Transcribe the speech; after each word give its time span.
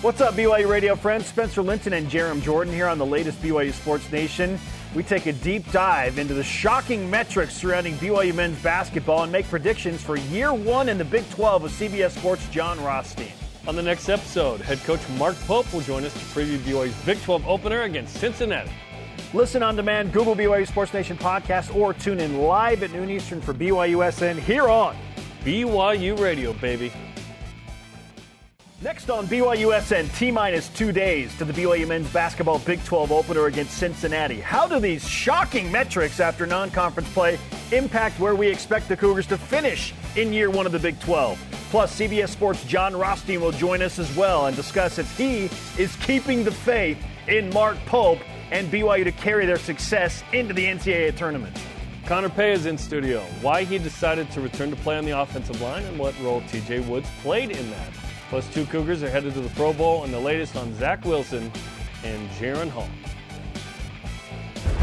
What's 0.00 0.20
up, 0.20 0.34
BYU 0.34 0.68
radio 0.68 0.94
friends? 0.94 1.26
Spencer 1.26 1.60
Linton 1.60 1.92
and 1.92 2.08
Jarom 2.08 2.40
Jordan 2.40 2.72
here 2.72 2.86
on 2.86 2.98
the 2.98 3.04
latest 3.04 3.42
BYU 3.42 3.72
Sports 3.72 4.12
Nation. 4.12 4.56
We 4.94 5.02
take 5.02 5.26
a 5.26 5.32
deep 5.32 5.68
dive 5.72 6.18
into 6.18 6.34
the 6.34 6.44
shocking 6.44 7.10
metrics 7.10 7.54
surrounding 7.54 7.94
BYU 7.94 8.32
men's 8.32 8.62
basketball 8.62 9.24
and 9.24 9.32
make 9.32 9.48
predictions 9.48 10.00
for 10.00 10.16
year 10.16 10.54
one 10.54 10.88
in 10.88 10.98
the 10.98 11.04
Big 11.04 11.28
12 11.30 11.64
with 11.64 11.72
CBS 11.72 12.16
Sports' 12.16 12.48
Jon 12.50 12.80
Rothstein. 12.84 13.32
On 13.66 13.74
the 13.74 13.82
next 13.82 14.08
episode, 14.08 14.60
head 14.60 14.78
coach 14.84 15.00
Mark 15.18 15.34
Pope 15.48 15.70
will 15.72 15.80
join 15.80 16.04
us 16.04 16.12
to 16.12 16.20
preview 16.20 16.58
BYU's 16.58 16.94
Big 17.04 17.20
12 17.22 17.48
opener 17.48 17.82
against 17.82 18.14
Cincinnati. 18.18 18.70
Listen 19.34 19.64
on 19.64 19.74
demand, 19.74 20.12
Google 20.12 20.36
BYU 20.36 20.68
Sports 20.68 20.94
Nation 20.94 21.18
podcast, 21.18 21.74
or 21.74 21.92
tune 21.92 22.20
in 22.20 22.38
live 22.42 22.84
at 22.84 22.92
noon 22.92 23.10
Eastern 23.10 23.40
for 23.40 23.52
BYUSN 23.52 24.38
here 24.38 24.68
on 24.68 24.96
BYU 25.42 26.16
Radio, 26.20 26.52
baby. 26.52 26.92
Next 28.80 29.10
on 29.10 29.26
BYUSN, 29.26 30.16
T 30.16 30.30
minus 30.30 30.68
two 30.68 30.92
days 30.92 31.36
to 31.38 31.44
the 31.44 31.52
BYU 31.52 31.88
men's 31.88 32.08
basketball 32.12 32.60
Big 32.60 32.84
12 32.84 33.10
opener 33.10 33.46
against 33.46 33.76
Cincinnati. 33.76 34.40
How 34.40 34.68
do 34.68 34.78
these 34.78 35.06
shocking 35.06 35.72
metrics 35.72 36.20
after 36.20 36.46
non 36.46 36.70
conference 36.70 37.12
play 37.12 37.40
impact 37.72 38.20
where 38.20 38.36
we 38.36 38.46
expect 38.46 38.86
the 38.86 38.96
Cougars 38.96 39.26
to 39.26 39.36
finish 39.36 39.92
in 40.14 40.32
year 40.32 40.48
one 40.48 40.64
of 40.64 40.70
the 40.70 40.78
Big 40.78 41.00
12? 41.00 41.44
Plus, 41.70 41.98
CBS 41.98 42.28
Sports' 42.28 42.62
Jon 42.66 42.94
Rothstein 42.94 43.40
will 43.40 43.50
join 43.50 43.82
us 43.82 43.98
as 43.98 44.14
well 44.16 44.46
and 44.46 44.54
discuss 44.54 45.00
if 45.00 45.18
he 45.18 45.50
is 45.76 45.96
keeping 45.96 46.44
the 46.44 46.52
faith 46.52 46.98
in 47.26 47.50
Mark 47.50 47.76
Pope 47.86 48.20
and 48.52 48.70
BYU 48.70 49.02
to 49.02 49.10
carry 49.10 49.44
their 49.44 49.58
success 49.58 50.22
into 50.32 50.54
the 50.54 50.64
NCAA 50.64 51.16
tournament. 51.16 51.60
Connor 52.06 52.28
Pay 52.28 52.52
is 52.52 52.66
in 52.66 52.78
studio. 52.78 53.22
Why 53.42 53.64
he 53.64 53.78
decided 53.78 54.30
to 54.30 54.40
return 54.40 54.70
to 54.70 54.76
play 54.76 54.96
on 54.96 55.04
the 55.04 55.18
offensive 55.20 55.60
line 55.60 55.82
and 55.82 55.98
what 55.98 56.14
role 56.20 56.42
TJ 56.42 56.86
Woods 56.86 57.08
played 57.22 57.50
in 57.50 57.70
that. 57.72 58.07
Plus, 58.28 58.46
two 58.52 58.66
Cougars 58.66 59.02
are 59.02 59.08
headed 59.08 59.32
to 59.32 59.40
the 59.40 59.48
Pro 59.50 59.72
Bowl 59.72 60.04
and 60.04 60.12
the 60.12 60.20
latest 60.20 60.54
on 60.54 60.74
Zach 60.74 61.02
Wilson 61.06 61.50
and 62.04 62.30
Jaren 62.32 62.68
Hall. 62.68 62.88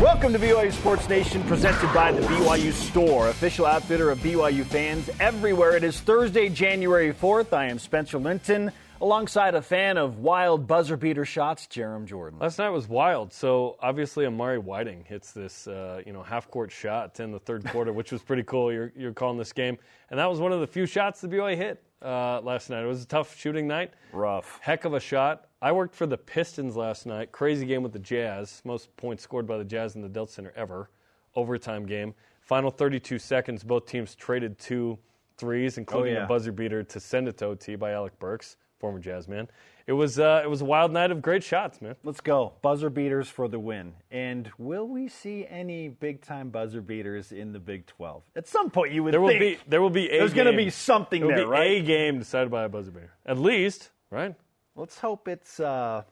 Welcome 0.02 0.34
to 0.34 0.40
BYU 0.40 0.74
Sports 0.74 1.08
Nation, 1.08 1.44
presented 1.44 1.94
by 1.94 2.12
the 2.12 2.22
BYU 2.22 2.72
Store, 2.74 3.30
official 3.30 3.68
outfitter 3.68 4.10
of 4.10 4.18
BYU 4.18 4.66
fans 4.66 5.12
everywhere. 5.20 5.76
It 5.76 5.84
is 5.84 6.02
Thursday, 6.02 6.50
January 6.50 7.14
4th. 7.14 7.54
I 7.54 7.66
am 7.66 7.78
Spencer 7.78 8.18
Linton, 8.18 8.72
alongside 9.00 9.54
a 9.54 9.62
fan 9.62 9.98
of 9.98 10.18
wild 10.18 10.66
buzzer 10.66 10.98
beater 10.98 11.24
shots, 11.24 11.68
Jarom 11.68 12.06
Jordan. 12.06 12.40
Last 12.40 12.58
night 12.58 12.70
was 12.70 12.90
wild. 12.90 13.32
So 13.32 13.78
obviously, 13.80 14.26
Amari 14.26 14.58
Whiting 14.58 15.06
hits 15.08 15.34
this, 15.34 15.68
uh, 15.68 16.02
you 16.04 16.14
know, 16.14 16.24
half 16.24 16.50
court 16.50 16.72
shot 16.72 17.20
in 17.20 17.32
the 17.32 17.40
third 17.40 17.64
quarter, 17.66 17.94
which 17.94 18.12
was 18.12 18.24
pretty 18.24 18.44
cool. 18.44 18.74
You're, 18.74 18.92
you're 18.96 19.14
calling 19.14 19.38
this 19.38 19.54
game, 19.54 19.78
and 20.09 20.20
that 20.20 20.30
was 20.30 20.40
one 20.40 20.52
of 20.52 20.62
the 20.62 20.68
few 20.68 20.88
shots 20.88 21.22
the 21.22 21.28
BYU 21.28 21.56
hit 21.56 21.84
uh, 22.06 22.42
last 22.42 22.70
night. 22.70 22.84
It 22.84 22.88
was 22.88 23.03
a 23.03 23.08
tough 23.08 23.36
shooting 23.38 23.67
night. 23.67 23.92
Rough. 24.14 24.59
Heck 24.61 24.86
of 24.86 24.94
a 24.94 25.00
shot. 25.00 25.48
I 25.61 25.72
worked 25.72 25.95
for 25.95 26.06
the 26.06 26.17
Pistons 26.17 26.75
last 26.75 27.06
night. 27.06 27.31
Crazy 27.31 27.66
game 27.66 27.81
with 27.84 27.92
the 27.94 28.00
Jazz. 28.00 28.62
Most 28.64 28.95
points 28.97 29.23
scored 29.23 29.47
by 29.47 29.58
the 29.58 29.64
Jazz 29.66 29.95
in 29.95 30.02
the 30.02 30.09
Delta 30.09 30.31
Center 30.31 30.53
ever. 30.56 30.89
Overtime 31.36 31.86
game. 31.86 32.14
Final 32.42 32.70
32 32.70 33.17
seconds, 33.17 33.64
both 33.64 33.88
teams 33.88 34.14
traded 34.16 34.59
two 34.59 34.97
threes, 35.38 35.78
including 35.80 36.14
Oh, 36.16 36.20
yeah. 36.20 36.25
a 36.25 36.28
buzzer 36.28 36.52
beater 36.52 36.84
to 36.84 37.00
send 37.00 37.28
it 37.28 37.38
to 37.39 37.45
OT 37.47 37.75
by 37.75 37.92
Alec 37.92 38.17
Burks, 38.19 38.58
former 38.80 39.00
Jazz 39.00 39.28
man. 39.28 39.47
It 39.88 39.94
was 39.94 40.17
uh, 40.17 40.41
it 40.44 40.50
was 40.50 40.61
a 40.61 40.66
wild 40.66 40.91
night 40.91 41.11
of 41.11 41.22
great 41.22 41.44
shots, 41.44 41.80
man. 41.80 41.95
Let's 42.03 42.19
go. 42.19 42.53
Buzzer 42.64 42.89
beaters 42.89 43.30
for 43.30 43.47
the 43.47 43.59
win. 43.59 43.94
And 44.09 44.50
will 44.58 44.88
we 44.88 45.08
see 45.08 45.45
any 45.47 45.89
big 45.89 46.22
time 46.22 46.50
buzzer 46.50 46.81
beaters 46.81 47.31
in 47.31 47.52
the 47.52 47.59
Big 47.59 47.86
12? 47.86 48.23
At 48.36 48.47
some 48.47 48.72
point, 48.72 48.94
you 48.94 49.03
would 49.03 49.13
There 49.13 49.22
will 49.22 49.30
think 49.30 49.39
be 49.39 49.58
there 49.67 49.81
will 49.83 49.91
be 49.91 50.09
a 50.09 50.19
there's 50.19 50.33
going 50.33 50.47
to 50.52 50.58
be 50.58 50.72
something 50.72 51.22
there 51.22 51.36
there, 51.36 51.45
be 51.45 51.52
right? 51.52 51.81
a 51.81 51.86
game 51.86 52.17
decided 52.17 52.50
by 52.50 52.63
a 52.63 52.69
buzzer 52.69 52.91
beater, 52.91 53.13
at 53.28 53.38
least, 53.38 53.91
right? 54.09 54.33
Let's 54.75 54.97
hope 54.97 55.28
it's 55.28 55.59
uh, 55.59 56.03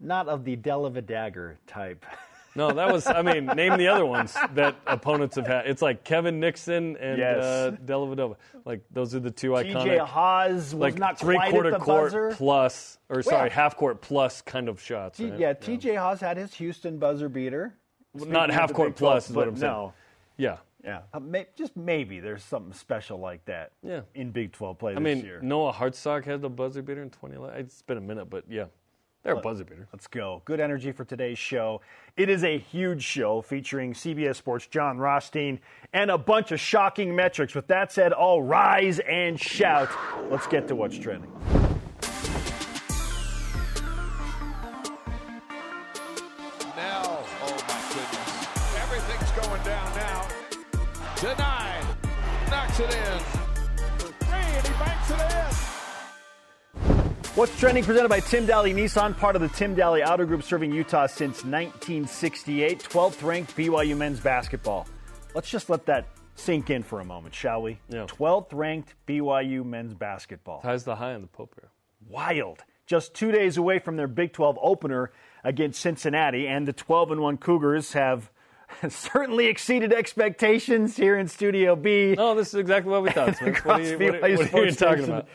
not 0.00 0.28
of 0.28 0.44
the 0.44 0.56
Della 0.56 0.90
Dagger 1.00 1.58
type. 1.68 2.04
No, 2.56 2.72
that 2.72 2.92
was. 2.92 3.06
I 3.06 3.22
mean, 3.22 3.46
name 3.46 3.76
the 3.76 3.86
other 3.88 4.04
ones 4.04 4.34
that 4.54 4.74
opponents 4.86 5.36
have 5.36 5.46
had. 5.46 5.66
It's 5.66 5.82
like 5.82 6.02
Kevin 6.04 6.40
Nixon 6.40 6.96
and 6.96 7.18
Yes. 7.18 7.42
uh, 7.44 7.76
Dellavedova. 7.84 8.36
Like 8.64 8.82
those 8.90 9.14
are 9.14 9.20
the 9.20 9.30
two 9.30 9.50
iconic. 9.52 9.84
T.J. 9.84 9.98
Haws 9.98 10.54
was 10.54 10.74
like 10.74 10.98
not 10.98 11.18
three 11.18 11.38
quarter 11.50 11.70
court 11.78 12.12
buzzer. 12.12 12.34
plus, 12.34 12.98
or 13.08 13.22
sorry, 13.22 13.48
yeah. 13.48 13.54
half 13.54 13.76
court 13.76 14.00
plus 14.00 14.42
kind 14.42 14.68
of 14.68 14.80
shots. 14.80 15.18
T- 15.18 15.30
right? 15.30 15.38
yeah, 15.38 15.52
TJ 15.52 15.96
Haws 15.96 16.20
had 16.20 16.36
his 16.36 16.52
Houston 16.54 16.98
buzzer 16.98 17.28
beater. 17.28 17.74
Not 18.14 18.24
Speaking 18.48 18.50
half 18.50 18.72
court 18.72 18.96
12, 18.96 18.98
plus 18.98 19.30
is 19.30 19.36
what 19.36 19.46
I'm 19.46 19.56
saying. 19.56 19.72
No, 19.72 19.92
Yeah. 20.36 20.56
yeah, 20.84 21.02
Uh, 21.14 21.20
may, 21.20 21.46
just 21.54 21.76
maybe 21.76 22.18
there's 22.18 22.42
something 22.42 22.72
special 22.72 23.18
like 23.20 23.44
that. 23.44 23.70
Yeah. 23.84 24.00
in 24.16 24.32
Big 24.32 24.50
12 24.50 24.76
play 24.80 24.92
I 24.92 24.94
this 24.96 25.02
mean, 25.04 25.24
year. 25.24 25.38
Noah 25.40 25.72
Hartsock 25.72 26.24
had 26.24 26.42
the 26.42 26.50
buzzer 26.50 26.82
beater 26.82 27.02
in 27.02 27.10
2011. 27.10 27.60
It's 27.60 27.82
been 27.82 27.98
a 27.98 28.00
minute, 28.00 28.28
but 28.28 28.42
yeah, 28.48 28.64
they're 29.22 29.34
a 29.34 29.40
buzzer 29.40 29.64
beater. 29.64 29.86
Let's 29.92 30.06
go. 30.06 30.40
Good 30.44 30.60
energy 30.60 30.92
for 30.92 31.04
today's 31.04 31.38
show. 31.38 31.82
It 32.16 32.30
is 32.30 32.42
a 32.42 32.58
huge 32.58 33.02
show 33.02 33.42
featuring 33.42 33.92
CBS 33.92 34.36
Sports' 34.36 34.66
Jon 34.66 34.98
Rothstein 34.98 35.60
and 35.92 36.10
a 36.10 36.18
bunch 36.18 36.52
of 36.52 36.60
shocking 36.60 37.14
metrics. 37.14 37.54
With 37.54 37.66
that 37.66 37.92
said, 37.92 38.12
all 38.12 38.42
rise 38.42 38.98
and 39.00 39.38
shout. 39.38 39.90
Let's 40.30 40.46
get 40.46 40.68
to 40.68 40.74
what's 40.74 40.96
trending. 40.96 41.30
What's 57.40 57.58
trending 57.58 57.84
presented 57.84 58.10
by 58.10 58.20
Tim 58.20 58.46
Dahle 58.46 58.74
Nissan, 58.74 59.16
part 59.16 59.34
of 59.34 59.40
the 59.40 59.48
Tim 59.48 59.74
Dahle 59.74 60.06
Auto 60.06 60.26
Group 60.26 60.42
serving 60.42 60.72
Utah 60.74 61.06
since 61.06 61.42
1968, 61.42 62.80
12th 62.80 63.22
ranked 63.22 63.56
BYU 63.56 63.96
men's 63.96 64.20
basketball. 64.20 64.86
Let's 65.34 65.48
just 65.48 65.70
let 65.70 65.86
that 65.86 66.06
sink 66.34 66.68
in 66.68 66.82
for 66.82 67.00
a 67.00 67.04
moment, 67.06 67.34
shall 67.34 67.62
we? 67.62 67.78
Yeah. 67.88 68.04
12th 68.08 68.48
ranked 68.52 68.94
BYU 69.06 69.64
men's 69.64 69.94
basketball. 69.94 70.60
Ties 70.60 70.84
the 70.84 70.96
high 70.96 71.14
on 71.14 71.22
the 71.22 71.28
Pope 71.28 71.54
here. 71.58 71.70
wild. 72.10 72.58
Just 72.86 73.14
two 73.14 73.32
days 73.32 73.56
away 73.56 73.78
from 73.78 73.96
their 73.96 74.06
Big 74.06 74.34
12 74.34 74.58
opener 74.60 75.10
against 75.42 75.80
Cincinnati, 75.80 76.46
and 76.46 76.68
the 76.68 76.74
12 76.74 77.12
and 77.12 77.20
1 77.22 77.38
Cougars 77.38 77.94
have 77.94 78.30
certainly 78.90 79.46
exceeded 79.46 79.94
expectations 79.94 80.94
here 80.94 81.16
in 81.18 81.26
Studio 81.26 81.74
B. 81.74 82.16
No, 82.18 82.34
this 82.34 82.48
is 82.48 82.56
exactly 82.56 82.90
what 82.90 83.02
we 83.02 83.10
thought. 83.12 83.34
Smith. 83.38 83.64
What 83.64 83.80
are 83.80 83.82
you, 83.82 83.96
what 83.98 84.30
are- 84.30 84.36
what 84.48 84.54
are 84.62 84.66
you 84.66 84.72
talking 84.72 85.04
about? 85.04 85.26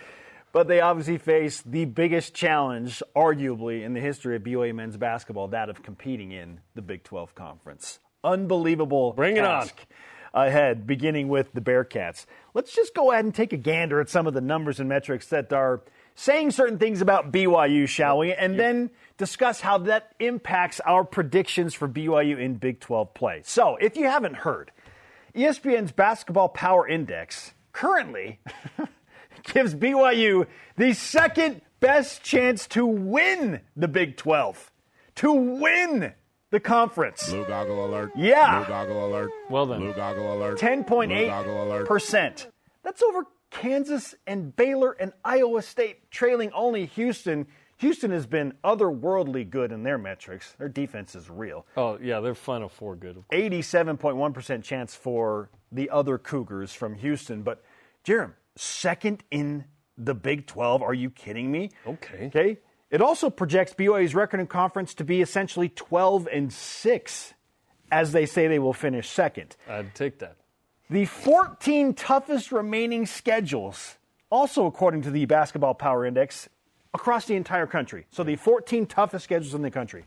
But 0.55 0.69
they 0.69 0.79
obviously 0.79 1.17
face 1.17 1.61
the 1.65 1.83
biggest 1.83 2.33
challenge, 2.33 3.03
arguably, 3.13 3.83
in 3.83 3.93
the 3.93 3.99
history 3.99 4.37
of 4.37 4.43
BYU 4.43 4.73
men's 4.73 4.95
basketball, 4.95 5.49
that 5.49 5.67
of 5.67 5.83
competing 5.83 6.31
in 6.31 6.61
the 6.75 6.81
Big 6.81 7.03
12 7.03 7.35
conference. 7.35 7.99
Unbelievable. 8.23 9.11
Bring 9.11 9.35
it 9.35 9.43
on. 9.43 9.63
task 9.63 9.85
Ahead, 10.33 10.87
beginning 10.87 11.27
with 11.27 11.51
the 11.51 11.59
Bearcats. 11.59 12.25
Let's 12.53 12.73
just 12.73 12.95
go 12.95 13.11
ahead 13.11 13.25
and 13.25 13.35
take 13.35 13.51
a 13.51 13.57
gander 13.57 13.99
at 13.99 14.07
some 14.07 14.27
of 14.27 14.33
the 14.33 14.39
numbers 14.39 14.79
and 14.79 14.87
metrics 14.87 15.27
that 15.27 15.51
are 15.51 15.81
saying 16.15 16.51
certain 16.51 16.77
things 16.77 17.01
about 17.01 17.33
BYU, 17.33 17.85
shall 17.85 18.19
we? 18.19 18.31
And 18.31 18.57
then 18.57 18.91
discuss 19.17 19.59
how 19.59 19.79
that 19.79 20.13
impacts 20.21 20.79
our 20.85 21.03
predictions 21.03 21.73
for 21.73 21.89
BYU 21.89 22.39
in 22.39 22.55
Big 22.55 22.79
12 22.79 23.13
play. 23.13 23.41
So, 23.43 23.75
if 23.75 23.97
you 23.97 24.05
haven't 24.05 24.37
heard, 24.37 24.71
ESPN's 25.35 25.91
Basketball 25.91 26.47
Power 26.47 26.87
Index 26.87 27.53
currently 27.73 28.39
gives 29.45 29.73
BYU 29.75 30.47
the 30.77 30.93
second 30.93 31.61
best 31.79 32.23
chance 32.23 32.67
to 32.67 32.85
win 32.85 33.61
the 33.75 33.87
Big 33.87 34.17
12, 34.17 34.71
to 35.15 35.31
win 35.31 36.13
the 36.51 36.59
conference. 36.59 37.29
Blue 37.29 37.45
goggle 37.45 37.85
alert. 37.85 38.11
Yeah. 38.15 38.59
Blue 38.59 38.67
goggle 38.67 39.07
alert. 39.07 39.31
Well 39.49 39.65
then. 39.65 39.79
Blue 39.79 39.93
goggle 39.93 40.37
alert. 40.37 40.59
Blue 40.59 41.27
goggle 41.27 41.63
alert. 41.63 41.87
10.8%. 41.87 42.47
That's 42.83 43.01
over 43.01 43.25
Kansas 43.49 44.15
and 44.27 44.55
Baylor 44.55 44.91
and 44.91 45.13
Iowa 45.23 45.61
State, 45.61 46.11
trailing 46.11 46.51
only 46.53 46.85
Houston. 46.87 47.47
Houston 47.77 48.11
has 48.11 48.25
been 48.25 48.53
otherworldly 48.63 49.49
good 49.49 49.71
in 49.71 49.83
their 49.83 49.97
metrics. 49.97 50.53
Their 50.57 50.69
defense 50.69 51.15
is 51.15 51.29
real. 51.29 51.65
Oh 51.75 51.97
yeah, 52.01 52.19
they're 52.19 52.35
Final 52.35 52.69
Four 52.69 52.95
good. 52.95 53.23
87.1% 53.31 54.63
chance 54.63 54.95
for 54.95 55.49
the 55.71 55.89
other 55.89 56.17
Cougars 56.17 56.73
from 56.73 56.95
Houston. 56.95 57.43
But, 57.43 57.63
Jarom, 58.05 58.33
second 58.55 59.23
in 59.31 59.65
the 59.97 60.13
Big 60.13 60.47
12. 60.47 60.81
Are 60.81 60.93
you 60.93 61.09
kidding 61.09 61.51
me? 61.51 61.71
Okay. 61.85 62.27
Okay. 62.27 62.57
It 62.91 63.01
also 63.01 63.29
projects 63.29 63.73
BYU's 63.73 64.15
record 64.15 64.39
in 64.39 64.47
conference 64.47 64.93
to 64.95 65.03
be 65.03 65.21
essentially 65.21 65.69
12 65.69 66.27
and 66.31 66.53
6, 66.53 67.33
as 67.91 68.11
they 68.11 68.25
say 68.25 68.47
they 68.47 68.59
will 68.59 68.73
finish 68.73 69.09
second. 69.09 69.55
I'd 69.67 69.93
take 69.95 70.19
that. 70.19 70.37
The 70.89 71.05
14 71.05 71.95
toughest 71.95 72.51
remaining 72.51 73.05
schedules, 73.07 73.97
also 74.29 74.67
according 74.67 75.01
to 75.03 75.11
the 75.11 75.25
Basketball 75.25 75.73
Power 75.73 76.05
Index, 76.05 76.47
across 76.93 77.25
the 77.25 77.35
entire 77.35 77.67
country. 77.67 78.05
So 78.11 78.23
the 78.23 78.35
14 78.35 78.85
toughest 78.85 79.23
schedules 79.25 79.55
in 79.55 79.63
the 79.63 79.71
country 79.71 80.05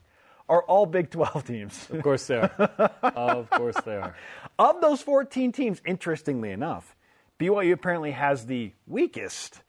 are 0.48 0.62
all 0.62 0.86
Big 0.86 1.10
12 1.10 1.44
teams. 1.44 1.90
Of 1.90 2.02
course 2.02 2.26
they 2.26 2.36
are. 2.36 2.44
of 3.02 3.50
course 3.50 3.76
they 3.84 3.96
are. 3.96 4.14
Of 4.58 4.80
those 4.80 5.02
14 5.02 5.52
teams, 5.52 5.82
interestingly 5.84 6.52
enough, 6.52 6.96
BYU 7.38 7.72
apparently 7.72 8.10
has 8.10 8.46
the 8.46 8.72
weakest 8.86 9.60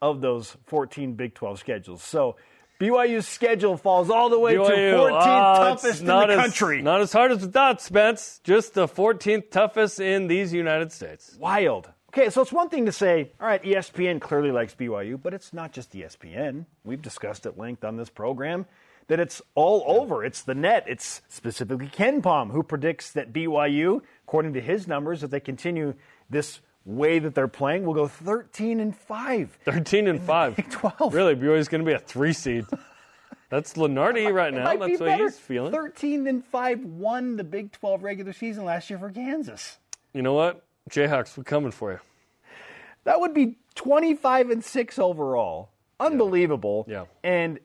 of 0.00 0.20
those 0.20 0.56
14 0.66 1.14
Big 1.14 1.34
12 1.34 1.58
schedules. 1.58 2.02
So 2.02 2.36
BYU's 2.80 3.28
schedule 3.28 3.76
falls 3.76 4.10
all 4.10 4.28
the 4.28 4.38
way 4.38 4.54
BYU, 4.54 4.66
to 4.66 4.74
14th 4.74 5.20
uh, 5.20 5.58
toughest 5.58 5.84
it's 5.86 6.00
in 6.00 6.06
not 6.06 6.26
the 6.26 6.34
as, 6.34 6.40
country. 6.40 6.82
Not 6.82 7.00
as 7.00 7.12
hard 7.12 7.30
as 7.30 7.44
thought, 7.46 7.80
Spence. 7.80 8.40
Just 8.42 8.74
the 8.74 8.88
14th 8.88 9.50
toughest 9.50 10.00
in 10.00 10.26
these 10.26 10.52
United 10.52 10.90
States. 10.90 11.36
Wild. 11.38 11.88
Okay, 12.08 12.28
so 12.28 12.42
it's 12.42 12.52
one 12.52 12.68
thing 12.68 12.86
to 12.86 12.92
say, 12.92 13.30
all 13.40 13.46
right, 13.46 13.62
ESPN 13.62 14.20
clearly 14.20 14.50
likes 14.50 14.74
BYU, 14.74 15.18
but 15.22 15.32
it's 15.32 15.52
not 15.52 15.72
just 15.72 15.92
ESPN. 15.92 16.66
We've 16.84 17.00
discussed 17.00 17.46
at 17.46 17.56
length 17.56 17.84
on 17.84 17.96
this 17.96 18.10
program 18.10 18.66
that 19.06 19.20
it's 19.20 19.40
all 19.54 19.84
over. 19.86 20.24
It's 20.24 20.42
the 20.42 20.54
net. 20.54 20.84
It's 20.88 21.22
specifically 21.28 21.86
KenPom 21.86 22.50
who 22.50 22.62
predicts 22.62 23.12
that 23.12 23.32
BYU, 23.32 24.00
according 24.26 24.54
to 24.54 24.60
his 24.60 24.88
numbers, 24.88 25.22
if 25.22 25.30
they 25.30 25.40
continue 25.40 25.94
this 26.28 26.60
way 26.84 27.18
that 27.18 27.34
they're 27.34 27.48
playing, 27.48 27.84
will 27.84 27.94
go 27.94 28.08
13 28.08 28.80
and 28.80 28.96
5. 28.96 29.58
13 29.64 30.06
and 30.08 30.20
5. 30.20 30.56
Big 30.56 30.70
12. 30.70 31.14
Really, 31.14 31.34
BYU's 31.36 31.68
going 31.68 31.84
to 31.84 31.88
be 31.88 31.94
a 31.94 31.98
three 31.98 32.32
seed. 32.32 32.64
That's 33.48 33.74
Lunardi 33.74 34.32
right 34.32 34.52
now. 34.52 34.64
might 34.64 34.80
be 34.86 34.96
That's 34.96 35.00
what 35.00 35.20
he's 35.20 35.38
feeling. 35.38 35.72
13 35.72 36.26
and 36.26 36.44
5 36.44 36.84
won 36.84 37.36
the 37.36 37.44
Big 37.44 37.72
12 37.72 38.02
regular 38.02 38.32
season 38.32 38.64
last 38.64 38.90
year 38.90 38.98
for 38.98 39.10
Kansas. 39.10 39.78
You 40.14 40.22
know 40.22 40.32
what? 40.34 40.64
Jayhawks, 40.90 41.36
we're 41.36 41.44
coming 41.44 41.70
for 41.70 41.92
you. 41.92 42.00
That 43.04 43.20
would 43.20 43.34
be 43.34 43.56
25 43.74 44.50
and 44.50 44.64
6 44.64 44.98
overall. 44.98 45.70
Unbelievable. 46.00 46.84
Yeah. 46.88 47.04
And 47.22 47.58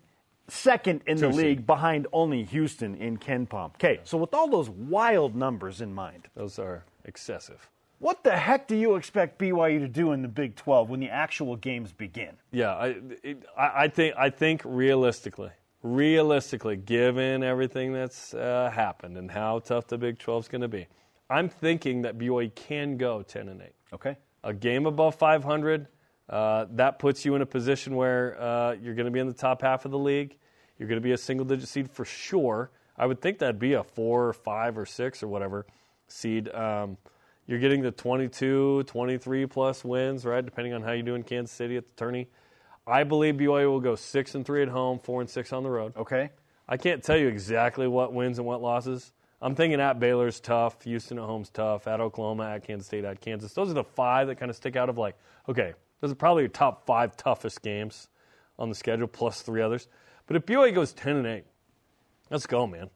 second 0.47 1.01
in 1.07 1.17
the 1.17 1.27
Two 1.27 1.33
seed. 1.33 1.41
league 1.45 1.67
behind 1.67 2.07
only 2.13 2.43
Houston 2.43 2.95
in 2.95 3.17
KenPom. 3.17 3.71
Okay, 3.75 3.99
so 4.03 4.17
with 4.17 4.33
all 4.33 4.47
those 4.47 4.69
wild 4.69 5.35
numbers 5.35 5.81
in 5.81 5.93
mind, 5.93 6.27
Those 6.35 6.57
are 6.59 6.85
excessive. 7.05 7.69
What 7.99 8.23
the 8.23 8.37
heck 8.37 8.67
do 8.67 8.75
you 8.75 8.95
expect 8.95 9.39
BYU 9.39 9.79
to 9.79 9.87
do 9.87 10.11
in 10.11 10.21
the 10.21 10.27
Big 10.27 10.55
12 10.55 10.89
when 10.89 10.99
the 10.99 11.09
actual 11.09 11.55
games 11.55 11.91
begin? 11.91 12.37
Yeah, 12.51 12.75
I, 12.75 12.95
it, 13.23 13.43
I, 13.57 13.71
I 13.75 13.87
think 13.87 14.15
I 14.17 14.29
think 14.29 14.61
realistically, 14.63 15.51
realistically, 15.81 16.77
given 16.77 17.43
everything 17.43 17.93
that's 17.93 18.33
uh, 18.33 18.71
happened 18.73 19.17
and 19.17 19.31
how 19.31 19.59
tough 19.59 19.87
the 19.87 19.97
Big 19.97 20.19
12 20.19 20.45
is 20.45 20.47
going 20.47 20.61
to 20.61 20.67
be, 20.67 20.87
I'm 21.29 21.49
thinking 21.49 22.03
that 22.03 22.17
BYU 22.17 22.53
can 22.53 22.97
go 22.97 23.21
10 23.21 23.49
and 23.49 23.61
8. 23.61 23.67
Okay. 23.93 24.15
A 24.43 24.53
game 24.53 24.85
above 24.85 25.15
500, 25.15 25.87
uh, 26.29 26.65
that 26.71 26.99
puts 26.99 27.25
you 27.25 27.35
in 27.35 27.41
a 27.41 27.45
position 27.45 27.95
where 27.95 28.39
uh, 28.39 28.73
you're 28.73 28.95
going 28.95 29.05
to 29.05 29.11
be 29.11 29.19
in 29.19 29.27
the 29.27 29.33
top 29.33 29.61
half 29.61 29.85
of 29.85 29.91
the 29.91 29.97
league. 29.97 30.37
You're 30.77 30.87
going 30.87 31.01
to 31.01 31.03
be 31.03 31.13
a 31.13 31.17
single 31.17 31.45
digit 31.45 31.67
seed 31.67 31.89
for 31.89 32.05
sure. 32.05 32.71
I 32.97 33.05
would 33.05 33.21
think 33.21 33.39
that'd 33.39 33.59
be 33.59 33.73
a 33.73 33.83
four 33.83 34.27
or 34.27 34.33
five 34.33 34.77
or 34.77 34.85
six 34.85 35.23
or 35.23 35.27
whatever 35.27 35.65
seed. 36.07 36.53
Um, 36.53 36.97
you're 37.47 37.59
getting 37.59 37.81
the 37.81 37.91
22, 37.91 38.83
23 38.83 39.45
plus 39.45 39.83
wins, 39.83 40.25
right? 40.25 40.43
Depending 40.43 40.73
on 40.73 40.83
how 40.83 40.91
you 40.91 41.01
do 41.01 41.15
in 41.15 41.23
Kansas 41.23 41.55
City 41.55 41.77
at 41.77 41.85
the 41.85 41.93
tourney. 41.95 42.27
I 42.85 43.03
believe 43.03 43.35
BYU 43.35 43.69
will 43.69 43.79
go 43.79 43.95
six 43.95 44.35
and 44.35 44.45
three 44.45 44.61
at 44.61 44.69
home, 44.69 44.99
four 44.99 45.21
and 45.21 45.29
six 45.29 45.51
on 45.51 45.63
the 45.63 45.69
road. 45.69 45.95
Okay. 45.97 46.29
I 46.67 46.77
can't 46.77 47.01
tell 47.01 47.17
you 47.17 47.27
exactly 47.27 47.87
what 47.87 48.13
wins 48.13 48.37
and 48.37 48.45
what 48.45 48.61
losses. 48.61 49.13
I'm 49.41 49.55
thinking 49.55 49.79
at 49.79 49.99
Baylor's 49.99 50.39
tough, 50.39 50.81
Houston 50.83 51.19
at 51.19 51.25
home's 51.25 51.49
tough, 51.49 51.87
at 51.87 52.01
Oklahoma, 52.01 52.49
at 52.49 52.65
Kansas 52.65 52.87
State, 52.87 53.05
at 53.05 53.21
Kansas. 53.21 53.53
Those 53.53 53.69
are 53.69 53.75
the 53.75 53.83
five 53.83 54.27
that 54.27 54.35
kind 54.35 54.49
of 54.49 54.55
stick 54.55 54.75
out 54.75 54.89
of 54.89 54.97
like, 54.97 55.15
okay, 55.47 55.73
those 56.01 56.11
are 56.11 56.15
probably 56.15 56.43
your 56.43 56.49
top 56.49 56.85
five 56.85 57.15
toughest 57.15 57.61
games 57.61 58.09
on 58.59 58.69
the 58.69 58.75
schedule, 58.75 59.07
plus 59.07 59.41
three 59.41 59.61
others. 59.61 59.87
But 60.25 60.35
if 60.35 60.45
BYU 60.45 60.73
goes 60.73 60.91
10 60.93 61.17
and 61.17 61.27
8, 61.27 61.43
let's 62.29 62.47
go, 62.47 62.67
man. 62.67 62.89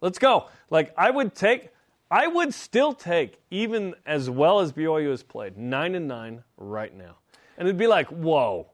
Let's 0.00 0.18
go. 0.18 0.48
Like, 0.70 0.92
I 0.98 1.10
would 1.10 1.34
take, 1.34 1.70
I 2.10 2.26
would 2.28 2.54
still 2.54 2.92
take, 2.92 3.40
even 3.50 3.94
as 4.06 4.30
well 4.30 4.60
as 4.60 4.72
BYU 4.72 5.10
has 5.10 5.22
played, 5.22 5.56
9 5.56 5.94
and 5.94 6.06
9 6.06 6.44
right 6.56 6.94
now. 6.94 7.16
And 7.58 7.66
it'd 7.66 7.78
be 7.78 7.86
like, 7.88 8.06
whoa, 8.08 8.68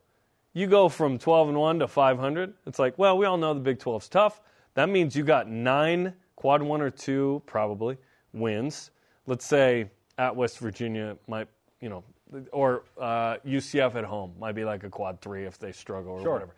you 0.53 0.67
go 0.67 0.89
from 0.89 1.19
12 1.19 1.49
and 1.49 1.59
1 1.59 1.79
to 1.79 1.89
500. 1.89 2.53
It's 2.67 2.79
like, 2.79 2.99
well, 2.99 3.17
we 3.17 3.25
all 3.25 3.39
know 3.39 3.55
the 3.55 3.61
Big 3.61 3.79
12's 3.79 4.09
tough. 4.09 4.41
That 4.75 4.89
means 4.89 5.17
you 5.17 5.23
got 5.25 5.49
nine 5.49 6.15
quad 6.37 6.63
one 6.63 6.81
or 6.83 6.91
two 6.91 7.43
probably 7.47 7.97
wins. 8.33 8.91
Let's 9.27 9.47
say 9.47 9.91
at 10.19 10.35
West 10.35 10.59
Virginia 10.59 11.17
might, 11.29 11.49
you 11.81 11.89
know, 11.89 12.05
or 12.51 12.85
uh, 13.01 13.37
UCF 13.47 13.95
at 13.95 14.05
home 14.05 14.33
might 14.39 14.53
be 14.53 14.65
like 14.65 14.85
a 14.85 14.91
quad 14.91 15.21
three 15.21 15.45
if 15.45 15.59
they 15.59 15.73
struggle 15.73 16.13
or 16.15 16.23
Sure. 16.23 16.33
whatever. 16.33 16.55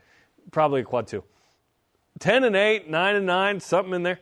Probably 0.50 0.80
a 0.80 0.84
quad 0.84 1.06
two. 1.06 1.22
10 2.20 2.44
and 2.44 2.54
8, 2.56 2.88
9 2.88 3.16
and 3.16 3.26
9, 3.26 3.60
something 3.60 3.94
in 3.94 4.02
there. 4.04 4.20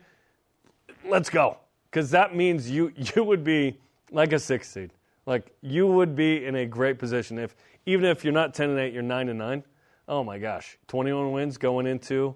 Let's 1.05 1.29
go. 1.31 1.59
Because 1.93 2.11
that 2.13 2.35
means 2.35 2.71
you, 2.71 2.91
you 3.15 3.23
would 3.23 3.45
be 3.45 3.79
like 4.11 4.33
a 4.33 4.39
six 4.39 4.69
seed. 4.69 4.91
Like 5.27 5.55
you 5.61 5.87
would 5.87 6.17
be 6.17 6.45
in 6.45 6.57
a 6.57 6.67
great 6.67 6.99
position 6.99 7.39
if 7.39 7.55
even 7.87 8.05
if 8.05 8.25
you're 8.25 8.33
not 8.33 8.55
10 8.55 8.71
and 8.71 8.79
8, 8.79 8.93
you're 8.93 9.03
9 9.03 9.29
and 9.29 9.39
9. 9.39 9.65
Oh 10.09 10.25
my 10.25 10.39
gosh. 10.39 10.79
21 10.89 11.33
wins 11.33 11.59
going 11.59 11.87
into 11.87 12.35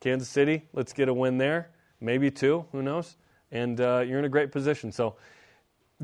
Kansas 0.00 0.28
City. 0.28 0.64
Let's 0.72 0.92
get 0.92 1.08
a 1.08 1.14
win 1.14 1.38
there. 1.38 1.70
Maybe 2.00 2.30
two, 2.30 2.64
who 2.72 2.82
knows? 2.82 3.16
And 3.50 3.80
uh, 3.80 4.04
you're 4.06 4.18
in 4.18 4.24
a 4.24 4.30
great 4.30 4.52
position. 4.52 4.92
So, 4.92 5.16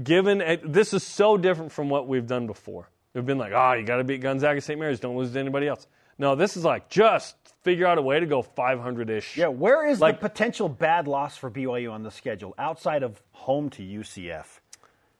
given 0.03 0.39
this 0.65 0.93
is 0.93 1.03
so 1.03 1.37
different 1.37 1.71
from 1.71 1.89
what 1.89 2.09
we've 2.09 2.27
done 2.27 2.47
before. 2.47 2.89
We've 3.13 3.25
been 3.25 3.39
like, 3.39 3.53
oh, 3.55 3.75
you 3.75 3.85
got 3.85 3.99
to 3.99 4.05
beat 4.05 4.23
Gonzaga 4.23 4.61
St. 4.61 4.79
Mary's. 4.79 4.99
Don't 4.99 5.17
lose 5.17 5.33
to 5.33 5.39
anybody 5.39 5.69
else. 5.69 5.87
No, 6.19 6.35
this 6.35 6.57
is 6.57 6.65
like 6.65 6.89
just 6.89 7.37
figure 7.63 7.87
out 7.87 7.99
a 7.99 8.03
way 8.03 8.21
to 8.21 8.27
go 8.27 8.43
500 8.43 9.11
ish. 9.11 9.37
Yeah, 9.37 9.49
where 9.49 9.87
is 9.87 10.01
Like- 10.01 10.21
the 10.21 10.29
potential 10.29 10.69
bad 10.69 11.09
loss 11.09 11.37
for 11.37 11.51
BYU 11.51 11.91
on 11.93 12.03
the 12.03 12.11
schedule 12.11 12.55
outside 12.59 13.03
of 13.03 13.23
home 13.33 13.71
to 13.71 13.83
UCF? 13.83 14.61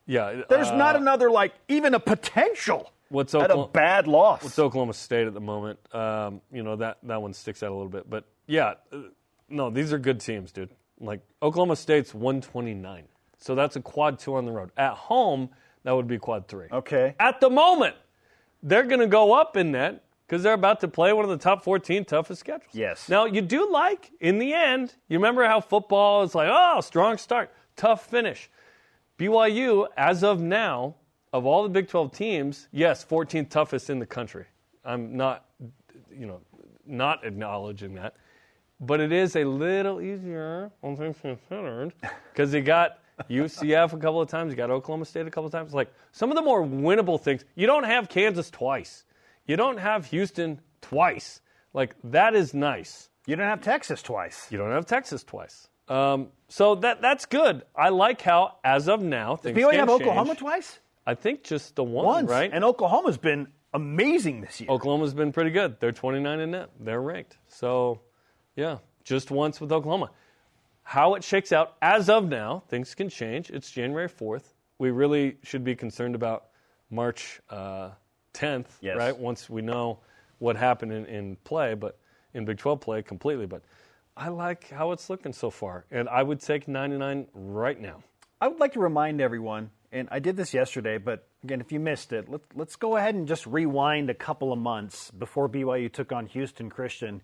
Yeah. 0.07 0.43
There's 0.49 0.69
uh, 0.69 0.77
not 0.77 0.97
another, 0.97 1.31
like, 1.31 1.55
even 1.69 1.95
a 1.95 2.01
potential 2.01 2.93
What's 3.09 3.35
at 3.35 3.43
a 3.43 3.45
Oklahoma- 3.45 3.69
bad 3.73 4.07
loss. 4.07 4.45
It's 4.45 4.59
Oklahoma 4.59 4.93
State 4.93 5.27
at 5.27 5.33
the 5.35 5.41
moment. 5.41 5.79
Um, 5.95 6.41
you 6.53 6.63
know 6.63 6.77
that 6.77 6.99
that 7.05 7.23
one 7.23 7.33
sticks 7.33 7.63
out 7.63 7.71
a 7.71 7.75
little 7.75 7.89
bit, 7.89 8.09
but 8.11 8.25
yeah, 8.47 8.75
uh, 8.93 8.99
no, 9.49 9.71
these 9.71 9.93
are 9.93 9.99
good 9.99 10.21
teams, 10.21 10.53
dude. 10.53 10.71
Like 11.01 11.21
Oklahoma 11.43 11.77
State's 11.77 12.13
129, 12.15 13.05
so 13.39 13.55
that's 13.55 13.77
a 13.77 13.81
quad 13.81 14.19
two 14.19 14.35
on 14.37 14.45
the 14.47 14.53
road. 14.53 14.71
At 14.77 14.93
home, 14.95 15.51
that 15.85 15.93
would 15.93 16.07
be 16.09 16.19
quad 16.19 16.49
three. 16.49 16.67
Okay. 16.73 17.15
At 17.19 17.41
the 17.41 17.51
moment, 17.51 17.95
they're 18.63 18.85
going 18.85 19.01
to 19.01 19.07
go 19.07 19.33
up 19.33 19.57
in 19.57 19.73
that 19.73 20.04
because 20.27 20.43
they're 20.43 20.55
about 20.55 20.81
to 20.81 20.89
play 20.89 21.13
one 21.13 21.25
of 21.25 21.31
the 21.31 21.37
top 21.37 21.65
14 21.65 22.05
toughest 22.05 22.41
schedules. 22.41 22.71
Yes. 22.73 23.09
Now 23.09 23.27
you 23.27 23.41
do 23.41 23.71
like 23.71 24.11
in 24.21 24.39
the 24.39 24.53
end. 24.53 24.95
You 25.09 25.19
remember 25.19 25.45
how 25.45 25.61
football 25.61 26.23
is 26.23 26.35
like, 26.35 26.49
oh, 26.51 26.81
strong 26.81 27.19
start, 27.19 27.53
tough 27.77 28.07
finish. 28.07 28.51
BYU, 29.19 29.87
as 29.97 30.25
of 30.25 30.41
now, 30.41 30.97
of 31.33 31.47
all 31.47 31.63
the 31.63 31.69
Big 31.69 31.89
12 31.89 32.13
teams, 32.13 32.69
yes, 32.73 33.05
14th 33.05 33.49
toughest 33.49 33.91
in 33.91 33.99
the 33.99 34.07
country. 34.07 34.45
I'm 34.85 35.17
not, 35.17 35.47
you 36.13 36.27
know, 36.27 36.41
not 36.87 37.25
acknowledging 37.25 37.95
that, 37.95 38.15
but 38.81 39.01
it 39.01 39.13
is 39.13 39.37
a 39.37 39.45
little 39.45 40.01
easier, 40.01 40.71
all 40.83 40.97
things 40.97 41.17
considered, 41.21 41.93
because 42.33 42.53
they 42.53 42.61
got 42.61 42.99
UCF 43.31 43.93
a 43.93 43.97
couple 43.97 44.21
of 44.21 44.29
times, 44.29 44.51
you 44.51 44.57
got 44.57 44.71
Oklahoma 44.71 45.05
State 45.05 45.27
a 45.27 45.31
couple 45.31 45.47
of 45.47 45.53
times. 45.53 45.73
Like 45.73 45.93
some 46.13 46.31
of 46.31 46.37
the 46.37 46.43
more 46.43 46.65
winnable 46.65 47.21
things, 47.21 47.45
you 47.55 47.67
don't 47.67 47.85
have 47.85 48.09
Kansas 48.09 48.51
twice, 48.51 49.05
you 49.47 49.57
don't 49.57 49.79
have 49.79 50.07
Houston 50.07 50.61
twice. 50.81 51.41
Like 51.73 51.97
that 52.05 52.35
is 52.35 52.55
nice. 52.55 53.09
You 53.27 53.37
don't 53.37 53.47
have 53.47 53.63
Texas 53.63 54.03
twice. 54.03 54.47
You 54.51 54.59
don't 54.59 54.71
have 54.71 54.87
Texas 54.87 55.25
twice. 55.25 55.69
Um, 55.89 56.29
so 56.49 56.77
that 56.77 57.03
that's 57.03 57.27
good. 57.27 57.63
I 57.77 57.91
like 57.91 58.21
how, 58.21 58.57
as 58.65 58.89
of 58.89 59.03
now, 59.03 59.37
things 59.37 59.57
BYU 59.57 59.71
can 59.71 59.79
have 59.81 59.91
Oklahoma 59.91 60.35
twice? 60.35 60.79
I 61.07 61.15
think 61.15 61.43
just 61.43 61.77
the 61.77 61.85
one, 61.85 62.07
Once. 62.07 62.31
right? 62.31 62.51
And 62.53 62.65
Oklahoma's 62.65 63.19
been 63.19 63.49
amazing 63.75 64.41
this 64.41 64.61
year. 64.61 64.71
Oklahoma's 64.71 65.13
been 65.13 65.33
pretty 65.33 65.51
good. 65.51 65.79
They're 65.81 65.93
29 65.93 66.41
in 66.41 66.51
net. 66.53 66.71
They're 66.81 67.03
ranked. 67.03 67.37
So, 67.49 68.01
yeah, 68.57 68.79
just 69.05 69.31
once 69.31 69.61
with 69.61 69.73
Oklahoma. 69.73 70.11
How 70.83 71.15
it 71.15 71.25
shakes 71.25 71.53
out 71.53 71.77
as 71.83 72.09
of 72.09 72.29
now, 72.29 72.63
things 72.69 72.95
can 72.95 73.09
change. 73.09 73.51
It's 73.51 73.71
January 73.71 74.09
4th. 74.09 74.45
We 74.79 74.91
really 74.91 75.37
should 75.43 75.65
be 75.65 75.75
concerned 75.75 76.15
about 76.15 76.47
March 76.91 77.41
uh, 77.51 77.91
10th, 78.35 78.67
Yes. 78.81 78.97
right? 78.99 79.17
Once 79.17 79.49
we 79.49 79.63
know 79.63 80.01
what 80.39 80.57
happened 80.57 80.93
in, 80.93 81.07
in 81.07 81.37
play, 81.45 81.75
but 81.75 81.99
in 82.35 82.45
Big 82.45 82.59
12 82.59 82.81
play 82.81 83.03
completely. 83.03 83.47
But 83.47 83.63
I 84.17 84.29
like 84.29 84.69
how 84.71 84.93
it's 84.93 85.09
looking 85.09 85.33
so 85.33 85.51
far, 85.51 85.87
and 85.91 86.09
I 86.09 86.23
would 86.23 86.41
take 86.41 86.69
99 86.69 87.27
right 87.33 87.81
now. 87.81 88.03
I 88.41 88.49
would 88.49 88.61
like 88.61 88.73
to 88.75 88.81
remind 88.81 89.21
everyone, 89.21 89.71
and 89.93 90.09
I 90.11 90.19
did 90.19 90.37
this 90.37 90.53
yesterday, 90.53 90.99
but 90.99 91.27
again, 91.45 91.61
if 91.61 91.73
you 91.73 91.81
missed 91.81 92.13
it, 92.13 92.29
let, 92.29 92.41
let's 92.55 92.77
go 92.77 92.97
ahead 92.97 93.15
and 93.15 93.27
just 93.27 93.47
rewind 93.47 94.11
a 94.11 94.15
couple 94.15 94.53
of 94.53 94.59
months 94.59 95.11
before 95.13 95.49
BYU 95.49 95.91
took 95.91 96.13
on 96.13 96.27
Houston 96.27 96.69
Christian. 96.69 97.23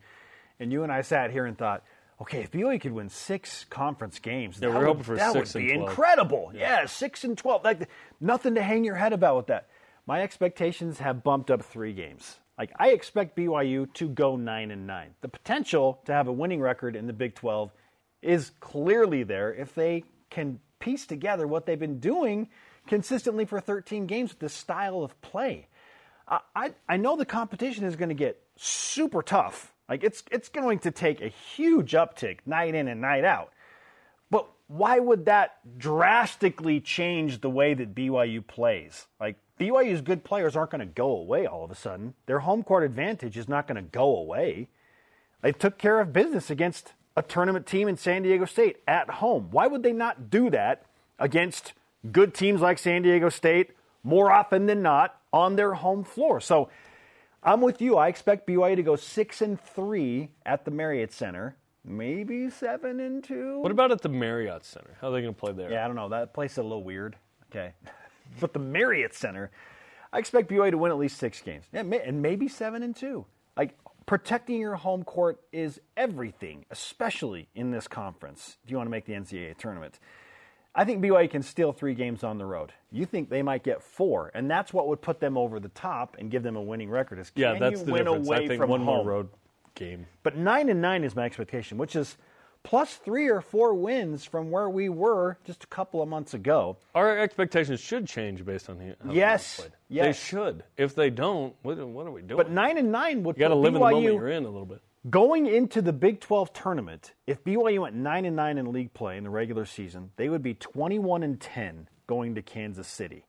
And 0.59 0.73
you 0.73 0.83
and 0.83 0.93
I 0.93 1.00
sat 1.02 1.31
here 1.31 1.47
and 1.47 1.57
thought, 1.59 1.83
okay, 2.21 2.40
if 2.43 2.50
BYU 2.50 2.81
could 2.81 2.93
win 2.93 3.09
six 3.09 3.64
conference 3.71 4.19
games, 4.19 4.59
Yeah, 4.61 4.71
that, 4.71 4.87
would, 5.09 5.19
that 5.19 5.35
would 5.35 5.52
be 5.52 5.73
12. 5.73 5.88
incredible. 5.90 6.52
Yeah. 6.55 6.87
six 6.87 7.25
and 7.25 7.37
12. 7.37 7.64
Like, 7.64 7.88
nothing 8.21 8.55
to 8.57 8.62
hang 8.62 8.85
your 8.85 8.95
head 8.97 9.12
about 9.12 9.37
with 9.37 9.47
that. 9.49 9.69
My 10.07 10.23
expectations 10.23 10.99
have 10.99 11.23
bumped 11.23 11.50
up 11.50 11.62
three 11.62 11.92
games. 11.92 12.38
Like, 12.59 12.73
I 12.78 12.88
expect 12.90 13.37
BYU 13.37 13.92
to 13.95 14.09
go 14.09 14.37
9 14.37 14.71
and 14.71 14.87
9. 14.87 15.14
The 15.21 15.28
potential 15.28 16.00
to 16.04 16.12
have 16.12 16.28
a 16.28 16.33
winning 16.33 16.61
record 16.61 16.95
in 16.95 17.07
the 17.07 17.12
Big 17.12 17.35
12 17.35 17.73
is 18.23 18.50
clearly 18.61 19.23
there 19.23 19.54
if 19.54 19.75
they 19.75 20.04
can 20.28 20.61
piece 20.78 21.07
together 21.07 21.47
what 21.47 21.66
they've 21.66 21.78
been 21.78 22.00
doing 22.00 22.49
consistently 22.87 23.45
for 23.45 23.61
13 23.61 24.07
games 24.07 24.30
with 24.30 24.40
this 24.40 24.52
style 24.52 25.02
of 25.02 25.19
play. 25.21 25.69
I, 26.54 26.75
I 26.88 26.97
know 26.97 27.16
the 27.16 27.25
competition 27.25 27.85
is 27.85 27.97
going 27.97 28.09
to 28.09 28.14
get 28.14 28.40
super 28.57 29.23
tough. 29.23 29.73
Like 29.88 30.04
it's 30.04 30.23
it's 30.30 30.49
going 30.49 30.78
to 30.80 30.92
take 30.92 31.21
a 31.21 31.28
huge 31.28 31.92
uptick 31.92 32.38
night 32.47 32.75
in 32.75 32.87
and 32.87 33.00
night 33.00 33.25
out. 33.25 33.52
But 34.30 34.49
why 34.69 35.00
would 35.00 35.25
that 35.25 35.59
drastically 35.76 36.80
change 36.80 37.40
the 37.40 37.50
way 37.50 37.75
that 37.75 37.95
BYU 37.95 38.47
plays? 38.47 39.09
Like 39.19 39.37
BYU's 39.61 40.00
good 40.00 40.25
players 40.25 40.57
aren't 40.57 40.71
going 40.71 40.81
to 40.81 40.87
go 40.87 41.11
away 41.11 41.47
all 41.47 41.62
of 41.62 41.71
a 41.71 41.75
sudden. 41.75 42.14
Their 42.25 42.40
home 42.40 42.62
court 42.62 42.83
advantage 42.83 43.37
is 43.37 43.47
not 43.47 43.67
going 43.67 43.76
to 43.76 43.83
go 43.83 44.17
away. 44.17 44.69
They 45.43 45.52
took 45.52 45.76
care 45.76 46.00
of 46.00 46.12
business 46.12 46.50
against 46.50 46.95
a 47.14 47.23
tournament 47.23 47.67
team 47.67 47.87
in 47.87 47.99
San 47.99 48.23
Diego 48.23 48.47
State 48.47 48.79
at 48.88 49.11
home. 49.11 49.49
Why 49.50 49.67
would 49.67 49.83
they 49.83 49.93
not 49.93 50.31
do 50.31 50.49
that 50.50 50.87
against 51.19 51.75
good 52.11 52.33
teams 52.33 52.62
like 52.62 52.79
San 52.79 53.02
Diego 53.02 53.29
State 53.29 53.73
more 54.02 54.33
often 54.33 54.64
than 54.64 54.81
not 54.81 55.21
on 55.33 55.57
their 55.57 55.75
home 55.75 56.05
floor? 56.05 56.40
So 56.40 56.71
I'm 57.43 57.61
with 57.61 57.83
you. 57.83 57.99
I 57.99 58.09
expect 58.09 58.47
BYU 58.47 58.76
to 58.76 58.83
go 58.83 58.97
six 58.97 59.43
and 59.43 59.61
three 59.61 60.31
at 60.47 60.64
the 60.64 60.71
Marriott 60.71 61.12
Center, 61.12 61.57
maybe 61.85 62.49
seven 62.49 63.00
and 63.00 63.23
two. 63.23 63.61
What 63.61 63.73
about 63.73 63.93
at 63.93 64.00
the 64.00 64.09
Marriott 64.09 64.64
Center? 64.64 64.97
How 65.00 65.09
are 65.09 65.12
they 65.12 65.21
going 65.21 65.35
to 65.35 65.40
play 65.40 65.52
there? 65.52 65.71
Yeah, 65.71 65.85
I 65.85 65.87
don't 65.87 65.97
know. 65.97 66.09
That 66.09 66.33
place 66.33 66.52
is 66.52 66.59
a 66.59 66.62
little 66.62 66.85
weird. 66.85 67.17
Okay, 67.50 67.73
but 68.38 68.52
the 68.52 68.58
Marriott 68.58 69.14
Center, 69.14 69.50
I 70.12 70.18
expect 70.18 70.50
BYU 70.50 70.70
to 70.70 70.78
win 70.78 70.92
at 70.92 70.99
least 70.99 71.18
six 71.18 71.40
games. 71.40 71.64
And 71.72 72.22
maybe 72.22 72.49
seven 72.49 72.82
and 72.82 72.94
two. 72.94 73.26
Like 73.56 73.76
protecting 74.06 74.60
your 74.60 74.76
home 74.76 75.04
court 75.04 75.40
is 75.52 75.80
everything, 75.96 76.64
especially 76.70 77.49
in 77.54 77.70
this 77.70 77.88
conference. 77.88 78.56
If 78.64 78.70
you 78.70 78.76
want 78.76 78.87
to 78.87 78.90
make 78.90 79.04
the 79.04 79.12
NCAA 79.12 79.56
tournament. 79.56 79.99
I 80.75 80.84
think 80.84 81.02
BYU 81.02 81.28
can 81.28 81.42
steal 81.42 81.72
three 81.72 81.94
games 81.94 82.22
on 82.22 82.38
the 82.38 82.46
road. 82.46 82.72
You 82.92 83.04
think 83.04 83.28
they 83.28 83.42
might 83.42 83.64
get 83.64 83.82
four, 83.82 84.30
and 84.34 84.49
that's 84.49 84.72
what 84.72 84.87
would 84.87 85.02
put 85.02 85.18
them 85.18 85.37
over 85.37 85.58
the 85.58 85.68
top 85.70 86.16
and 86.18 86.30
give 86.30 86.44
them 86.44 86.54
a 86.54 86.62
winning 86.62 86.88
record. 86.88 87.18
Is 87.18 87.32
yeah, 87.34 87.58
that's 87.58 87.80
you 87.80 87.87
the 87.87 87.92
win 87.92 88.04
difference. 88.04 88.28
away 88.28 88.37
I 88.37 88.49
think 88.49 88.60
from 88.60 88.70
one 88.70 88.80
home? 88.84 88.96
more 88.99 89.04
road 89.04 89.28
game. 89.75 90.06
But 90.22 90.37
nine 90.37 90.68
and 90.68 90.80
nine 90.80 91.02
is 91.02 91.16
my 91.16 91.25
expectation, 91.25 91.76
which 91.76 91.96
is 91.96 92.16
plus 92.62 92.95
three 92.97 93.29
or 93.29 93.40
four 93.40 93.75
wins 93.75 94.25
from 94.25 94.50
where 94.50 94.69
we 94.69 94.88
were 94.88 95.38
just 95.45 95.64
a 95.64 95.67
couple 95.67 96.02
of 96.02 96.09
months 96.09 96.35
ago. 96.35 96.76
Our 96.95 97.19
expectations 97.19 97.81
should 97.81 98.07
change 98.07 98.45
based 98.45 98.69
on 98.69 98.79
how 98.79 99.12
Yes, 99.12 99.57
the 99.57 99.62
played. 99.62 99.73
yes. 99.88 100.05
They 100.07 100.12
should. 100.26 100.64
If 100.76 100.95
they 100.95 101.11
don't, 101.11 101.55
what, 101.62 101.79
what 101.79 102.07
are 102.07 102.11
we 102.11 102.23
doing? 102.23 102.37
But 102.37 102.50
nine 102.50 102.79
and 102.79 102.93
nine 102.93 103.23
would 103.23 103.37
you 103.37 103.40
got 103.40 103.49
to 103.49 103.55
live 103.55 103.69
in 103.69 103.75
the 103.75 103.81
moment 103.81 104.07
BYU 104.07 104.14
you're 104.14 104.29
in 104.29 104.45
a 104.45 104.50
little 104.50 104.67
bit. 104.67 104.81
Going 105.09 105.47
into 105.47 105.81
the 105.81 105.95
Big 105.95 106.21
12 106.21 106.52
tournament, 106.52 107.14
if 107.26 107.43
BYU 107.43 107.81
went 107.81 107.97
9 107.97 108.25
and 108.26 108.37
9 108.37 108.59
in 108.59 108.71
league 108.71 108.93
play 108.93 109.17
in 109.17 109.25
the 109.25 109.31
regular 109.31 109.64
season, 109.64 110.11
they 110.17 110.29
would 110.29 110.43
be 110.43 110.52
21 110.52 111.23
and 111.23 111.40
10 111.40 111.88
going 112.07 112.35
to 112.35 112.43
Kansas 112.43 112.87
City. 112.87 113.25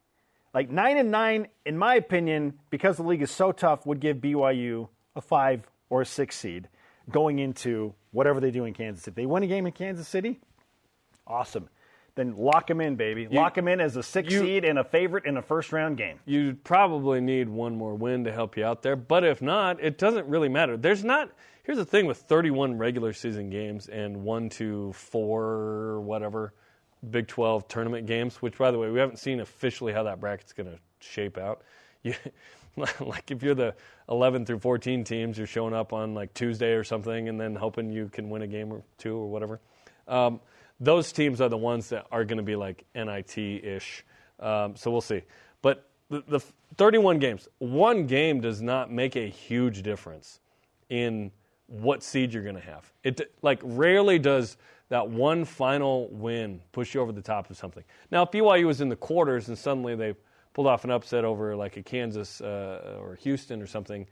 Like 0.53 0.69
9 0.69 0.97
and 0.97 1.11
9 1.11 1.47
in 1.65 1.77
my 1.77 1.95
opinion, 1.95 2.55
because 2.69 2.97
the 2.97 3.03
league 3.03 3.21
is 3.21 3.31
so 3.31 3.53
tough 3.53 3.85
would 3.85 4.01
give 4.01 4.17
BYU 4.17 4.89
a 5.15 5.21
5 5.21 5.61
or 5.89 6.01
a 6.01 6.05
6 6.05 6.35
seed 6.35 6.67
going 7.11 7.39
into 7.39 7.93
whatever 8.11 8.39
they 8.39 8.51
do 8.51 8.65
in 8.65 8.73
Kansas 8.73 9.03
City. 9.03 9.11
If 9.11 9.15
they 9.15 9.25
win 9.25 9.43
a 9.43 9.47
game 9.47 9.65
in 9.65 9.71
Kansas 9.73 10.07
City, 10.07 10.39
awesome. 11.27 11.69
Then 12.15 12.35
lock 12.35 12.67
them 12.67 12.81
in, 12.81 12.97
baby. 12.97 13.27
lock 13.31 13.55
them 13.55 13.69
in 13.69 13.79
as 13.79 13.95
a 13.95 14.03
6 14.03 14.31
you- 14.31 14.39
seed 14.41 14.65
and 14.65 14.77
a 14.77 14.83
favorite 14.83 15.25
in 15.25 15.37
a 15.37 15.41
first 15.41 15.71
round 15.71 15.97
game. 15.97 16.19
You 16.25 16.57
probably 16.63 17.21
need 17.21 17.47
one 17.47 17.77
more 17.77 17.95
win 17.95 18.25
to 18.25 18.33
help 18.33 18.57
you 18.57 18.65
out 18.65 18.81
there. 18.81 18.97
But 18.97 19.23
if 19.23 19.41
not, 19.41 19.81
it 19.81 19.97
doesn't 19.97 20.27
really 20.27 20.49
matter. 20.49 20.75
There's 20.75 21.03
not. 21.05 21.31
Here's 21.63 21.77
the 21.77 21.85
thing 21.85 22.07
with 22.07 22.17
31 22.17 22.77
regular 22.77 23.13
season 23.13 23.49
games 23.49 23.87
and 23.87 24.23
one 24.23 24.49
to 24.49 24.91
four, 24.93 26.01
whatever, 26.01 26.53
Big 27.09 27.27
12 27.27 27.67
tournament 27.67 28.07
games. 28.07 28.41
Which, 28.41 28.57
by 28.57 28.71
the 28.71 28.77
way, 28.79 28.89
we 28.89 28.99
haven't 28.99 29.17
seen 29.17 29.39
officially 29.39 29.93
how 29.93 30.03
that 30.03 30.19
bracket's 30.19 30.53
going 30.53 30.69
to 30.69 30.79
shape 30.99 31.37
out. 31.37 31.61
You, 32.03 32.15
like 32.99 33.31
if 33.31 33.43
you're 33.43 33.55
the 33.55 33.75
11 34.09 34.45
through 34.45 34.59
14 34.59 35.03
teams, 35.03 35.37
you're 35.37 35.47
showing 35.47 35.73
up 35.73 35.93
on 35.93 36.13
like 36.13 36.33
Tuesday 36.33 36.71
or 36.73 36.83
something, 36.83 37.29
and 37.29 37.39
then 37.39 37.55
hoping 37.55 37.91
you 37.91 38.09
can 38.09 38.29
win 38.29 38.41
a 38.41 38.47
game 38.47 38.71
or 38.71 38.81
two 38.97 39.15
or 39.15 39.29
whatever. 39.29 39.59
Um, 40.07 40.39
those 40.79 41.11
teams 41.11 41.41
are 41.41 41.49
the 41.49 41.57
ones 41.57 41.89
that 41.89 42.07
are 42.11 42.25
going 42.25 42.37
to 42.37 42.43
be 42.43 42.55
like 42.55 42.85
NIT 42.95 43.37
ish. 43.37 44.03
Um, 44.39 44.75
so 44.75 44.89
we'll 44.89 45.01
see. 45.01 45.21
But 45.61 45.87
the, 46.09 46.23
the 46.27 46.39
31 46.77 47.19
games, 47.19 47.47
one 47.59 48.07
game 48.07 48.41
does 48.41 48.61
not 48.61 48.91
make 48.91 49.15
a 49.15 49.29
huge 49.29 49.83
difference 49.83 50.39
in 50.89 51.31
what 51.67 52.03
seed 52.03 52.33
you're 52.33 52.43
going 52.43 52.55
to 52.55 52.61
have. 52.61 52.91
It 53.03 53.33
like 53.41 53.59
rarely 53.63 54.19
does 54.19 54.57
that 54.89 55.07
one 55.07 55.45
final 55.45 56.09
win 56.09 56.61
push 56.73 56.93
you 56.93 57.01
over 57.01 57.13
the 57.13 57.21
top 57.21 57.49
of 57.49 57.55
something. 57.55 57.83
Now, 58.11 58.23
if 58.23 58.31
BYU 58.31 58.65
was 58.65 58.81
in 58.81 58.89
the 58.89 58.95
quarters 58.95 59.47
and 59.47 59.57
suddenly 59.57 59.95
they 59.95 60.15
pulled 60.53 60.67
off 60.67 60.83
an 60.83 60.91
upset 60.91 61.23
over 61.25 61.55
like 61.55 61.77
a 61.77 61.83
Kansas 61.83 62.41
uh, 62.41 62.97
or 62.99 63.15
Houston 63.15 63.61
or 63.61 63.67
something 63.67 64.07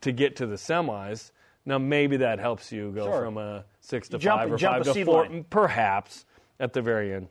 to 0.00 0.12
get 0.12 0.36
to 0.36 0.46
the 0.46 0.56
semis, 0.56 1.30
now 1.64 1.78
maybe 1.78 2.16
that 2.18 2.38
helps 2.38 2.70
you 2.72 2.92
go 2.92 3.06
Sure. 3.06 3.24
from 3.24 3.38
a 3.38 3.64
six 3.80 4.08
to 4.10 4.18
Jump- 4.18 4.40
five 4.42 4.52
or 4.52 4.58
five 4.58 4.82
to 4.84 5.04
four, 5.04 5.22
line. 5.26 5.44
perhaps 5.50 6.24
at 6.60 6.72
the 6.72 6.82
very 6.82 7.12
end. 7.12 7.28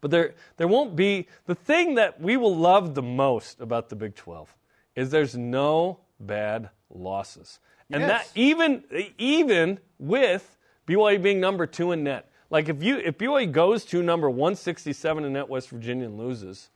But 0.00 0.10
there, 0.10 0.34
there 0.58 0.68
won't 0.68 0.96
be 0.96 1.28
the 1.46 1.54
thing 1.54 1.94
that 1.94 2.20
we 2.20 2.36
will 2.36 2.54
love 2.54 2.94
the 2.94 3.02
most 3.02 3.60
about 3.60 3.88
the 3.88 3.96
Big 3.96 4.14
12 4.14 4.54
is 4.96 5.10
there's 5.10 5.34
no 5.36 6.00
bad 6.20 6.68
losses, 6.90 7.58
and 7.90 8.02
Yes. 8.02 8.08
that 8.30 8.38
even 8.38 8.84
even 9.18 9.78
with 9.98 10.56
BYU 10.86 11.20
being 11.22 11.40
number 11.40 11.66
two 11.66 11.92
in 11.92 12.04
net. 12.04 12.30
Like 12.50 12.68
if 12.68 12.82
you 12.82 12.98
if 12.98 13.16
BYU 13.18 13.50
goes 13.50 13.84
to 13.86 14.02
number 14.02 14.28
167 14.30 15.24
in 15.24 15.32
net 15.32 15.48
West 15.48 15.70
Virginia 15.70 16.06
and 16.06 16.16
loses, 16.18 16.70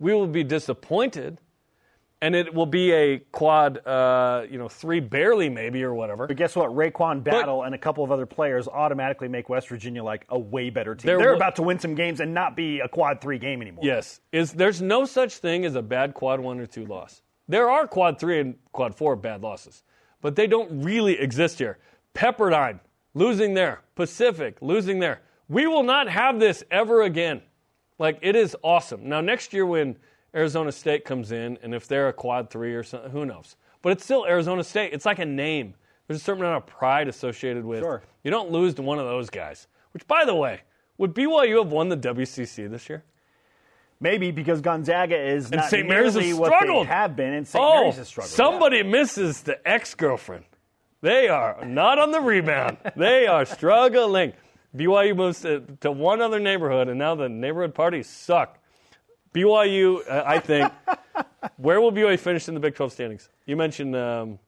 we 0.00 0.12
will 0.14 0.26
be 0.26 0.42
disappointed, 0.42 1.40
and 2.22 2.34
it 2.34 2.52
will 2.52 2.66
be 2.66 2.92
a 2.92 3.18
quad, 3.18 3.86
uh, 3.86 4.44
you 4.50 4.58
know, 4.58 4.68
three 4.68 4.98
barely 4.98 5.48
maybe 5.48 5.84
or 5.84 5.94
whatever. 5.94 6.26
But 6.26 6.36
guess 6.36 6.56
what? 6.56 6.70
RaeQuan 6.70 7.22
Battle 7.22 7.62
and 7.62 7.74
a 7.74 7.78
couple 7.78 8.02
of 8.02 8.10
other 8.10 8.26
players 8.26 8.66
automatically 8.66 9.28
make 9.28 9.48
West 9.48 9.68
Virginia 9.68 10.02
like 10.02 10.24
a 10.30 10.38
way 10.38 10.70
better 10.70 10.94
team. 10.94 11.06
There 11.06 11.18
They're 11.18 11.34
about 11.34 11.56
to 11.56 11.62
win 11.62 11.78
some 11.78 11.94
games 11.94 12.20
and 12.20 12.34
not 12.34 12.56
be 12.56 12.80
a 12.80 12.88
quad 12.88 13.20
three 13.20 13.38
game 13.38 13.62
anymore. 13.62 13.84
Yes, 13.84 14.20
is 14.32 14.52
there's 14.52 14.82
no 14.82 15.04
such 15.04 15.36
thing 15.36 15.64
as 15.64 15.76
a 15.76 15.82
bad 15.82 16.14
quad 16.14 16.40
one 16.40 16.58
or 16.58 16.66
two 16.66 16.86
loss. 16.86 17.22
There 17.46 17.70
are 17.70 17.86
quad 17.86 18.18
three 18.18 18.40
and 18.40 18.56
quad 18.72 18.94
four 18.96 19.16
bad 19.16 19.42
losses, 19.42 19.82
but 20.20 20.34
they 20.34 20.46
don't 20.46 20.82
really 20.82 21.18
exist 21.18 21.58
here. 21.58 21.78
Pepperdine 22.14 22.80
losing 23.14 23.54
there, 23.54 23.82
Pacific 23.94 24.58
losing 24.60 24.98
there. 24.98 25.20
We 25.48 25.66
will 25.66 25.82
not 25.82 26.08
have 26.08 26.38
this 26.38 26.62
ever 26.70 27.02
again. 27.02 27.42
Like 28.00 28.18
it 28.22 28.34
is 28.34 28.56
awesome. 28.62 29.08
Now 29.08 29.20
next 29.20 29.52
year 29.52 29.66
when 29.66 29.96
Arizona 30.34 30.72
State 30.72 31.04
comes 31.04 31.32
in, 31.32 31.58
and 31.62 31.74
if 31.74 31.86
they're 31.86 32.08
a 32.08 32.12
quad 32.12 32.50
three 32.50 32.74
or 32.74 32.82
something, 32.82 33.10
who 33.10 33.26
knows? 33.26 33.56
But 33.82 33.92
it's 33.92 34.02
still 34.02 34.24
Arizona 34.26 34.64
State. 34.64 34.92
It's 34.94 35.04
like 35.04 35.18
a 35.18 35.24
name. 35.26 35.74
There's 36.06 36.20
a 36.20 36.24
certain 36.24 36.42
amount 36.42 36.64
of 36.64 36.66
pride 36.66 37.08
associated 37.08 37.64
with. 37.64 37.80
Sure. 37.80 38.02
You 38.24 38.30
don't 38.30 38.50
lose 38.50 38.74
to 38.74 38.82
one 38.82 38.98
of 38.98 39.06
those 39.06 39.28
guys. 39.28 39.66
Which, 39.92 40.06
by 40.06 40.24
the 40.24 40.34
way, 40.34 40.62
would 40.98 41.14
BYU 41.14 41.62
have 41.62 41.72
won 41.72 41.88
the 41.88 41.96
WCC 41.96 42.70
this 42.70 42.88
year? 42.88 43.04
Maybe 44.00 44.30
because 44.30 44.62
Gonzaga 44.62 45.16
is 45.20 45.46
And 45.46 45.56
not 45.56 45.68
St. 45.70 45.86
Mary's 45.86 46.14
has 46.14 46.22
nearly 46.22 46.32
what 46.32 46.46
struggled. 46.48 46.86
they 46.86 46.90
have 46.90 47.16
been, 47.16 47.34
and 47.34 47.46
St. 47.46 47.62
oh, 47.62 47.80
Mary's 47.80 47.96
has 47.96 48.08
struggled. 48.08 48.32
somebody 48.32 48.82
misses 48.82 49.42
the 49.42 49.66
ex-girlfriend. 49.68 50.44
They 51.02 51.28
are 51.28 51.64
not 51.66 51.98
on 51.98 52.10
the 52.12 52.20
rebound. 52.20 52.78
they 52.96 53.26
are 53.26 53.44
struggling. 53.44 54.32
BYU 54.76 55.16
moves 55.16 55.40
to, 55.42 55.60
to 55.80 55.90
one 55.90 56.20
other 56.20 56.38
neighborhood, 56.38 56.88
and 56.88 56.98
now 56.98 57.14
the 57.14 57.28
neighborhood 57.28 57.74
parties 57.74 58.08
suck. 58.08 58.58
BYU, 59.34 60.08
uh, 60.08 60.22
I 60.26 60.38
think, 60.38 60.72
where 61.56 61.80
will 61.80 61.92
BYU 61.92 62.18
finish 62.18 62.48
in 62.48 62.54
the 62.54 62.60
Big 62.60 62.74
12 62.74 62.92
standings? 62.92 63.28
You 63.46 63.56
mentioned 63.56 63.94
um, 63.96 64.38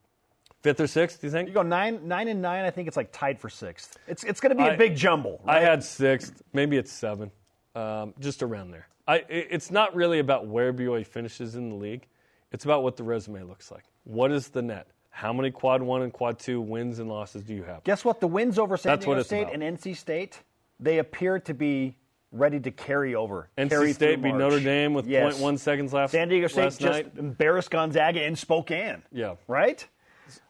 fifth 0.63 0.81
or 0.81 0.87
sixth. 0.87 1.21
Do 1.21 1.27
you 1.27 1.31
think? 1.33 1.49
You 1.49 1.55
go 1.55 1.63
nine, 1.63 2.07
nine 2.07 2.29
and 2.29 2.41
nine. 2.43 2.65
I 2.65 2.71
think 2.71 2.89
it's 2.89 2.97
like 2.97 3.11
tied 3.13 3.39
for 3.41 3.49
sixth. 3.49 3.97
It's 4.07 4.25
it's 4.25 4.41
going 4.41 4.51
to 4.51 4.57
be 4.57 4.69
a 4.69 4.73
I- 4.73 4.77
big 4.77 4.97
jumble. 4.97 5.41
I 5.47 5.61
had 5.61 5.83
sixth. 5.83 6.43
Maybe 6.53 6.77
it's 6.77 6.93
seven. 6.93 7.31
Um, 7.75 8.15
just 8.21 8.43
around 8.43 8.71
there. 8.71 8.87
I- 9.09 9.25
it's 9.29 9.71
not 9.71 9.95
really 9.97 10.19
about 10.19 10.47
where 10.47 10.73
BYU 10.73 11.07
finishes 11.07 11.55
in 11.57 11.69
the 11.71 11.77
league. 11.77 12.07
It's 12.53 12.65
about 12.65 12.83
what 12.83 12.97
the 12.97 13.03
resume 13.05 13.43
looks 13.45 13.71
like. 13.71 13.85
What 14.05 14.31
is 14.31 14.49
the 14.49 14.63
net? 14.63 14.87
How 15.15 15.33
many 15.33 15.51
quad 15.51 15.83
one 15.83 16.03
and 16.03 16.13
quad 16.13 16.39
two 16.39 16.61
wins 16.61 16.99
and 16.99 17.09
losses 17.09 17.43
do 17.45 17.55
you 17.55 17.63
have? 17.65 17.85
Guess 17.85 18.05
what? 18.05 18.19
The 18.21 18.27
wins 18.27 18.59
over 18.59 18.77
San 18.77 18.93
That's 18.93 19.05
Diego 19.05 19.23
State 19.23 19.43
about. 19.43 19.55
and 19.55 19.63
NC 19.79 19.95
State, 19.97 20.41
they 20.81 20.99
appear 20.99 21.39
to 21.41 21.55
be 21.55 21.97
ready 22.33 22.59
to 22.59 22.71
carry 22.71 23.15
over. 23.15 23.51
NC 23.59 23.69
carry 23.69 23.93
State 23.93 24.23
beat. 24.23 24.35
Notre 24.35 24.59
Dame 24.59 24.95
with 24.95 25.07
Yes. 25.07 25.39
0.1 25.39 25.59
seconds 25.59 25.93
left. 25.93 26.13
San 26.13 26.29
Diego 26.29 26.47
State 26.49 26.65
just 26.79 26.81
night. 26.83 27.13
embarrassed 27.19 27.71
Gonzaga 27.71 28.25
in 28.25 28.37
Spokane. 28.37 29.03
Yeah. 29.13 29.35
Right? 29.47 29.87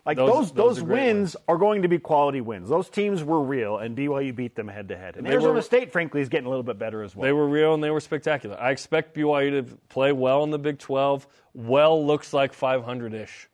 Like 0.06 0.16
Those- 0.16 0.28
those 0.28 0.52
those 0.52 0.76
those, 0.76 0.82
are 0.84 0.86
wins 0.92 1.36
are 1.48 1.56
going 1.56 1.82
to 1.82 1.88
be 1.88 1.98
quality 1.98 2.40
wins. 2.40 2.68
Those 2.68 2.88
teams 2.88 3.24
were 3.24 3.40
real, 3.42 3.78
and 3.78 3.96
BYU 3.96 4.32
beat 4.32 4.54
them 4.54 4.68
head 4.68 4.88
to 4.90 4.96
head. 4.96 5.16
And 5.16 5.26
They 5.26 5.32
Arizona 5.32 5.54
were- 5.54 5.62
State, 5.62 5.90
frankly, 5.90 6.20
is 6.20 6.28
getting 6.28 6.46
a 6.46 6.50
little 6.50 6.62
bit 6.62 6.78
better 6.78 7.02
as 7.02 7.16
well. 7.16 7.24
They 7.24 7.32
were 7.32 7.48
real 7.48 7.74
and 7.74 7.82
they 7.82 7.90
were 7.90 7.98
spectacular. 8.00 8.56
I 8.60 8.70
expect 8.70 9.12
BYU 9.14 9.50
to 9.50 9.76
play 9.88 10.12
well 10.12 10.44
in 10.44 10.50
the 10.50 10.58
Big 10.58 10.78
12. 10.78 11.26
Well 11.52 12.06
looks 12.06 12.32
like 12.32 12.52
500 12.52 13.12
ish. 13.12 13.48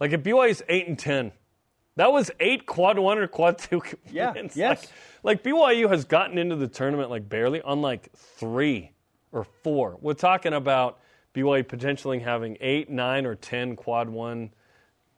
Like 0.00 0.12
if 0.12 0.22
BYU's 0.22 0.62
8 0.68 0.88
and 0.88 0.98
10, 0.98 1.32
that 1.96 2.12
was 2.12 2.30
eight 2.40 2.66
quad 2.66 2.98
one 2.98 3.16
or 3.18 3.26
quad 3.26 3.56
two 3.58 3.82
Yeah, 4.10 4.32
wins. 4.34 4.54
yes. 4.56 4.86
Like, 5.22 5.42
like 5.42 5.42
BYU 5.42 5.88
has 5.88 6.04
gotten 6.04 6.36
into 6.38 6.54
the 6.56 6.68
tournament 6.68 7.10
like 7.10 7.28
barely 7.28 7.62
on 7.62 7.80
like 7.80 8.12
three 8.14 8.92
or 9.32 9.44
four. 9.44 9.96
We're 10.02 10.12
talking 10.14 10.52
about 10.52 10.98
BYU 11.34 11.66
potentially 11.66 12.18
having 12.18 12.56
eight, 12.60 12.90
nine, 12.90 13.24
or 13.24 13.34
10 13.34 13.76
quad 13.76 14.08
one, 14.10 14.50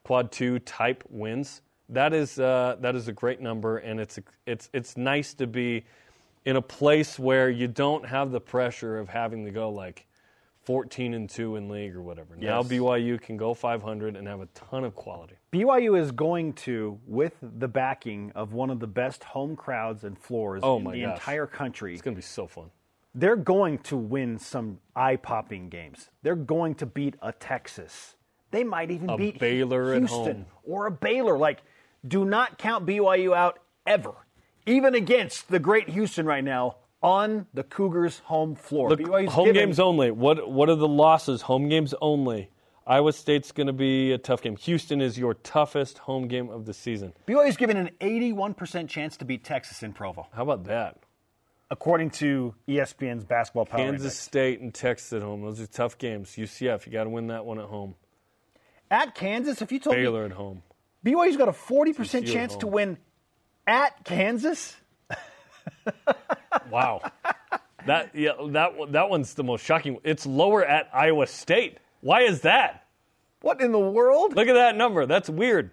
quad 0.05 0.31
two 0.31 0.61
type 0.61 1.03
wins. 1.11 1.63
That 1.89 2.13
is 2.13 2.39
uh, 2.39 2.77
that 2.81 2.95
is 2.95 3.09
a 3.09 3.13
great 3.13 3.41
number, 3.41 3.79
and 3.79 3.99
it's 3.99 4.19
it's 4.47 4.69
it's 4.75 4.97
nice 4.97 5.33
to 5.35 5.47
be 5.47 5.85
in 6.45 6.57
a 6.57 6.63
place 6.63 7.19
where 7.19 7.49
you 7.51 7.67
don't 7.67 8.07
have 8.07 8.31
the 8.31 8.41
pressure 8.41 8.99
of 8.99 9.09
having 9.09 9.45
to 9.47 9.51
go 9.51 9.71
like 9.71 10.07
14 10.69 11.15
and 11.15 11.31
two 11.31 11.57
in 11.57 11.67
league 11.71 11.97
or 11.97 12.03
whatever. 12.03 12.37
Now 12.37 12.61
Yes. 12.61 12.69
BYU 12.69 13.19
can 13.19 13.39
go 13.39 13.55
500 13.55 14.17
and 14.17 14.29
have 14.29 14.43
a 14.43 14.47
ton 14.53 14.85
of 14.85 14.95
quality. 14.95 15.37
BYU 15.51 15.99
is 15.99 16.13
going 16.13 16.53
to, 16.69 17.01
with 17.07 17.33
the 17.41 17.67
backing 17.69 18.33
of 18.35 18.53
one 18.53 18.69
of 18.69 18.79
the 18.79 18.87
best 18.87 19.25
home 19.25 19.57
crowds 19.57 20.05
and 20.05 20.19
floors 20.19 20.61
Oh 20.63 20.77
in 20.77 20.85
my 20.85 20.93
the 20.93 21.01
gosh. 21.05 21.15
entire 21.15 21.47
country, 21.47 21.95
It's 21.95 22.03
going 22.03 22.15
to 22.15 22.19
be 22.19 22.23
so 22.23 22.47
fun. 22.47 22.67
they're 23.15 23.35
going 23.35 23.79
to 23.79 23.97
win 23.97 24.39
some 24.39 24.79
eye-popping 24.95 25.71
games. 25.71 26.11
They're 26.23 26.37
going 26.37 26.75
to 26.75 26.85
beat 26.85 27.15
a 27.23 27.33
Texas. 27.33 28.17
They 28.51 28.63
might 28.63 28.91
even 28.91 29.09
A 29.09 29.17
beat 29.17 29.39
Baylor 29.39 29.93
at 29.95 30.01
Houston 30.01 30.25
home. 30.43 30.47
or 30.65 30.85
a 30.87 30.91
Baylor. 30.91 31.39
Like, 31.39 31.63
do 32.07 32.27
not 32.27 32.59
count 32.59 32.85
BYU 32.85 33.35
out 33.35 33.59
ever, 33.87 34.13
even 34.67 34.95
against 34.95 35.49
the 35.49 35.59
great 35.59 35.89
Houston 35.89 36.27
right 36.27 36.45
now 36.45 36.77
on 37.03 37.47
the 37.55 37.63
Cougars' 37.63 38.21
home 38.21 38.55
floor. 38.55 38.91
Look, 38.91 39.01
home 39.31 39.47
given- 39.47 39.55
games 39.55 39.81
only. 39.81 40.11
What 40.11 40.51
what 40.51 40.69
are 40.69 40.75
the 40.75 40.89
losses? 40.89 41.43
Home 41.43 41.69
games 41.69 41.95
only. 42.01 42.51
Iowa 42.87 43.13
State's 43.13 43.53
going 43.53 43.67
to 43.67 43.73
be 43.75 44.13
a 44.13 44.19
tough 44.19 44.41
game. 44.41 44.57
Houston 44.57 45.03
is 45.03 45.19
your 45.19 45.35
toughest 45.35 45.99
home 45.99 46.27
game 46.27 46.49
of 46.49 46.65
the 46.65 46.73
season. 46.73 47.13
BYU's 47.27 47.59
given 47.59 47.77
an 47.77 47.91
81% 48.01 48.89
chance 48.89 49.19
to 49.19 49.27
beat 49.27 49.45
Texas 49.45 49.83
in 49.83 49.93
Provo, 49.93 50.27
How 50.33 50.43
about 50.43 50.65
that? 50.65 50.97
according 51.71 52.09
to 52.09 52.55
ESPN's 52.67 53.25
basketball 53.27 53.67
power 53.67 53.81
Kansas 53.81 54.01
index. 54.05 54.17
State 54.19 54.61
and 54.61 54.73
Texas 54.73 55.13
at 55.13 55.21
home. 55.21 55.43
Those 55.43 55.61
are 55.61 55.67
tough 55.67 55.99
games. 55.99 56.31
UCF, 56.31 56.87
you 56.87 56.93
got 56.93 57.05
to 57.05 57.11
win 57.11 57.27
that 57.27 57.45
one 57.45 57.59
at 57.59 57.67
home. 57.67 57.95
At 58.91 59.15
Kansas, 59.15 59.61
if 59.61 59.71
you 59.71 59.79
told 59.79 59.97
Baylor 59.97 60.25
at 60.25 60.33
home. 60.33 60.63
me 61.03 61.13
BYU's 61.13 61.37
got 61.37 61.49
a 61.49 61.53
40% 61.53 61.95
TCU 61.95 62.27
chance 62.33 62.57
to 62.57 62.67
win 62.67 62.97
at 63.67 64.03
Kansas, 64.05 64.77
Wow. 66.71 67.01
that 67.87 68.15
yeah, 68.15 68.33
that 68.51 68.93
that 68.93 69.09
one's 69.09 69.35
the 69.35 69.45
most 69.45 69.65
shocking. 69.65 69.99
It's 70.05 70.27
lower 70.27 70.65
at 70.65 70.89
Iowa 70.93 71.27
State. 71.27 71.79
Why 72.01 72.23
is 72.23 72.43
that? 72.43 72.85
what 73.41 73.61
in 73.61 73.71
the 73.73 73.79
world? 73.79 74.35
Look 74.35 74.49
at 74.49 74.55
that 74.55 74.77
number. 74.77 75.07
That's 75.07 75.31
weird. 75.31 75.71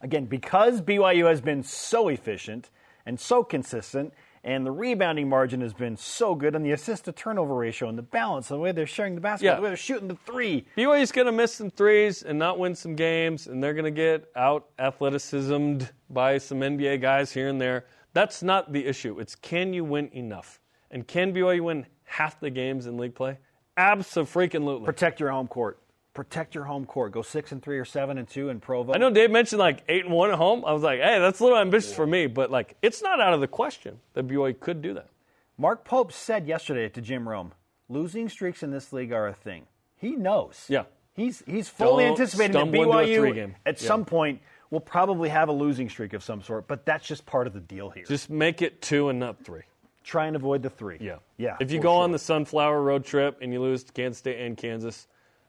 Again, 0.00 0.24
because 0.26 0.80
BYU 0.82 1.28
has 1.28 1.40
been 1.40 1.62
so 1.62 2.08
efficient 2.08 2.70
and 3.06 3.18
so 3.20 3.44
consistent, 3.44 4.12
and 4.42 4.66
the 4.66 4.72
rebounding 4.72 5.28
margin 5.28 5.60
has 5.60 5.72
been 5.72 5.96
so 5.96 6.34
good, 6.34 6.56
and 6.56 6.66
the 6.66 6.72
assist 6.72 7.04
to 7.04 7.12
turnover 7.12 7.54
ratio 7.54 7.88
and 7.88 7.96
the 7.96 8.02
balance, 8.02 8.50
and 8.50 8.58
the 8.58 8.62
way 8.62 8.72
they're 8.72 8.84
sharing 8.86 9.14
the 9.14 9.20
basketball, 9.20 9.52
Yeah. 9.52 9.56
the 9.56 9.62
way 9.62 9.68
they're 9.70 9.76
shooting 9.76 10.08
the 10.08 10.16
three. 10.26 10.66
BYU's 10.76 11.12
going 11.12 11.26
to 11.26 11.32
miss 11.32 11.54
some 11.54 11.70
threes 11.70 12.24
and 12.24 12.36
not 12.36 12.58
win 12.58 12.74
some 12.74 12.96
games, 12.96 13.46
and 13.46 13.62
they're 13.62 13.74
going 13.74 13.84
to 13.84 13.90
get 13.92 14.28
out 14.34 14.66
athleticismed 14.80 15.88
by 16.10 16.38
some 16.38 16.58
NBA 16.62 17.00
guys 17.00 17.30
here 17.32 17.48
and 17.48 17.60
there. 17.60 17.84
That's 18.12 18.42
not 18.42 18.72
the 18.72 18.86
issue. 18.86 19.18
It's 19.18 19.34
can 19.34 19.72
you 19.72 19.84
win 19.84 20.10
enough? 20.12 20.60
And 20.90 21.06
can 21.06 21.32
BYU 21.32 21.62
win 21.62 21.86
half 22.04 22.38
the 22.40 22.50
games 22.50 22.86
in 22.86 22.96
league 22.98 23.14
play? 23.14 23.38
Absolutely. 23.76 24.84
Protect 24.84 25.20
your 25.20 25.30
home 25.30 25.48
court. 25.48 25.78
Protect 26.14 26.54
your 26.54 26.64
home 26.64 26.84
court. 26.84 27.12
Go 27.12 27.22
six 27.22 27.52
and 27.52 27.62
three 27.62 27.78
or 27.78 27.86
seven 27.86 28.18
and 28.18 28.28
two 28.28 28.50
in 28.50 28.60
Provo. 28.60 28.92
I 28.92 28.98
know 28.98 29.10
Dave 29.10 29.30
mentioned 29.30 29.60
like 29.60 29.82
eight 29.88 30.04
and 30.04 30.12
one 30.12 30.30
at 30.30 30.36
home. 30.36 30.62
I 30.66 30.72
was 30.74 30.82
like, 30.82 31.00
hey, 31.00 31.18
that's 31.18 31.40
a 31.40 31.42
little 31.44 31.58
ambitious 31.58 31.94
for 31.94 32.06
me, 32.06 32.26
but 32.26 32.50
like 32.50 32.76
it's 32.82 33.02
not 33.02 33.18
out 33.20 33.32
of 33.32 33.40
the 33.40 33.48
question 33.48 33.98
that 34.12 34.28
BYU 34.28 34.58
could 34.60 34.82
do 34.82 34.92
that. 34.94 35.08
Mark 35.56 35.84
Pope 35.84 36.12
said 36.12 36.46
yesterday 36.46 36.88
to 36.90 37.00
Jim 37.00 37.26
Rome, 37.26 37.52
losing 37.88 38.28
streaks 38.28 38.62
in 38.62 38.70
this 38.70 38.92
league 38.92 39.12
are 39.12 39.26
a 39.26 39.32
thing. 39.32 39.64
He 39.96 40.16
knows. 40.16 40.66
Yeah. 40.68 40.84
He's 41.14 41.42
he's 41.46 41.68
fully 41.68 42.04
Don't 42.04 42.12
anticipating 42.12 42.52
that 42.52 42.58
stumble 42.58 42.98
into 42.98 43.22
a 43.22 43.32
BYU 43.32 43.54
at 43.64 43.80
Yeah. 43.80 43.86
some 43.88 44.04
point 44.04 44.40
will 44.72 44.80
probably 44.80 45.28
have 45.28 45.50
a 45.50 45.52
losing 45.52 45.90
streak 45.90 46.14
of 46.14 46.24
some 46.24 46.42
sort, 46.42 46.66
but 46.66 46.86
that's 46.86 47.06
just 47.06 47.26
part 47.26 47.46
of 47.46 47.52
the 47.52 47.60
deal 47.60 47.90
here. 47.90 48.04
Just 48.04 48.30
make 48.30 48.62
it 48.62 48.80
two 48.80 49.10
and 49.10 49.20
not 49.20 49.44
three. 49.44 49.60
try 50.02 50.26
and 50.26 50.34
avoid 50.34 50.62
the 50.62 50.70
three. 50.70 50.96
Yeah. 50.98 51.16
Yeah. 51.36 51.58
If 51.60 51.70
you 51.70 51.78
go 51.78 51.90
sure. 51.90 52.02
on 52.02 52.10
the 52.10 52.18
Sunflower 52.18 52.82
road 52.82 53.04
trip 53.04 53.38
and 53.42 53.52
you 53.52 53.60
lose 53.60 53.84
to 53.84 53.92
Kansas 53.92 54.18
State 54.18 54.40
and 54.40 54.56
Kansas, 54.56 55.06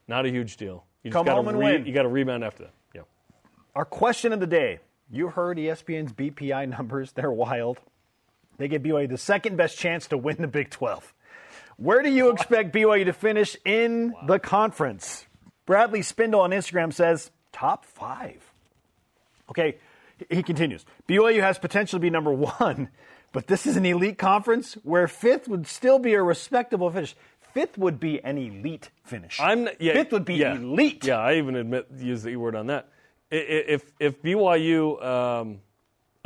not 0.10 0.26
a 0.26 0.30
huge 0.30 0.58
deal. 0.58 0.84
You 1.04 1.10
just 1.10 1.26
Come 1.26 1.34
home 1.34 1.47
and 1.47 1.58
win. 1.58 1.86
You 1.86 1.93
got 1.93 2.04
to 2.04 2.10
rebound 2.10 2.43
after 2.43 2.63
that. 2.63 2.74
Yeah. 2.93 3.02
Our 3.76 3.86
question 3.86 4.34
of 4.34 4.41
the 4.41 4.47
day. 4.47 4.80
You 5.10 5.30
heard 5.30 5.58
ESPN's 5.58 6.12
BPI 6.12 6.69
numbers. 6.69 7.13
They're 7.13 7.32
wild. 7.32 7.80
They 8.58 8.67
give 8.67 8.82
BYU 8.84 9.10
the 9.10 9.17
second 9.17 9.56
best 9.56 9.78
chance 9.78 10.08
to 10.08 10.17
win 10.17 10.36
the 10.39 10.47
Big 10.47 10.69
12. 10.69 11.13
Where 11.78 12.04
do 12.04 12.10
you 12.10 12.30
expect 12.30 12.74
BYU 12.74 13.06
to 13.06 13.13
finish 13.13 13.56
in 13.63 14.13
the 14.28 14.38
conference? 14.38 15.26
Bradley 15.65 16.02
Spindle 16.02 16.41
on 16.41 16.52
Instagram 16.52 16.93
says 16.93 17.32
top 17.52 17.86
five. 17.86 18.53
Okay, 19.54 19.78
he 20.32 20.42
continues. 20.42 20.84
BYU 21.08 21.42
has 21.42 21.60
potential 21.60 22.00
to 22.00 22.02
be 22.02 22.10
number 22.10 22.32
one, 22.34 22.89
but 23.32 23.46
this 23.46 23.68
is 23.68 23.78
an 23.78 23.86
elite 23.86 24.18
conference 24.18 24.74
where 24.84 25.08
fifth 25.08 25.48
would 25.48 25.68
still 25.68 26.00
be 26.00 26.13
a 26.13 26.24
respectable 26.24 26.89
finish. 26.89 27.16
Fifth 27.54 27.78
would 27.78 28.00
be 28.00 28.20
an 28.24 28.39
elite 28.39 28.89
finish. 29.04 29.39
I'm 29.39 29.70
yeah, 29.80 29.94
fifth 29.94 30.12
would 30.12 30.26
be 30.26 30.36
yeah. 30.36 30.56
elite. 30.56 31.06
Yeah, 31.06 31.20
I 31.20 31.36
even 31.36 31.56
admit 31.56 31.88
use 31.98 32.24
the 32.24 32.32
e 32.32 32.36
word 32.36 32.56
on 32.56 32.68
that. 32.68 32.89
If 33.30 33.92
if 34.00 34.24
BYU, 34.24 35.04
um, 35.04 35.60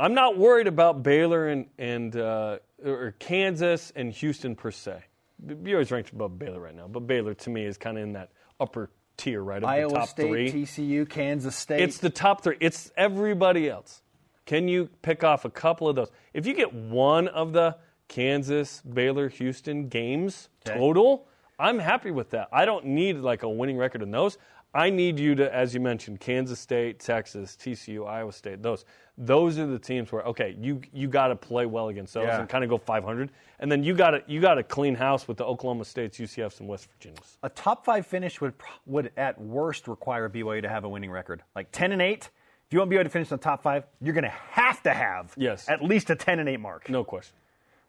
I'm 0.00 0.14
not 0.14 0.38
worried 0.38 0.68
about 0.68 1.02
Baylor 1.02 1.48
and 1.48 1.66
and 1.78 2.16
uh, 2.16 2.58
or 2.82 3.14
Kansas 3.18 3.92
and 3.94 4.10
Houston 4.12 4.56
per 4.56 4.70
se. 4.70 5.02
B- 5.44 5.54
BYU's 5.54 5.90
ranked 5.90 6.12
above 6.12 6.38
Baylor 6.38 6.60
right 6.60 6.74
now, 6.74 6.88
but 6.88 7.06
Baylor 7.06 7.34
to 7.34 7.50
me 7.50 7.66
is 7.66 7.76
kind 7.76 7.98
of 7.98 8.04
in 8.04 8.14
that 8.14 8.30
upper 8.58 8.90
tier, 9.18 9.42
right? 9.42 9.62
Of 9.62 9.68
Iowa 9.68 9.88
the 9.92 9.98
top 9.98 10.08
State, 10.08 10.28
three. 10.28 10.52
TCU, 10.52 11.08
Kansas 11.08 11.54
State. 11.54 11.80
It's 11.80 11.98
the 11.98 12.10
top 12.10 12.42
three. 12.42 12.56
It's 12.60 12.90
everybody 12.96 13.68
else. 13.68 14.02
Can 14.46 14.66
you 14.66 14.88
pick 15.02 15.22
off 15.22 15.44
a 15.44 15.50
couple 15.50 15.88
of 15.88 15.96
those? 15.96 16.10
If 16.32 16.46
you 16.46 16.54
get 16.54 16.72
one 16.72 17.28
of 17.28 17.52
the 17.52 17.76
Kansas, 18.08 18.80
Baylor, 18.80 19.28
Houston 19.28 19.88
games 19.88 20.48
Okay. 20.66 20.78
total, 20.78 21.28
I'm 21.58 21.78
happy 21.78 22.10
with 22.10 22.30
that. 22.30 22.48
I 22.52 22.64
don't 22.64 22.86
need 22.86 23.18
like 23.18 23.42
a 23.42 23.48
winning 23.48 23.76
record 23.76 24.00
in 24.00 24.10
those. 24.10 24.38
I 24.74 24.90
need 24.90 25.18
you 25.18 25.34
to, 25.36 25.52
as 25.54 25.72
you 25.74 25.80
mentioned, 25.80 26.20
Kansas 26.20 26.60
State, 26.60 27.00
Texas, 27.00 27.56
TCU, 27.58 28.06
Iowa 28.06 28.32
State. 28.32 28.62
Those, 28.62 28.84
those 29.16 29.58
are 29.58 29.66
the 29.66 29.78
teams 29.78 30.12
where 30.12 30.22
okay, 30.22 30.54
you 30.60 30.80
you 30.92 31.08
got 31.08 31.28
to 31.28 31.36
play 31.36 31.64
well 31.66 31.88
against 31.88 32.14
those 32.14 32.24
Yeah. 32.26 32.38
and 32.40 32.48
kind 32.48 32.62
of 32.62 32.70
go 32.70 32.76
500, 32.78 33.30
and 33.60 33.72
then 33.72 33.82
you 33.82 33.94
got 33.94 34.10
to 34.10 34.22
you 34.26 34.40
got 34.40 34.54
to 34.54 34.62
clean 34.62 34.94
house 34.94 35.26
with 35.26 35.38
the 35.38 35.44
Oklahoma 35.44 35.84
States, 35.86 36.18
UCFs, 36.18 36.60
and 36.60 36.68
West 36.68 36.88
Virginias. 36.92 37.38
a 37.42 37.48
top 37.48 37.84
five 37.84 38.06
finish 38.06 38.40
would 38.40 38.52
would 38.86 39.10
at 39.16 39.40
worst 39.40 39.88
require 39.88 40.28
BYU 40.28 40.62
to 40.62 40.68
have 40.68 40.84
a 40.84 40.88
winning 40.88 41.10
record, 41.10 41.42
like 41.56 41.68
ten 41.72 41.90
and 41.92 42.02
eight. 42.02 42.30
If 42.66 42.74
you 42.74 42.80
want 42.80 42.90
BYU 42.90 43.02
to 43.04 43.08
finish 43.08 43.30
in 43.30 43.38
the 43.38 43.42
top 43.42 43.62
five, 43.62 43.84
you're 44.02 44.12
going 44.12 44.24
to 44.24 44.28
have 44.28 44.82
to 44.82 44.92
have 44.92 45.32
Yes. 45.38 45.66
at 45.70 45.82
least 45.82 46.10
a 46.10 46.14
ten 46.14 46.38
and 46.38 46.48
eight 46.48 46.60
mark. 46.60 46.90
No 46.90 47.02
question. 47.04 47.34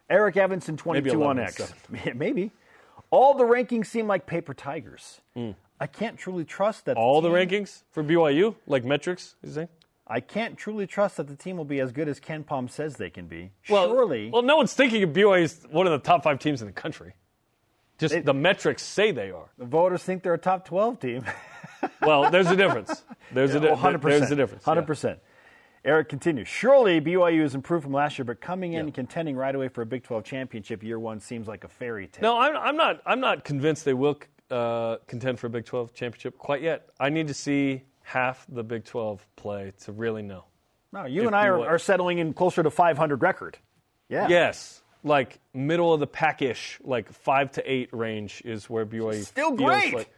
Eric 0.10 0.38
Evanson, 0.38 0.78
twenty-two 0.78 1.22
on 1.24 1.38
X. 1.38 1.74
maybe. 2.16 2.52
All 3.12 3.34
the 3.34 3.44
rankings 3.44 3.88
seem 3.88 4.08
like 4.08 4.26
paper 4.26 4.54
tigers. 4.54 5.20
Mm. 5.36 5.56
I 5.80 5.88
can't 5.88 6.18
truly 6.18 6.44
trust 6.46 6.86
that. 6.86 6.98
All 6.98 7.22
the 7.22 7.30
team- 7.30 7.50
rankings 7.66 7.84
for 7.92 8.04
BYU, 8.04 8.56
like 8.68 8.84
metrics, 8.84 9.36
you 9.44 9.52
saying? 9.52 9.70
I 10.08 10.20
can't 10.20 10.58
truly 10.58 10.88
trust 10.88 11.18
that 11.18 11.28
the 11.28 11.36
team 11.36 11.56
will 11.56 11.66
be 11.66 11.80
as 11.80 11.92
good 11.92 12.08
as 12.10 12.20
KenPom 12.20 12.70
says 12.70 12.96
they 12.98 13.10
can 13.12 13.28
be. 13.28 13.52
Well, 13.70 13.88
Surely, 13.90 14.30
Well, 14.32 14.42
no 14.42 14.58
one's 14.58 14.74
thinking 14.74 15.04
of 15.04 15.12
BYU 15.12 15.44
as 15.44 15.66
one 15.70 15.86
of 15.86 15.92
the 15.92 16.00
top 16.00 16.24
five 16.24 16.40
teams 16.40 16.62
in 16.62 16.68
the 16.68 16.74
country. 16.74 17.14
Just 18.00 18.24
the 18.26 18.34
metrics 18.34 18.82
say 18.82 19.12
they 19.12 19.30
are. 19.30 19.50
the 19.58 19.66
voters 19.66 20.02
think 20.04 20.24
they're 20.24 20.34
a 20.34 20.38
top 20.38 20.66
twelve 20.66 21.00
team. 21.00 21.24
Well, 22.02 22.30
there's 22.30 22.48
a 22.48 22.58
difference. 22.58 23.04
There's 23.32 23.56
a 23.56 23.60
di- 23.62 23.70
Oh, 23.70 23.76
100%. 23.78 24.02
There's 24.02 24.32
a 24.32 24.36
difference. 24.36 24.64
yeah. 24.68 24.74
100%. 24.76 25.18
Eric 25.86 26.10
continues. 26.10 26.48
Surely 26.50 27.00
BYU 27.00 27.42
has 27.44 27.56
improved 27.56 27.84
from 27.84 27.94
last 27.94 28.18
year, 28.20 28.26
but 28.26 28.42
coming 28.42 28.74
in 28.74 28.80
Yeah. 28.80 28.84
and 28.86 28.94
contending 28.94 29.38
right 29.38 29.56
away 29.56 29.70
for 29.70 29.82
a 29.82 29.86
Big 29.86 30.04
12 30.04 30.26
championship 30.26 30.84
year 30.84 31.00
one 31.00 31.22
seems 31.22 31.48
like 31.48 31.64
a 31.64 31.70
fairy 31.70 32.08
tale. 32.08 32.22
No, 32.36 32.38
I'm, 32.42 32.56
I'm 32.58 32.76
not. 32.76 33.02
I'm 33.06 33.22
not 33.22 33.46
convinced 33.46 33.86
they 33.86 33.94
will 33.94 34.18
uh, 34.50 34.98
contend 35.08 35.40
for 35.40 35.48
a 35.48 35.50
Big 35.50 35.66
12 35.66 35.94
championship 35.94 36.38
quite 36.38 36.62
yet. 36.62 36.90
I 37.00 37.10
need 37.10 37.28
to 37.28 37.34
see 37.34 37.84
half 38.04 38.46
the 38.50 38.64
Big 38.64 38.86
12 38.86 39.26
play 39.36 39.74
to 39.84 39.92
really 39.92 40.22
know. 40.22 40.46
No, 40.92 41.06
you 41.06 41.22
If 41.22 41.28
and 41.28 41.36
I 41.36 41.48
are, 41.48 41.68
are 41.68 41.80
settling 41.80 42.18
in 42.18 42.34
closer 42.34 42.64
to 42.64 42.72
500 42.72 43.22
record. 43.22 43.58
Yeah. 44.08 44.28
Yes, 44.28 44.82
like 45.04 45.40
middle 45.54 45.94
of 45.94 46.00
the 46.00 46.08
pack-ish, 46.08 46.80
like 46.84 47.12
five 47.12 47.52
to 47.54 47.72
eight 47.72 47.90
range 47.92 48.42
is 48.44 48.70
where 48.70 48.86
BYU 48.86 49.14
is. 49.14 49.28
Still 49.28 49.52
great. 49.52 49.94
Like, 49.94 50.14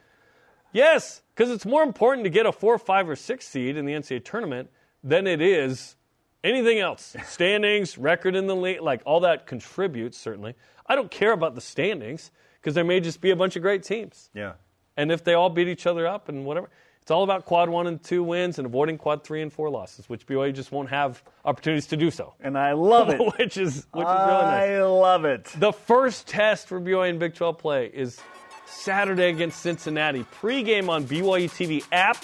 yes, 0.72 1.22
because 1.36 1.52
it's 1.52 1.65
more 1.65 1.84
important 1.84 2.24
to 2.24 2.30
get 2.30 2.46
a 2.46 2.52
four, 2.52 2.78
five, 2.78 3.10
or 3.10 3.15
six 3.15 3.48
seed 3.48 3.78
in 3.78 3.86
the 3.86 3.94
NCAA 3.94 4.24
tournament 4.24 4.70
than 5.04 5.28
it 5.28 5.41
is 5.41 5.96
anything 6.44 6.80
else. 6.80 7.15
Standings, 7.26 7.98
record 7.98 8.36
in 8.36 8.48
the 8.48 8.56
league, 8.56 8.82
like 8.82 9.02
all 9.06 9.20
that 9.22 9.46
contributes 9.48 10.17
certainly. 10.17 10.56
I 10.88 10.96
don't 10.96 11.12
care 11.12 11.32
about 11.32 11.56
the 11.56 11.62
standings 11.62 12.32
because 12.62 12.76
there 12.76 12.84
may 12.84 13.00
just 13.00 13.19
be 13.21 13.32
a 13.32 13.36
bunch 13.36 13.56
of 13.56 13.62
great 13.62 13.84
teams, 13.84 14.30
Yeah. 14.34 14.54
and 14.95 15.12
if 15.12 15.24
they 15.24 15.34
all 15.34 15.50
beat 15.50 15.67
each 15.67 15.86
other 15.88 16.06
up 16.08 16.30
and 16.30 16.45
whatever. 16.45 16.69
It's 17.02 17.10
all 17.10 17.24
about 17.24 17.45
quad 17.45 17.67
one 17.67 17.88
and 17.88 18.02
two 18.02 18.21
wins 18.21 18.60
and 18.60 18.65
avoiding 18.67 19.00
quad 19.00 19.24
three 19.24 19.41
and 19.41 19.52
four 19.52 19.71
losses, 19.71 20.08
which 20.08 20.28
BYU 20.28 20.54
just 20.54 20.71
won't 20.71 20.89
have 20.91 21.24
opportunities 21.43 21.88
to 21.88 21.97
do 21.97 22.12
so. 22.12 22.36
And 22.39 22.56
I 22.56 22.74
love 22.74 23.10
it. 23.10 23.19
which 23.39 23.58
is 23.58 23.88
which 23.91 24.06
is 24.06 24.13
really 24.13 24.43
nice. 24.43 24.69
I 24.69 24.84
love 24.84 25.26
it. 25.26 25.45
The 25.58 25.74
first 25.74 26.28
test 26.28 26.67
for 26.67 26.80
BYU 26.80 27.10
in 27.10 27.17
Big 27.17 27.34
12 27.34 27.58
play 27.58 27.88
is 27.88 28.19
Saturday 28.67 29.30
against 29.30 29.62
Cincinnati. 29.62 30.24
Pre-game 30.32 30.91
on 30.91 31.06
BYU 31.06 31.50
TV 31.50 31.84
app. 31.91 32.17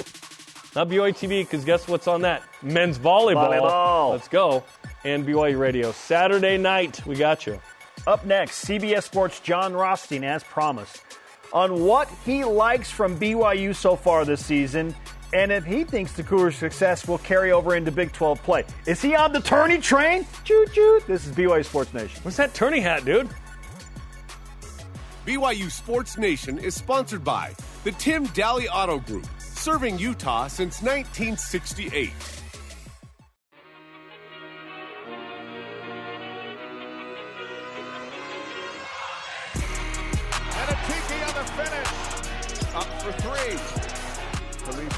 Not 0.76 0.90
BYU 0.90 1.10
TV, 1.12 1.42
because 1.42 1.66
guess 1.66 1.88
what's 1.88 2.08
on 2.08 2.22
that? 2.22 2.44
Men's 2.62 3.00
volleyball. 3.00 3.50
Volleyball. 3.50 4.12
Let's 4.12 4.28
go. 4.28 4.64
And 5.04 5.26
BYU 5.26 5.58
Radio. 5.58 5.92
Saturday 5.92 6.58
night, 6.60 7.04
we 7.08 7.16
got 7.16 7.48
you. 7.48 7.60
Up 8.08 8.26
next, 8.26 8.64
CBS 8.64 9.04
Sports' 9.04 9.42
Jon 9.42 9.74
Rothstein, 9.74 10.24
as 10.24 10.42
promised, 10.42 11.02
on 11.52 11.84
what 11.84 12.10
he 12.24 12.46
likes 12.46 12.90
from 12.90 13.20
BYU 13.20 13.76
so 13.76 13.98
far 13.98 14.24
this 14.24 14.44
season 14.46 14.96
and 15.34 15.52
if 15.52 15.66
he 15.66 15.84
thinks 15.84 16.14
the 16.14 16.24
Cougars' 16.24 16.56
success 16.56 17.06
will 17.06 17.18
carry 17.18 17.52
over 17.52 17.76
into 17.76 17.92
Big 17.92 18.14
12 18.14 18.42
play. 18.44 18.64
Is 18.86 19.02
he 19.02 19.14
on 19.14 19.34
the 19.34 19.42
tourney 19.42 19.78
train? 19.80 20.26
Choo 20.46 20.66
choo. 20.72 21.02
This 21.06 21.28
is 21.28 21.36
BYU 21.36 21.66
Sports 21.66 21.94
Nation. 21.94 22.24
What's 22.24 22.38
that 22.38 22.54
tourney 22.54 22.80
hat, 22.80 23.04
dude? 23.04 23.28
BYU 25.26 25.70
Sports 25.70 26.18
Nation 26.18 26.58
is 26.60 26.76
sponsored 26.76 27.26
by 27.26 27.54
the 27.84 27.92
Tim 27.92 28.26
Dahle 28.28 28.68
Auto 28.72 29.00
Group, 29.00 29.28
serving 29.38 30.00
Utah 30.00 30.48
since 30.48 30.82
1968. 30.82 32.14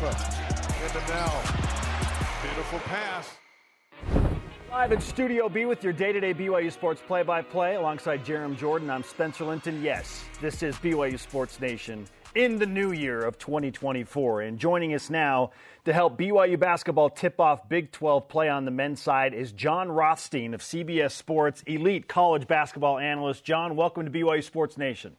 Khalifa 0.10 0.86
into 0.86 1.08
Knell. 1.08 1.44
Beautiful 2.42 2.80
pass. 2.80 3.38
Live 4.72 4.92
in 4.92 5.02
Studio 5.02 5.50
B 5.50 5.66
with 5.66 5.84
your 5.84 5.94
day 5.94 6.12
to 6.14 6.20
day 6.20 6.34
BYU 6.34 6.72
Sports 6.72 7.02
play 7.06 7.24
by 7.24 7.42
play 7.42 7.76
alongside 7.76 8.24
Jarom 8.24 8.58
Jordan. 8.58 8.90
I'm 8.90 9.04
Spencer 9.04 9.46
Linton. 9.46 9.82
Yes, 9.84 10.24
this 10.42 10.64
is 10.64 10.76
BYU 10.78 11.20
Sports 11.20 11.60
Nation 11.60 12.06
in 12.36 12.60
the 12.60 12.66
new 12.66 12.92
year 12.92 13.20
of 13.20 13.38
2024. 13.40 14.42
And 14.42 14.60
joining 14.60 14.94
us 14.94 15.10
now 15.10 15.52
to 15.86 15.94
help 15.94 16.18
BYU 16.18 16.60
basketball 16.60 17.10
tip 17.10 17.40
off 17.40 17.68
Big 17.68 17.92
12 17.92 18.28
play 18.28 18.48
on 18.48 18.66
the 18.66 18.72
men's 18.72 19.02
side 19.02 19.34
is 19.34 19.52
Jon 19.52 19.90
Rothstein 19.92 20.54
of 20.54 20.62
CBS 20.62 21.12
Sports, 21.12 21.64
elite 21.66 22.08
college 22.08 22.48
basketball 22.48 23.00
analyst. 23.00 23.44
Jon, 23.44 23.76
welcome 23.76 24.06
to 24.06 24.12
BYU 24.12 24.44
Sports 24.44 24.78
Nation. 24.78 25.16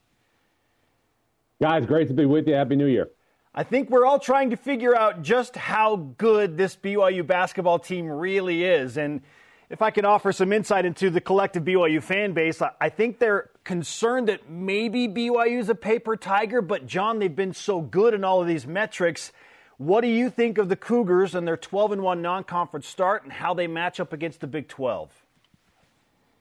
Guys, 1.61 1.85
great 1.85 2.09
to 2.09 2.14
be 2.14 2.24
with 2.24 2.46
you. 2.46 2.55
Happy 2.55 2.76
New 2.76 2.87
Year. 2.87 3.11
I 3.52 3.64
think 3.64 3.90
we're 3.90 4.06
all 4.06 4.20
trying 4.20 4.50
to 4.50 4.56
figure 4.56 4.96
out 4.96 5.22
just 5.22 5.56
how 5.56 5.96
good 5.96 6.56
this 6.56 6.76
BYU 6.76 7.26
basketball 7.26 7.80
team 7.80 8.06
really 8.06 8.62
is. 8.62 8.96
And 8.96 9.22
if 9.68 9.82
I 9.82 9.90
can 9.90 10.04
offer 10.04 10.30
some 10.30 10.52
insight 10.52 10.84
into 10.84 11.10
the 11.10 11.20
collective 11.20 11.64
BYU 11.64 12.00
fan 12.00 12.32
base, 12.32 12.62
I 12.80 12.88
think 12.88 13.18
they're 13.18 13.50
concerned 13.64 14.28
that 14.28 14.48
maybe 14.48 15.08
BYU 15.08 15.58
is 15.58 15.68
a 15.68 15.74
paper 15.74 16.16
tiger, 16.16 16.62
but 16.62 16.86
Jon, 16.86 17.18
they've 17.18 17.34
been 17.34 17.52
so 17.52 17.80
good 17.80 18.14
in 18.14 18.22
all 18.22 18.40
of 18.40 18.46
these 18.46 18.68
metrics. 18.68 19.32
What 19.78 20.02
do 20.02 20.08
you 20.08 20.30
think 20.30 20.56
of 20.58 20.68
the 20.68 20.76
Cougars 20.76 21.34
and 21.34 21.44
their 21.44 21.56
12 21.56 21.92
and 21.92 22.02
1 22.02 22.22
non 22.22 22.44
conference 22.44 22.86
start 22.86 23.24
and 23.24 23.32
how 23.32 23.52
they 23.54 23.66
match 23.66 23.98
up 23.98 24.12
against 24.12 24.40
the 24.40 24.46
Big 24.46 24.68
12? 24.68 25.19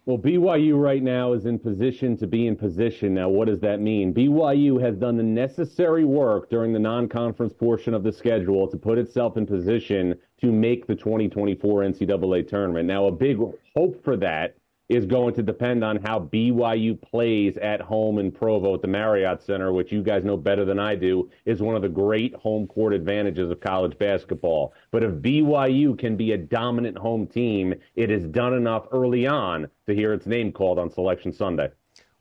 Well, 0.10 0.18
BYU 0.18 0.76
right 0.76 1.04
now 1.04 1.34
is 1.34 1.46
in 1.46 1.60
position 1.60 2.18
to 2.18 2.26
be 2.26 2.48
in 2.48 2.56
position. 2.56 3.14
Now, 3.14 3.30
what 3.30 3.48
does 3.48 3.60
that 3.60 3.80
mean? 3.80 4.12
BYU 4.12 4.82
has 4.82 4.98
done 4.98 5.18
the 5.18 5.22
necessary 5.22 6.04
work 6.04 6.50
during 6.50 6.74
the 6.74 6.80
non 6.80 7.08
conference 7.08 7.54
portion 7.54 7.94
of 7.94 8.02
the 8.02 8.12
schedule 8.12 8.68
to 8.70 8.76
put 8.76 8.98
itself 8.98 9.38
in 9.38 9.46
position 9.46 10.18
to 10.42 10.52
make 10.52 10.88
the 10.88 10.96
2024 10.96 11.82
NCAA 11.84 12.48
tournament. 12.48 12.88
Now, 12.88 13.06
a 13.06 13.12
big 13.12 13.38
hope 13.76 14.04
for 14.04 14.18
that 14.18 14.56
is 14.90 15.06
going 15.06 15.36
to 15.36 15.44
depend 15.44 15.84
on 15.84 15.98
how 15.98 16.20
BYU 16.20 17.00
plays 17.00 17.58
at 17.58 17.80
home 17.80 18.18
in 18.18 18.32
Provo 18.32 18.74
at 18.74 18.82
the 18.82 18.88
Marriott 18.88 19.42
Center, 19.42 19.72
which 19.72 19.92
you 19.92 20.02
guys 20.02 20.26
know 20.26 20.36
better 20.36 20.66
than 20.66 20.80
I 20.80 20.96
do, 20.96 21.30
is 21.46 21.62
one 21.62 21.76
of 21.76 21.84
the 21.84 21.90
great 21.90 22.34
home 22.34 22.66
court 22.66 22.94
advantages 22.94 23.52
of 23.52 23.60
college 23.60 23.98
basketball. 24.00 24.74
But 24.90 25.04
if 25.04 25.12
BYU 25.12 25.98
can 25.98 26.18
be 26.18 26.32
a 26.32 26.38
dominant 26.38 26.98
home 26.98 27.28
team, 27.28 27.76
it 27.96 28.10
has 28.10 28.26
done 28.26 28.56
enough 28.56 28.88
early 28.92 29.28
on 29.28 29.70
to 29.86 29.94
hear 29.94 30.12
its 30.12 30.26
name 30.26 30.52
called 30.52 30.80
on 30.80 30.90
Selection 30.90 31.32
Sunday. 31.32 31.70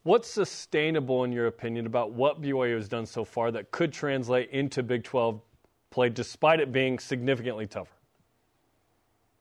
What's 0.03 0.29
sustainable, 0.29 1.25
in 1.25 1.33
your 1.33 1.47
opinion, 1.47 1.87
about 1.87 2.13
what 2.13 2.43
BYU 2.43 2.77
has 2.77 2.89
done 2.89 3.07
so 3.07 3.25
far 3.25 3.51
that 3.51 3.71
could 3.71 3.93
translate 3.93 4.51
into 4.51 4.83
Big 4.83 5.05
12 5.05 5.41
play 5.91 6.11
despite 6.11 6.61
it 6.61 6.71
being 6.71 6.99
significantly 6.99 7.67
tougher? 7.67 7.98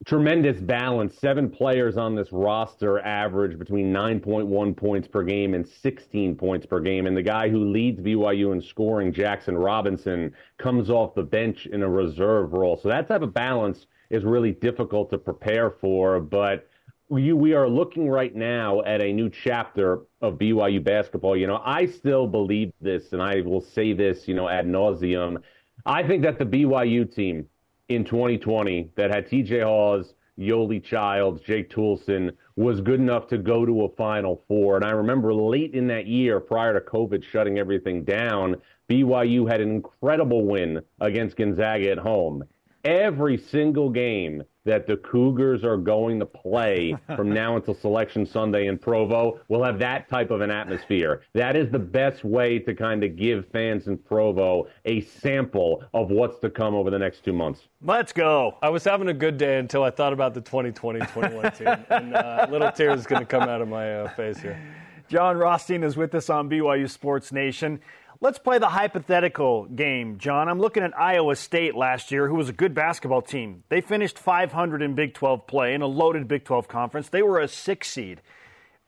Tremendous 0.05 0.59
balance. 0.59 1.17
Seven 1.17 1.49
players 1.49 1.97
on 1.97 2.15
this 2.15 2.31
roster 2.31 2.99
average 2.99 3.57
between 3.57 3.91
9.1 3.91 4.75
points 4.75 5.07
per 5.07 5.23
game 5.23 5.53
and 5.53 5.67
16 5.67 6.35
points 6.35 6.65
per 6.65 6.79
game. 6.79 7.07
And 7.07 7.17
the 7.17 7.23
guy 7.23 7.49
who 7.49 7.71
leads 7.71 7.99
BYU 7.99 8.53
in 8.53 8.61
scoring, 8.61 9.11
Jackson 9.11 9.57
Robinson, 9.57 10.33
comes 10.57 10.89
off 10.89 11.15
the 11.15 11.23
bench 11.23 11.65
in 11.65 11.81
a 11.83 11.89
reserve 11.89 12.53
role. 12.53 12.77
So 12.77 12.89
that 12.89 13.07
type 13.07 13.21
of 13.21 13.33
balance 13.33 13.87
is 14.09 14.23
really 14.23 14.51
difficult 14.51 15.09
to 15.09 15.17
prepare 15.17 15.71
for. 15.71 16.19
But 16.19 16.69
we, 17.09 17.33
we 17.33 17.53
are 17.53 17.67
looking 17.67 18.09
right 18.09 18.35
now 18.35 18.81
at 18.83 19.01
a 19.01 19.11
new 19.11 19.29
chapter 19.29 20.01
of 20.21 20.35
BYU 20.35 20.83
basketball. 20.83 21.35
You 21.35 21.47
know, 21.47 21.61
I 21.65 21.85
still 21.85 22.27
believe 22.27 22.71
this, 22.81 23.13
and 23.13 23.21
I 23.21 23.41
will 23.41 23.61
say 23.61 23.93
this, 23.93 24.27
you 24.27 24.35
know, 24.35 24.47
ad 24.47 24.65
nauseum. 24.65 25.41
I 25.85 26.03
think 26.03 26.23
that 26.23 26.37
the 26.37 26.45
BYU 26.45 27.13
team 27.13 27.47
in 27.89 28.03
2020 28.03 28.91
that 28.95 29.13
had 29.13 29.27
TJ 29.27 29.63
Haws, 29.63 30.13
Yoeli 30.37 30.83
Childs, 30.83 31.41
Jake 31.41 31.69
Toolson 31.69 32.31
was 32.55 32.81
good 32.81 32.99
enough 32.99 33.27
to 33.27 33.37
go 33.37 33.65
to 33.65 33.85
a 33.85 33.89
Final 33.95 34.43
Four. 34.47 34.75
And 34.75 34.85
I 34.85 34.91
remember 34.91 35.33
late 35.33 35.73
in 35.73 35.87
that 35.87 36.05
year, 36.05 36.39
prior 36.39 36.79
to 36.79 36.85
COVID 36.85 37.23
shutting 37.23 37.57
everything 37.57 38.03
down, 38.03 38.55
BYU 38.89 39.49
had 39.49 39.61
an 39.61 39.69
incredible 39.69 40.45
win 40.45 40.81
against 40.99 41.37
Gonzaga 41.37 41.91
at 41.91 41.97
home. 41.97 42.43
Every 42.83 43.37
single 43.37 43.89
game 43.89 44.43
that 44.67 44.85
the 44.85 44.97
Cougars 44.97 45.63
are 45.63 45.77
going 45.77 46.19
to 46.19 46.25
play 46.25 46.95
from 47.15 47.33
now 47.33 47.55
until 47.55 47.73
Selection 47.73 48.25
Sunday 48.25 48.67
in 48.67 48.77
Provo 48.77 49.39
We'll 49.47 49.63
have 49.63 49.79
that 49.79 50.09
type 50.09 50.31
of 50.31 50.41
an 50.41 50.51
atmosphere. 50.51 51.21
That 51.33 51.55
is 51.55 51.69
the 51.71 51.79
best 51.79 52.23
way 52.23 52.59
to 52.59 52.73
kind 52.75 53.03
of 53.03 53.15
give 53.15 53.47
fans 53.47 53.87
in 53.87 53.97
Provo 53.97 54.67
a 54.85 55.01
sample 55.01 55.83
of 55.93 56.09
what's 56.09 56.39
to 56.39 56.49
come 56.49 56.75
over 56.75 56.89
the 56.89 56.99
next 56.99 57.23
two 57.23 57.33
months. 57.33 57.67
Let's 57.81 58.11
go. 58.11 58.57
I 58.61 58.69
was 58.69 58.83
having 58.83 59.07
a 59.07 59.13
good 59.13 59.37
day 59.37 59.57
until 59.57 59.83
I 59.83 59.89
thought 59.89 60.13
about 60.13 60.33
the 60.33 60.41
2020-21 60.41 61.57
team, 61.57 61.85
and 61.89 62.15
uh, 62.15 62.47
little 62.49 62.71
tears 62.71 62.99
is 62.99 63.07
going 63.07 63.21
to 63.21 63.25
come 63.25 63.43
out 63.43 63.61
of 63.61 63.67
my 63.67 64.01
uh, 64.01 64.13
face 64.15 64.39
here. 64.39 64.59
Jon 65.07 65.37
Rothstein 65.37 65.83
is 65.83 65.95
with 65.95 66.13
us 66.15 66.29
on 66.29 66.49
BYU 66.49 66.89
Sports 66.89 67.31
Nation. 67.31 67.79
Let's 68.19 68.39
play 68.39 68.57
the 68.57 68.69
hypothetical 68.69 69.65
game, 69.65 70.17
Jon. 70.17 70.49
I'm 70.49 70.59
looking 70.59 70.81
at 70.81 70.97
Iowa 70.97 71.35
State 71.35 71.75
last 71.75 72.11
year, 72.11 72.27
who 72.27 72.33
was 72.33 72.49
a 72.49 72.53
good 72.53 72.73
basketball 72.73 73.21
team. 73.21 73.63
They 73.69 73.79
finished 73.79 74.17
500 74.17 74.81
in 74.81 74.95
Big 74.95 75.13
12 75.13 75.45
play 75.45 75.75
in 75.75 75.83
a 75.83 75.87
loaded 75.87 76.27
Big 76.27 76.43
12 76.43 76.67
conference. 76.67 77.09
They 77.09 77.21
were 77.21 77.39
a 77.39 77.47
six 77.47 77.89
seed. 77.89 78.21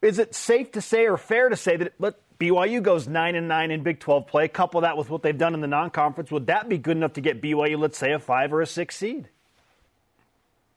Is 0.01 0.17
it 0.17 0.33
safe 0.33 0.71
to 0.71 0.81
say 0.81 1.05
or 1.05 1.15
fair 1.15 1.47
to 1.47 1.55
say 1.55 1.77
that 1.77 1.93
let 1.99 2.15
BYU 2.39 2.81
goes 2.81 3.07
nine 3.07 3.35
and 3.35 3.47
nine 3.47 3.69
in 3.69 3.83
Big 3.83 3.99
12 3.99 4.25
play? 4.25 4.47
Couple 4.47 4.81
that 4.81 4.97
with 4.97 5.11
what 5.11 5.21
they've 5.21 5.37
done 5.37 5.53
in 5.53 5.61
the 5.61 5.67
non-conference. 5.67 6.31
Would 6.31 6.47
that 6.47 6.67
be 6.67 6.79
good 6.79 6.97
enough 6.97 7.13
to 7.13 7.21
get 7.21 7.39
BYU, 7.39 7.77
let's 7.77 7.99
say, 7.99 8.13
a 8.13 8.19
five 8.19 8.51
or 8.51 8.61
a 8.61 8.65
six 8.65 8.95
seed? 8.95 9.29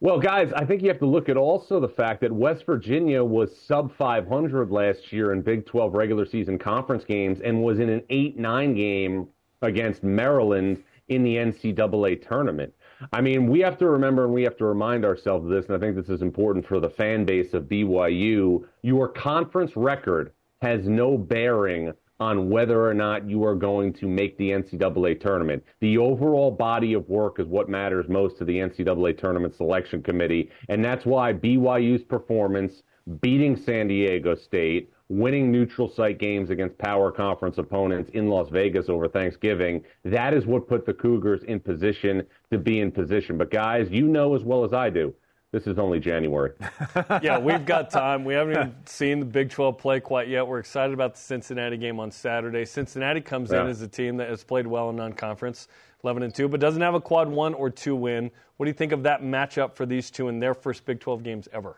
Well, 0.02 0.18
guys, 0.18 0.52
I 0.56 0.64
think 0.64 0.82
you 0.82 0.88
have 0.88 0.98
to 0.98 1.06
look 1.06 1.28
at 1.28 1.36
also 1.36 1.78
the 1.78 1.88
fact 1.88 2.22
that 2.22 2.32
West 2.32 2.66
Virginia 2.66 3.22
was 3.22 3.56
sub 3.56 3.96
500 3.96 4.68
last 4.72 5.12
year 5.12 5.32
in 5.32 5.42
Big 5.42 5.64
12 5.64 5.94
regular 5.94 6.26
season 6.26 6.58
conference 6.58 7.04
games 7.04 7.38
and 7.40 7.62
was 7.62 7.78
in 7.78 7.88
an 7.88 8.02
8 8.10 8.36
9 8.36 8.74
game 8.74 9.28
against 9.62 10.02
Maryland 10.02 10.82
in 11.06 11.22
the 11.22 11.36
NCAA 11.36 12.28
tournament. 12.28 12.74
I 13.12 13.20
mean, 13.20 13.46
we 13.46 13.60
have 13.60 13.78
to 13.78 13.88
remember 13.88 14.24
and 14.24 14.34
we 14.34 14.42
have 14.42 14.56
to 14.56 14.64
remind 14.64 15.04
ourselves 15.04 15.44
of 15.44 15.52
this, 15.52 15.66
and 15.66 15.76
I 15.76 15.78
think 15.78 15.94
this 15.94 16.08
is 16.08 16.20
important 16.20 16.66
for 16.66 16.80
the 16.80 16.90
fan 16.90 17.24
base 17.24 17.54
of 17.54 17.66
BYU. 17.66 18.66
Your 18.82 19.06
conference 19.06 19.76
record 19.76 20.32
has 20.62 20.88
no 20.88 21.16
bearing 21.16 21.92
on 22.22 22.48
whether 22.48 22.86
or 22.86 22.94
not 22.94 23.28
you 23.28 23.44
are 23.44 23.54
going 23.56 23.92
to 23.94 24.06
make 24.06 24.38
the 24.38 24.50
NCAA 24.50 25.20
tournament. 25.20 25.62
The 25.80 25.98
overall 25.98 26.50
body 26.50 26.94
of 26.94 27.08
work 27.08 27.40
is 27.40 27.46
what 27.46 27.68
matters 27.68 28.08
most 28.08 28.38
to 28.38 28.44
the 28.44 28.58
NCAA 28.58 29.18
tournament 29.18 29.54
selection 29.56 30.02
committee. 30.02 30.50
And 30.68 30.84
that's 30.84 31.04
why 31.04 31.32
BYU's 31.32 32.04
performance, 32.04 32.82
beating 33.20 33.56
San 33.56 33.88
Diego 33.88 34.36
State, 34.36 34.92
winning 35.08 35.50
neutral 35.50 35.88
site 35.88 36.18
games 36.18 36.48
against 36.50 36.78
power 36.78 37.10
conference 37.10 37.58
opponents 37.58 38.10
in 38.14 38.28
Las 38.28 38.48
Vegas 38.50 38.88
over 38.88 39.08
Thanksgiving, 39.08 39.82
that 40.04 40.32
is 40.32 40.46
what 40.46 40.68
put 40.68 40.86
the 40.86 40.94
Cougars 40.94 41.42
in 41.42 41.60
position 41.60 42.24
to 42.50 42.58
be 42.58 42.80
in 42.80 42.90
position. 42.92 43.36
But 43.36 43.50
guys, 43.50 43.88
you 43.90 44.06
know 44.06 44.34
as 44.34 44.42
well 44.42 44.64
as 44.64 44.72
I 44.72 44.88
do, 44.90 45.12
this 45.52 45.66
is 45.66 45.78
only 45.78 46.00
January. 46.00 46.52
yeah, 47.22 47.38
we've 47.38 47.64
got 47.66 47.90
time. 47.90 48.24
We 48.24 48.32
haven't 48.32 48.54
even 48.54 48.74
seen 48.86 49.20
the 49.20 49.26
Big 49.26 49.50
12 49.50 49.76
play 49.76 50.00
quite 50.00 50.28
yet. 50.28 50.46
We're 50.46 50.58
excited 50.58 50.94
about 50.94 51.14
the 51.14 51.20
Cincinnati 51.20 51.76
game 51.76 52.00
on 52.00 52.10
Saturday. 52.10 52.64
Cincinnati 52.64 53.20
comes 53.20 53.52
yeah. 53.52 53.60
in 53.60 53.66
as 53.68 53.82
a 53.82 53.88
team 53.88 54.16
that 54.16 54.30
has 54.30 54.42
played 54.42 54.66
well 54.66 54.88
in 54.88 54.96
non-conference, 54.96 55.68
11 56.04 56.22
and 56.22 56.34
2, 56.34 56.48
but 56.48 56.58
doesn't 56.58 56.80
have 56.80 56.94
a 56.94 57.00
quad 57.00 57.28
1 57.28 57.52
or 57.52 57.68
2 57.68 57.94
win. 57.94 58.30
What 58.56 58.64
do 58.64 58.70
you 58.70 58.74
think 58.74 58.92
of 58.92 59.02
that 59.02 59.22
matchup 59.22 59.74
for 59.74 59.84
these 59.84 60.10
two 60.10 60.28
in 60.28 60.40
their 60.40 60.54
first 60.54 60.86
Big 60.86 61.00
12 61.00 61.22
games 61.22 61.48
ever? 61.52 61.76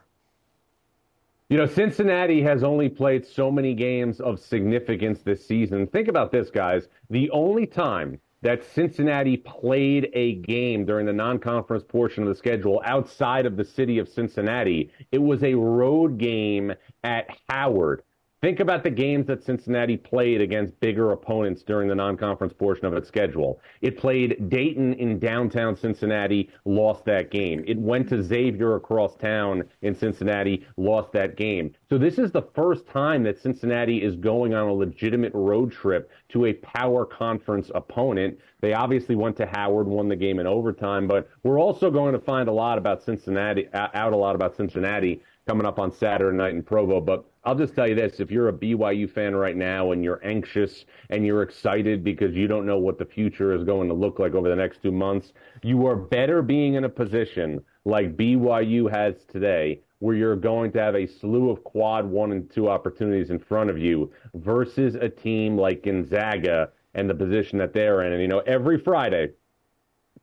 You 1.49 1.59
know, 1.59 1.67
Cincinnati 1.67 2.43
has 2.43 2.63
only 2.63 2.89
played 2.89 3.27
so 3.27 3.51
many 3.51 3.75
games 3.75 4.21
of 4.21 4.39
significance 4.39 5.21
this 5.23 5.45
season. 5.45 5.87
Think 5.89 6.09
about 6.09 6.31
this, 6.31 6.49
guys. 6.49 6.89
The 7.11 7.29
only 7.31 7.67
time 7.67 8.21
that 8.45 8.63
Cincinnati 8.63 9.39
played 9.39 10.11
a 10.13 10.35
game 10.37 10.85
during 10.85 11.07
the 11.07 11.13
non 11.13 11.39
conference 11.39 11.83
portion 11.83 12.23
of 12.23 12.29
the 12.29 12.35
schedule 12.35 12.81
outside 12.85 13.47
of 13.47 13.57
the 13.57 13.65
city 13.65 13.99
of 13.99 14.09
Cincinnati. 14.09 14.93
It 15.11 15.19
was 15.19 15.43
a 15.43 15.55
road 15.55 16.19
game 16.19 16.73
at 17.03 17.27
Howard. 17.49 18.03
Think 18.45 18.61
about 18.61 18.83
the 18.83 18.91
games 18.91 19.27
that 19.29 19.43
Cincinnati 19.43 19.97
played 19.97 20.43
against 20.43 20.79
bigger 20.79 21.13
opponents 21.13 21.63
during 21.63 21.89
the 21.89 21.95
non-conference 21.95 22.53
portion 22.53 22.85
of 22.85 22.93
its 22.93 23.09
schedule. 23.09 23.59
It 23.81 23.97
played 23.97 24.51
Dayton 24.51 24.93
in 24.93 25.19
downtown 25.19 25.75
Cincinnati, 25.75 26.51
lost 26.67 27.07
that 27.07 27.31
game. 27.31 27.65
It 27.67 27.79
went 27.79 28.07
to 28.11 28.23
Xavier 28.23 28.77
across 28.77 29.17
town 29.17 29.65
in 29.81 29.95
Cincinnati, 29.95 30.67
lost 30.77 31.11
that 31.13 31.39
game. 31.39 31.73
So 31.89 31.97
this 31.97 32.19
is 32.19 32.33
the 32.33 32.43
first 32.55 32.87
time 32.87 33.23
that 33.23 33.41
Cincinnati 33.41 34.03
is 34.03 34.15
going 34.15 34.53
on 34.53 34.69
a 34.69 34.75
legitimate 34.75 35.33
road 35.33 35.73
trip 35.73 36.11
to 36.29 36.45
a 36.45 36.53
power 36.53 37.07
conference 37.07 37.71
opponent. 37.75 38.39
They 38.61 38.75
obviously 38.75 39.15
went 39.15 39.39
to 39.39 39.47
Howard, 39.47 39.87
won 39.87 40.07
the 40.07 40.17
game 40.17 40.39
in 40.39 40.47
overtime, 40.47 41.09
but 41.09 41.31
we're 41.45 41.59
also 41.59 41.91
going 41.91 42.13
to 42.13 42.21
find 42.21 42.51
a 42.51 42.53
lot 42.53 42.77
about 42.77 43.03
Cincinnati, 43.03 43.69
out 43.73 44.13
a 44.13 44.17
lot 44.17 44.35
about 44.35 44.55
Cincinnati 44.55 45.23
coming 45.47 45.67
up 45.67 45.79
on 45.79 45.93
Saturday 45.93 46.37
night 46.37 46.55
in 46.55 46.63
Provo. 46.63 47.01
But 47.01 47.25
I'll 47.45 47.55
just 47.55 47.75
tell 47.75 47.87
you 47.87 47.95
this 47.95 48.21
if 48.21 48.31
you're 48.31 48.49
a 48.49 48.53
BYU 48.53 49.11
fan 49.11 49.35
right 49.35 49.57
now 49.57 49.93
and 49.93 50.03
you're 50.03 50.25
anxious 50.25 50.87
and 51.11 51.27
you're 51.27 51.43
excited 51.43 52.03
because 52.03 52.35
you 52.35 52.49
don't 52.49 52.65
know 52.65 52.79
what 52.79 52.99
the 52.99 53.05
future 53.05 53.55
is 53.55 53.65
going 53.65 53.89
to 53.89 53.95
look 53.95 54.19
like 54.19 54.35
over 54.35 54.49
the 54.49 54.57
next 54.57 54.83
two 54.83 54.93
months, 54.93 55.33
you 55.63 55.87
are 55.87 55.97
better 55.97 56.41
being 56.41 56.75
in 56.75 56.85
a 56.85 56.89
position 56.89 57.63
like 57.85 58.17
BYU 58.17 58.91
has 58.91 59.25
today 59.31 59.81
where 59.99 60.17
you're 60.17 60.37
going 60.37 60.73
to 60.73 60.81
have 60.81 60.95
a 60.95 61.07
slew 61.07 61.51
of 61.51 61.63
quad 61.65 62.07
one 62.07 62.33
and 62.33 62.51
two 62.51 62.69
opportunities 62.69 63.31
in 63.31 63.39
front 63.39 63.71
of 63.71 63.79
you 63.79 64.11
versus 64.35 64.95
a 64.95 65.09
team 65.09 65.57
like 65.57 65.83
Gonzaga 65.83 66.71
and 66.95 67.09
the 67.09 67.15
position 67.15 67.59
that 67.59 67.73
they're 67.75 68.03
in. 68.03 68.13
And, 68.13 68.23
you 68.23 68.29
know, 68.29 68.41
every 68.41 68.79
Friday, 68.79 69.33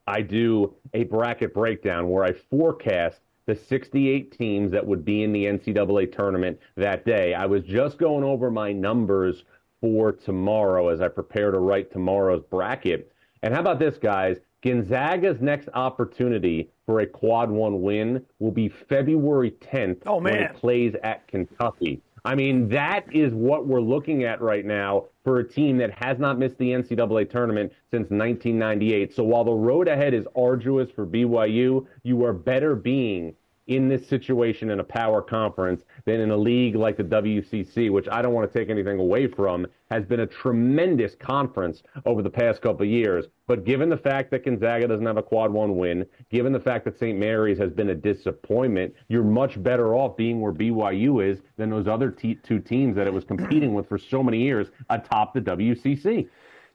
I 0.07 0.21
do 0.21 0.73
a 0.93 1.03
bracket 1.03 1.53
breakdown 1.53 2.09
where 2.09 2.23
I 2.23 2.33
forecast 2.33 3.21
the 3.51 3.55
68 3.67 4.31
teams 4.31 4.71
that 4.71 4.85
would 4.85 5.03
be 5.03 5.23
in 5.23 5.33
the 5.33 5.43
NCAA 5.43 6.15
tournament 6.15 6.57
that 6.77 7.05
day. 7.05 7.33
I 7.33 7.45
was 7.45 7.63
just 7.63 7.97
going 7.97 8.23
over 8.23 8.49
my 8.49 8.71
numbers 8.71 9.43
for 9.81 10.13
tomorrow 10.13 10.87
as 10.87 11.01
I 11.01 11.09
prepare 11.09 11.51
to 11.51 11.59
write 11.59 11.91
tomorrow's 11.91 12.43
bracket. 12.49 13.11
And 13.43 13.53
how 13.53 13.59
about 13.59 13.77
this, 13.77 13.97
guys? 13.97 14.37
Gonzaga's 14.63 15.41
next 15.41 15.67
opportunity 15.73 16.69
for 16.85 17.01
a 17.01 17.05
quad 17.05 17.49
one 17.49 17.81
win 17.81 18.25
will 18.39 18.51
be 18.51 18.69
February 18.69 19.51
10th 19.51 20.03
oh, 20.05 20.21
when 20.21 20.35
it 20.35 20.55
plays 20.55 20.95
at 21.03 21.27
Kentucky. 21.27 22.01
I 22.23 22.35
mean, 22.35 22.69
that 22.69 23.03
is 23.13 23.33
what 23.33 23.67
we're 23.67 23.81
looking 23.81 24.23
at 24.23 24.41
right 24.41 24.63
now 24.63 25.05
for 25.23 25.39
a 25.39 25.47
team 25.47 25.77
that 25.79 25.91
has 26.03 26.19
not 26.19 26.37
missed 26.37 26.57
the 26.59 26.69
NCAA 26.69 27.29
tournament 27.29 27.73
since 27.89 28.09
1998. 28.11 29.13
So 29.13 29.23
while 29.23 29.43
the 29.43 29.51
road 29.51 29.87
ahead 29.87 30.13
is 30.13 30.25
arduous 30.35 30.91
for 30.91 31.05
BYU, 31.05 31.87
you 32.03 32.23
are 32.23 32.33
better 32.33 32.75
being 32.75 33.33
in 33.71 33.87
this 33.87 34.07
situation 34.07 34.69
in 34.69 34.79
a 34.79 34.83
power 34.83 35.21
conference 35.21 35.83
than 36.05 36.19
in 36.19 36.31
a 36.31 36.37
league 36.37 36.75
like 36.75 36.97
the 36.97 37.03
WCC, 37.03 37.89
which 37.89 38.07
I 38.11 38.21
don't 38.21 38.33
want 38.33 38.51
to 38.51 38.59
take 38.59 38.69
anything 38.69 38.99
away 38.99 39.27
from, 39.27 39.65
has 39.89 40.05
been 40.05 40.19
a 40.19 40.27
tremendous 40.27 41.15
conference 41.15 41.83
over 42.05 42.21
the 42.21 42.29
past 42.29 42.61
couple 42.61 42.81
of 42.83 42.89
years. 42.89 43.25
But 43.47 43.63
given 43.63 43.89
the 43.89 43.97
fact 43.97 44.31
that 44.31 44.45
Gonzaga 44.45 44.87
doesn't 44.87 45.05
have 45.05 45.17
a 45.17 45.23
quad 45.23 45.51
one 45.51 45.77
win, 45.77 46.05
given 46.29 46.51
the 46.51 46.59
fact 46.59 46.85
that 46.85 46.99
St. 46.99 47.17
Mary's 47.17 47.57
has 47.59 47.71
been 47.71 47.89
a 47.89 47.95
disappointment, 47.95 48.93
you're 49.07 49.23
much 49.23 49.61
better 49.61 49.95
off 49.95 50.17
being 50.17 50.41
where 50.41 50.53
BYU 50.53 51.25
is 51.25 51.39
than 51.57 51.69
those 51.69 51.87
other 51.87 52.11
t- 52.11 52.39
two 52.43 52.59
teams 52.59 52.95
that 52.95 53.07
it 53.07 53.13
was 53.13 53.23
competing 53.23 53.73
with 53.73 53.87
for 53.87 53.97
so 53.97 54.21
many 54.21 54.39
years 54.39 54.67
atop 54.89 55.33
the 55.33 55.41
WCC. 55.41 56.27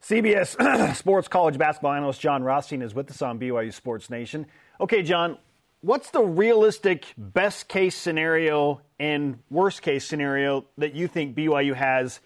CBS 0.02 0.94
Sports 0.96 1.28
College 1.28 1.58
basketball 1.58 1.92
analyst 1.92 2.20
Jon 2.20 2.42
Rothstein 2.42 2.82
is 2.82 2.94
with 2.94 3.10
us 3.10 3.22
on 3.22 3.38
BYU 3.38 3.72
Sports 3.72 4.08
Nation. 4.08 4.46
Okay, 4.80 5.02
Jon, 5.02 5.38
what's 5.86 6.10
the 6.10 6.22
realistic 6.22 7.06
best 7.16 7.68
case 7.68 7.94
scenario 7.94 8.80
and 8.98 9.38
worst 9.50 9.82
case 9.82 10.04
scenario 10.04 10.66
that 10.76 10.94
you 10.94 11.06
think 11.06 11.36
BYU 11.36 11.74
has 11.74 12.20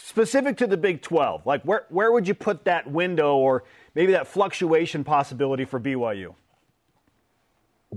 specific 0.00 0.56
to 0.56 0.66
the 0.66 0.76
Big 0.76 1.00
12? 1.00 1.46
Like, 1.46 1.62
where, 1.62 1.86
where 1.90 2.10
would 2.10 2.26
you 2.26 2.34
put 2.34 2.64
that 2.64 2.90
window 2.90 3.36
or 3.36 3.62
maybe 3.94 4.12
that 4.12 4.26
fluctuation 4.26 5.04
possibility 5.04 5.64
for 5.64 5.78
BYU? 5.78 6.34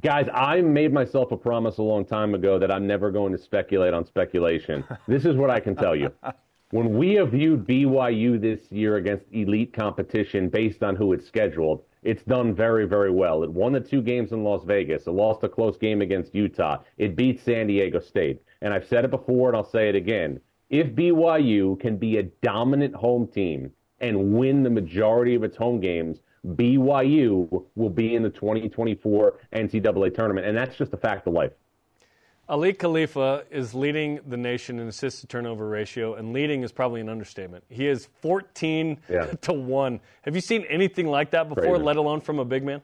Guys, 0.02 0.30
I 0.32 0.62
made 0.62 0.94
myself 0.94 1.32
a 1.32 1.38
promise 1.38 1.80
a 1.80 1.84
long 1.84 2.06
time 2.06 2.36
ago 2.36 2.60
that 2.60 2.72
I'm 2.72 2.86
never 2.86 3.10
going 3.10 3.32
to 3.32 3.40
speculate 3.40 3.96
on 3.96 4.06
speculation. 4.06 4.84
this 5.08 5.26
is 5.26 5.36
what 5.36 5.50
I 5.50 5.60
can 5.60 5.76
tell 5.76 5.96
you. 5.96 6.14
When 6.70 6.96
we 6.96 7.16
have 7.16 7.32
viewed 7.32 7.66
BYU 7.66 8.40
this 8.40 8.72
year 8.72 8.98
against 8.98 9.26
elite 9.32 9.74
competition 9.74 10.50
based 10.50 10.84
on 10.84 10.96
who 10.96 11.14
it's 11.14 11.26
scheduled, 11.26 11.82
it's 12.04 12.24
done 12.24 12.54
very, 12.54 12.86
very 12.86 13.12
well. 13.12 13.44
It 13.44 13.52
won 13.52 13.74
the 13.74 13.80
two 13.80 14.02
games 14.02 14.32
in 14.32 14.44
Las 14.44 14.64
Vegas. 14.64 15.08
It 15.08 15.12
lost 15.12 15.44
a 15.44 15.50
close 15.50 15.78
game 15.78 16.02
against 16.02 16.36
Utah. 16.36 16.84
It 16.98 17.16
beat 17.16 17.44
San 17.44 17.68
Diego 17.68 18.00
State. 18.00 18.42
And 18.62 18.74
I've 18.74 18.88
said 18.88 19.06
it 19.06 19.12
before 19.12 19.50
and 19.50 19.58
I'll 19.58 19.70
say 19.70 19.90
it 19.90 19.96
again. 19.96 20.40
If 20.70 20.88
BYU 20.88 21.80
can 21.80 21.98
be 21.98 22.18
a 22.18 22.24
dominant 22.24 22.94
home 22.94 23.28
team 23.28 23.72
and 24.00 24.34
win 24.34 24.64
the 24.64 24.70
majority 24.70 25.36
of 25.36 25.44
its 25.44 25.58
home 25.58 25.80
games, 25.80 26.20
BYU 26.46 27.66
will 27.76 27.90
be 27.90 28.16
in 28.16 28.24
the 28.24 28.30
2024 28.30 29.40
NCAA 29.54 30.14
tournament. 30.14 30.48
And 30.48 30.58
that's 30.58 30.78
just 30.78 30.94
a 30.94 30.98
fact 30.98 31.28
of 31.28 31.34
life. 31.34 31.52
Aly 32.50 32.74
Khalifa 32.74 33.44
is 33.52 33.74
leading 33.74 34.22
the 34.26 34.38
nation 34.38 34.80
in 34.80 34.88
assist 34.88 35.20
to 35.22 35.28
turnover 35.28 35.68
ratio, 35.68 36.16
and 36.16 36.32
leading 36.32 36.64
is 36.64 36.72
probably 36.72 37.02
an 37.02 37.10
understatement. 37.10 37.64
He 37.68 37.88
is 37.88 38.08
14 38.22 38.98
yeah. 39.10 39.26
to 39.42 39.54
1. 39.54 40.00
Have 40.22 40.34
you 40.34 40.42
seen 40.42 40.64
anything 40.70 41.08
like 41.08 41.32
that 41.32 41.50
before, 41.50 41.72
Crazy. 41.72 41.84
let 41.84 41.98
alone 41.98 42.22
from 42.22 42.40
a 42.40 42.46
big 42.46 42.64
man? 42.64 42.82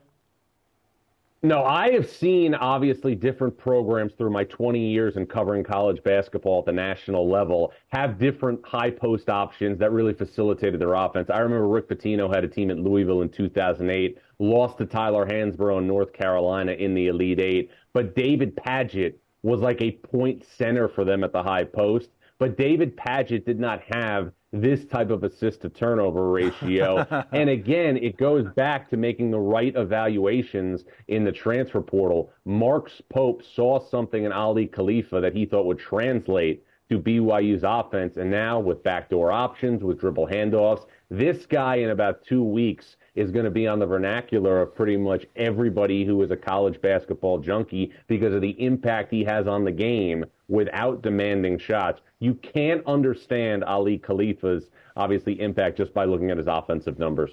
No, 1.42 1.62
I 1.62 1.92
have 1.92 2.08
seen 2.08 2.54
obviously 2.54 3.14
different 3.14 3.56
programs 3.58 4.14
through 4.14 4.30
my 4.30 4.44
20 4.44 4.78
years 4.78 5.16
in 5.18 5.26
covering 5.26 5.62
college 5.62 6.02
basketball 6.02 6.60
at 6.60 6.64
the 6.64 6.72
national 6.72 7.28
level 7.28 7.72
have 7.88 8.18
different 8.18 8.64
high 8.64 8.90
post 8.90 9.28
options 9.28 9.78
that 9.78 9.92
really 9.92 10.14
facilitated 10.14 10.80
their 10.80 10.94
offense. 10.94 11.28
I 11.28 11.40
remember 11.40 11.68
Rick 11.68 11.90
Pitino 11.90 12.34
had 12.34 12.44
a 12.44 12.48
team 12.48 12.70
at 12.70 12.78
Louisville 12.78 13.20
in 13.20 13.28
2008, 13.28 14.16
lost 14.38 14.78
to 14.78 14.86
Tyler 14.86 15.26
Hansbrough 15.26 15.80
in 15.80 15.86
North 15.86 16.14
Carolina 16.14 16.72
in 16.72 16.94
the 16.94 17.08
Elite 17.08 17.40
Eight, 17.40 17.70
but 17.92 18.16
David 18.16 18.56
Padgett 18.56 19.16
was 19.44 19.60
like 19.60 19.80
a 19.82 19.92
point 19.92 20.42
center 20.56 20.88
for 20.88 21.04
them 21.04 21.22
at 21.22 21.32
the 21.32 21.42
high 21.42 21.64
post. 21.64 22.08
But 22.38 22.56
David 22.56 22.96
Padgett 22.96 23.44
did 23.44 23.60
not 23.60 23.82
have 23.94 24.32
this 24.52 24.86
type 24.86 25.10
of 25.10 25.22
assist 25.22 25.62
to 25.62 25.68
turnover 25.68 26.30
ratio. 26.30 27.06
and 27.32 27.50
again, 27.50 27.96
it 27.98 28.16
goes 28.16 28.46
back 28.56 28.88
to 28.90 28.96
making 28.96 29.30
the 29.30 29.38
right 29.38 29.74
evaluations 29.76 30.84
in 31.08 31.24
the 31.24 31.32
transfer 31.32 31.82
portal. 31.82 32.32
Marks 32.44 33.02
Pope 33.10 33.42
saw 33.54 33.78
something 33.78 34.24
in 34.24 34.32
Aly 34.32 34.66
Khalifa 34.66 35.20
that 35.20 35.36
he 35.36 35.44
thought 35.44 35.66
would 35.66 35.78
translate 35.78 36.64
to 36.94 37.02
BYU's 37.02 37.64
offense. 37.64 38.16
And 38.16 38.30
now 38.30 38.60
with 38.60 38.82
backdoor 38.82 39.32
options, 39.32 39.82
with 39.82 40.00
dribble 40.00 40.28
handoffs, 40.28 40.86
this 41.10 41.46
guy 41.46 41.76
in 41.76 41.90
about 41.90 42.24
two 42.24 42.42
weeks 42.42 42.96
is 43.14 43.30
going 43.30 43.44
to 43.44 43.50
be 43.50 43.66
on 43.66 43.78
the 43.78 43.86
vernacular 43.86 44.62
of 44.62 44.74
pretty 44.74 44.96
much 44.96 45.26
everybody 45.36 46.04
who 46.04 46.22
is 46.22 46.30
a 46.30 46.36
college 46.36 46.80
basketball 46.80 47.38
junkie 47.38 47.92
because 48.06 48.34
of 48.34 48.40
the 48.40 48.60
impact 48.62 49.10
he 49.10 49.24
has 49.24 49.46
on 49.46 49.64
the 49.64 49.72
game 49.72 50.24
without 50.48 51.02
demanding 51.02 51.58
shots. 51.58 52.00
You 52.18 52.34
can't 52.34 52.84
understand 52.86 53.64
Aly 53.66 53.98
Khalifa's 53.98 54.70
obviously 54.96 55.40
impact 55.40 55.76
just 55.76 55.94
by 55.94 56.04
looking 56.04 56.30
at 56.30 56.38
his 56.38 56.46
offensive 56.46 56.98
numbers. 56.98 57.30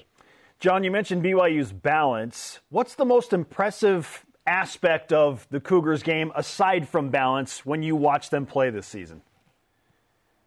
Jon, 0.59 0.83
you 0.83 0.91
mentioned 0.91 1.23
BYU's 1.23 1.71
balance. 1.71 2.59
What's 2.69 2.95
the 2.95 3.05
most 3.05 3.33
impressive 3.33 4.25
aspect 4.45 5.13
of 5.13 5.47
the 5.49 5.59
Cougars 5.59 6.03
game 6.03 6.31
aside 6.35 6.87
from 6.87 7.09
balance 7.09 7.65
when 7.65 7.81
you 7.81 7.95
watch 7.95 8.29
them 8.29 8.45
play 8.45 8.69
this 8.69 8.87
season? 8.87 9.21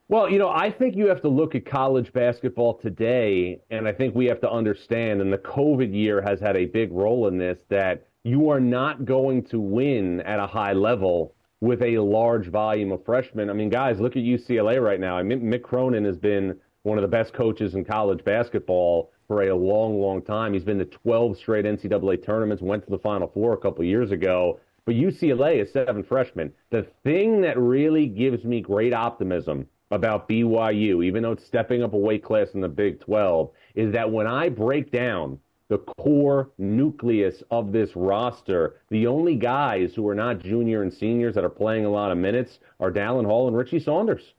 Well, 0.08 0.28
you 0.30 0.38
know, 0.38 0.50
I 0.50 0.70
think 0.70 0.96
you 0.96 1.08
have 1.08 1.22
to 1.22 1.28
look 1.28 1.54
at 1.54 1.64
college 1.64 2.12
basketball 2.12 2.74
today, 2.74 3.62
and 3.70 3.88
I 3.88 3.92
think 3.92 4.14
we 4.14 4.26
have 4.26 4.40
to 4.42 4.50
understand, 4.50 5.22
and 5.22 5.32
the 5.32 5.38
COVID 5.38 5.94
year 5.94 6.20
has 6.20 6.38
had 6.40 6.58
a 6.58 6.66
big 6.66 6.92
role 6.92 7.26
in 7.26 7.38
this, 7.38 7.58
that 7.70 8.06
you 8.22 8.50
are 8.50 8.60
not 8.60 9.06
going 9.06 9.44
to 9.44 9.58
win 9.58 10.20
at 10.20 10.38
a 10.38 10.46
high 10.46 10.74
level 10.74 11.34
with 11.62 11.80
a 11.82 11.96
large 11.98 12.48
volume 12.48 12.92
of 12.92 13.02
freshmen. 13.06 13.48
I 13.48 13.54
mean, 13.54 13.70
guys, 13.70 13.98
look 13.98 14.14
at 14.14 14.22
UCLA 14.22 14.78
right 14.82 15.00
now. 15.00 15.16
I 15.16 15.22
mean, 15.22 15.40
Mick 15.40 15.62
Cronin 15.62 16.04
has 16.04 16.18
been 16.18 16.54
one 16.82 16.98
of 16.98 17.02
the 17.02 17.08
best 17.08 17.32
coaches 17.32 17.74
in 17.74 17.82
college 17.82 18.22
basketball 18.24 19.10
for 19.26 19.44
a 19.44 19.56
long, 19.56 19.98
long 19.98 20.20
time. 20.20 20.52
He's 20.52 20.64
been 20.64 20.78
to 20.80 20.84
12 20.84 21.38
straight 21.38 21.64
NCAA 21.64 22.22
tournaments, 22.22 22.62
went 22.62 22.84
to 22.84 22.90
the 22.90 22.98
Final 22.98 23.28
Four 23.28 23.54
a 23.54 23.56
couple 23.56 23.82
years 23.84 24.10
ago. 24.10 24.60
But 24.84 24.96
UCLA 24.96 25.62
is 25.62 25.72
seven 25.72 26.02
freshmen. 26.02 26.52
The 26.68 26.86
thing 27.04 27.40
that 27.40 27.58
really 27.58 28.06
gives 28.06 28.44
me 28.44 28.60
great 28.60 28.92
optimism 28.92 29.66
about 29.94 30.28
BYU, 30.28 31.04
even 31.04 31.22
though 31.22 31.32
it's 31.32 31.46
stepping 31.46 31.82
up 31.82 31.92
a 31.92 31.98
weight 31.98 32.22
class 32.22 32.50
in 32.54 32.60
the 32.60 32.68
Big 32.68 33.00
12, 33.00 33.50
is 33.74 33.92
that 33.92 34.10
when 34.10 34.26
I 34.26 34.48
break 34.48 34.90
down 34.90 35.38
the 35.68 35.78
core 35.78 36.50
nucleus 36.58 37.42
of 37.50 37.72
this 37.72 37.96
roster, 37.96 38.80
the 38.90 39.06
only 39.06 39.34
guys 39.34 39.94
who 39.94 40.06
are 40.08 40.14
not 40.14 40.38
junior 40.38 40.82
and 40.82 40.92
seniors 40.92 41.34
that 41.34 41.44
are 41.44 41.48
playing 41.48 41.84
a 41.84 41.90
lot 41.90 42.12
of 42.12 42.18
minutes 42.18 42.58
are 42.80 42.90
Dallin 42.90 43.24
Hall 43.24 43.48
and 43.48 43.56
Richie 43.56 43.80
Saunders. 43.80 44.34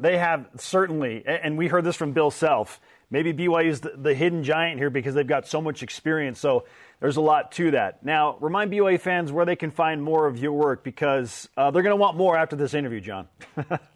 They 0.00 0.16
have 0.18 0.48
certainly, 0.56 1.24
and 1.26 1.58
we 1.58 1.68
heard 1.68 1.84
this 1.84 1.94
from 1.94 2.12
Bill 2.12 2.30
Self, 2.30 2.80
maybe 3.10 3.34
BYU 3.34 3.68
is 3.68 3.80
the, 3.80 4.14
hidden 4.14 4.42
giant 4.42 4.78
here 4.78 4.88
because 4.88 5.14
they've 5.14 5.26
got 5.26 5.46
so 5.46 5.60
much 5.60 5.82
experience. 5.82 6.40
So 6.40 6.64
there's 7.00 7.16
a 7.16 7.20
lot 7.20 7.52
to 7.52 7.72
that. 7.72 8.04
Now, 8.04 8.36
remind 8.40 8.72
BYU 8.72 8.98
fans 8.98 9.30
where 9.30 9.44
they 9.44 9.56
can 9.56 9.70
find 9.70 10.02
more 10.02 10.26
of 10.26 10.38
your 10.38 10.52
work 10.52 10.82
because 10.82 11.48
uh, 11.56 11.70
they're 11.70 11.82
going 11.82 11.92
to 11.92 12.00
want 12.00 12.16
more 12.16 12.36
after 12.36 12.56
this 12.56 12.72
interview, 12.72 13.00
Jon. 13.00 13.28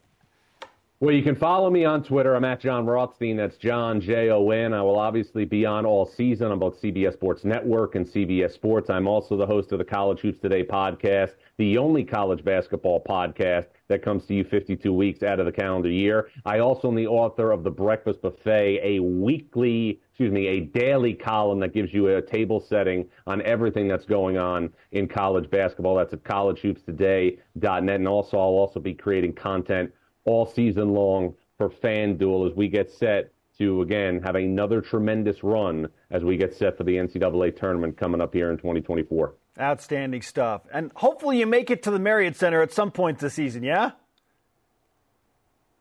Well, 1.00 1.12
you 1.12 1.24
can 1.24 1.34
follow 1.34 1.70
me 1.70 1.84
on 1.84 2.04
Twitter. 2.04 2.36
I'm 2.36 2.44
at 2.44 2.60
Jon 2.60 2.86
Rothstein. 2.86 3.36
That's 3.36 3.56
Jon 3.56 4.00
J 4.00 4.30
O 4.30 4.50
N. 4.50 4.72
I 4.72 4.80
will 4.80 4.96
obviously 4.98 5.44
be 5.44 5.66
on 5.66 5.84
all 5.84 6.06
season 6.06 6.52
on 6.52 6.60
both 6.60 6.80
CBS 6.80 7.14
Sports 7.14 7.44
Network 7.44 7.96
and 7.96 8.06
CBS 8.06 8.52
Sports. 8.52 8.90
I'm 8.90 9.08
also 9.08 9.36
the 9.36 9.44
host 9.44 9.72
of 9.72 9.78
the 9.78 9.84
College 9.84 10.20
Hoops 10.20 10.38
Today 10.40 10.62
podcast, 10.62 11.32
the 11.58 11.76
only 11.78 12.04
college 12.04 12.44
basketball 12.44 13.02
podcast 13.02 13.66
that 13.88 14.02
comes 14.02 14.24
to 14.26 14.34
you 14.34 14.44
52 14.44 14.92
weeks 14.92 15.24
out 15.24 15.40
of 15.40 15.46
the 15.46 15.52
calendar 15.52 15.90
year. 15.90 16.28
I 16.46 16.60
also 16.60 16.88
am 16.88 16.94
the 16.94 17.08
author 17.08 17.50
of 17.50 17.64
The 17.64 17.72
Breakfast 17.72 18.22
Buffet, 18.22 18.78
a 18.80 19.00
weekly, 19.00 20.00
excuse 20.10 20.32
me, 20.32 20.46
a 20.46 20.60
daily 20.60 21.12
column 21.12 21.58
that 21.58 21.74
gives 21.74 21.92
you 21.92 22.06
a 22.06 22.22
table 22.22 22.60
setting 22.60 23.04
on 23.26 23.42
everything 23.42 23.88
that's 23.88 24.06
going 24.06 24.38
on 24.38 24.72
in 24.92 25.08
college 25.08 25.50
basketball. 25.50 25.96
That's 25.96 26.12
at 26.12 26.22
collegehoopstoday.net. 26.22 27.94
And 27.96 28.08
also, 28.08 28.38
I'll 28.38 28.44
also 28.44 28.78
be 28.78 28.94
creating 28.94 29.32
content 29.34 29.92
all 30.24 30.46
season 30.46 30.94
long 30.94 31.34
for 31.58 31.68
FanDuel 31.68 32.50
as 32.50 32.56
we 32.56 32.68
get 32.68 32.90
set 32.90 33.30
to 33.58 33.82
again 33.82 34.20
have 34.22 34.34
another 34.34 34.80
tremendous 34.80 35.44
run 35.44 35.88
as 36.10 36.24
we 36.24 36.36
get 36.36 36.54
set 36.54 36.76
for 36.76 36.84
the 36.84 36.96
NCAA 36.96 37.56
tournament 37.56 37.96
coming 37.96 38.20
up 38.20 38.34
here 38.34 38.50
in 38.50 38.56
2024. 38.56 39.34
Outstanding 39.60 40.22
stuff. 40.22 40.62
And 40.72 40.90
hopefully 40.96 41.38
you 41.38 41.46
make 41.46 41.70
it 41.70 41.84
to 41.84 41.92
the 41.92 42.00
Marriott 42.00 42.36
Center 42.36 42.60
at 42.62 42.72
some 42.72 42.90
point 42.90 43.20
this 43.20 43.34
season, 43.34 43.62
yeah? 43.62 43.92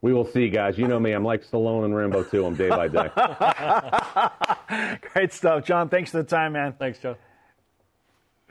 We 0.00 0.12
will 0.12 0.26
see, 0.26 0.50
guys. 0.50 0.78
You 0.78 0.86
know 0.86 1.00
me. 1.00 1.12
I'm 1.12 1.24
like 1.24 1.42
Stallone 1.42 1.86
and 1.86 1.96
Rambo 1.96 2.24
too. 2.24 2.44
I'm 2.44 2.54
day 2.54 2.68
by 2.68 2.88
day. 2.88 3.08
Great 5.14 5.32
stuff. 5.32 5.64
Jon, 5.64 5.88
thanks 5.88 6.10
for 6.10 6.18
the 6.18 6.24
time, 6.24 6.52
man. 6.52 6.74
Thanks, 6.78 6.98
Jon. 6.98 7.16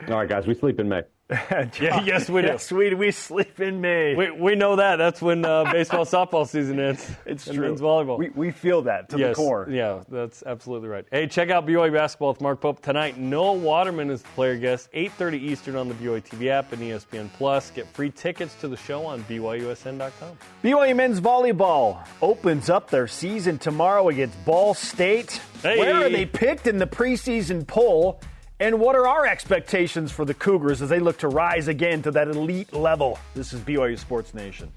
All 0.08 0.14
right, 0.16 0.28
guys. 0.28 0.48
We 0.48 0.54
sleep 0.54 0.80
in 0.80 0.88
May. 0.88 1.02
yeah, 1.30 2.02
yes, 2.04 2.28
we 2.28 2.42
do. 2.42 2.48
Yes, 2.48 2.70
we, 2.70 2.92
we 2.92 3.10
sleep 3.10 3.58
in 3.58 3.80
May. 3.80 4.14
We, 4.14 4.30
we 4.30 4.54
know 4.56 4.76
that. 4.76 4.96
That's 4.96 5.22
when 5.22 5.42
uh, 5.42 5.64
baseball, 5.72 6.04
softball 6.04 6.46
season 6.46 6.78
ends. 6.78 7.10
It's 7.24 7.46
and 7.46 7.56
true. 7.56 7.68
men's 7.68 7.80
volleyball. 7.80 8.18
We, 8.18 8.28
we 8.28 8.50
feel 8.50 8.82
that 8.82 9.08
to 9.08 9.18
yes, 9.18 9.30
the 9.30 9.34
core. 9.34 9.66
Yeah, 9.70 10.02
that's 10.10 10.42
absolutely 10.42 10.90
right. 10.90 11.06
Hey, 11.10 11.26
check 11.26 11.48
out 11.48 11.66
BYU 11.66 11.90
basketball 11.94 12.28
with 12.28 12.42
Mark 12.42 12.60
Pope 12.60 12.82
tonight. 12.82 13.16
Noah 13.16 13.54
Waterman 13.54 14.10
is 14.10 14.20
the 14.20 14.28
player 14.28 14.58
guest, 14.58 14.92
8:30 14.92 15.34
Eastern 15.40 15.76
on 15.76 15.88
the 15.88 15.94
BYU 15.94 16.22
TV 16.22 16.48
app 16.48 16.72
and 16.72 16.82
ESPN 16.82 17.32
Plus. 17.32 17.70
Get 17.70 17.86
free 17.88 18.10
tickets 18.10 18.54
to 18.56 18.68
the 18.68 18.76
show 18.76 19.06
on 19.06 19.24
BYUSN.com. 19.24 20.38
BYU 20.62 20.94
men's 20.94 21.22
volleyball 21.22 22.06
opens 22.20 22.68
up 22.68 22.90
their 22.90 23.08
season 23.08 23.56
tomorrow 23.56 24.10
against 24.10 24.44
Ball 24.44 24.74
State. 24.74 25.40
Hey. 25.62 25.78
Where 25.78 26.04
are 26.04 26.10
they 26.10 26.26
picked 26.26 26.66
in 26.66 26.76
the 26.76 26.86
preseason 26.86 27.66
poll? 27.66 28.20
And 28.60 28.78
what 28.78 28.94
are 28.94 29.06
our 29.08 29.26
expectations 29.26 30.12
for 30.12 30.24
the 30.24 30.34
Cougars 30.34 30.80
as 30.80 30.88
they 30.88 31.00
look 31.00 31.18
to 31.18 31.28
rise 31.28 31.66
again 31.66 32.02
to 32.02 32.12
that 32.12 32.28
elite 32.28 32.72
level? 32.72 33.18
This 33.34 33.52
is 33.52 33.60
BYU 33.60 33.98
Sports 33.98 34.32
Nation. 34.32 34.70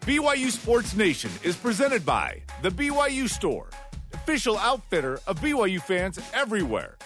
BYU 0.00 0.50
Sports 0.50 0.96
Nation 0.96 1.30
is 1.44 1.56
presented 1.56 2.04
by 2.04 2.42
The 2.62 2.70
BYU 2.70 3.28
Store, 3.28 3.68
official 4.12 4.58
outfitter 4.58 5.20
of 5.28 5.38
BYU 5.40 5.80
fans 5.80 6.18
everywhere. 6.34 6.96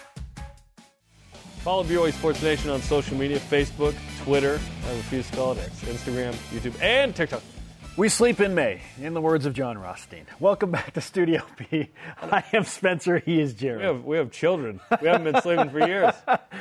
Follow 1.59 1.83
BYU 1.83 2.13
Sports 2.13 2.41
Nation 2.41 2.71
on 2.71 2.81
social 2.81 3.15
media 3.15 3.39
Facebook, 3.39 3.93
Twitter, 4.23 4.59
I 4.87 4.95
refuse 4.95 5.29
to 5.29 5.35
call 5.35 5.51
it 5.51 5.59
X, 5.59 5.83
Instagram, 5.83 6.33
YouTube, 6.51 6.81
and 6.81 7.15
TikTok. 7.15 7.43
We 7.97 8.09
sleep 8.09 8.41
in 8.41 8.53
May, 8.53 8.81
in 9.01 9.13
the 9.13 9.21
words 9.21 9.45
of 9.45 9.53
Jon 9.53 9.77
Rothstein. 9.77 10.25
Welcome 10.41 10.69
back 10.69 10.91
to 10.95 11.01
Studio 11.01 11.45
B. 11.57 11.91
I 12.21 12.43
am 12.51 12.65
Spencer. 12.65 13.19
He 13.19 13.39
is 13.39 13.53
Jarom. 13.53 13.77
We 13.77 13.83
have, 13.85 14.03
we 14.03 14.17
have 14.17 14.31
children. 14.31 14.81
We 15.01 15.07
haven't 15.07 15.31
been 15.31 15.41
sleeping 15.41 15.69
for 15.69 15.87
years. 15.87 16.13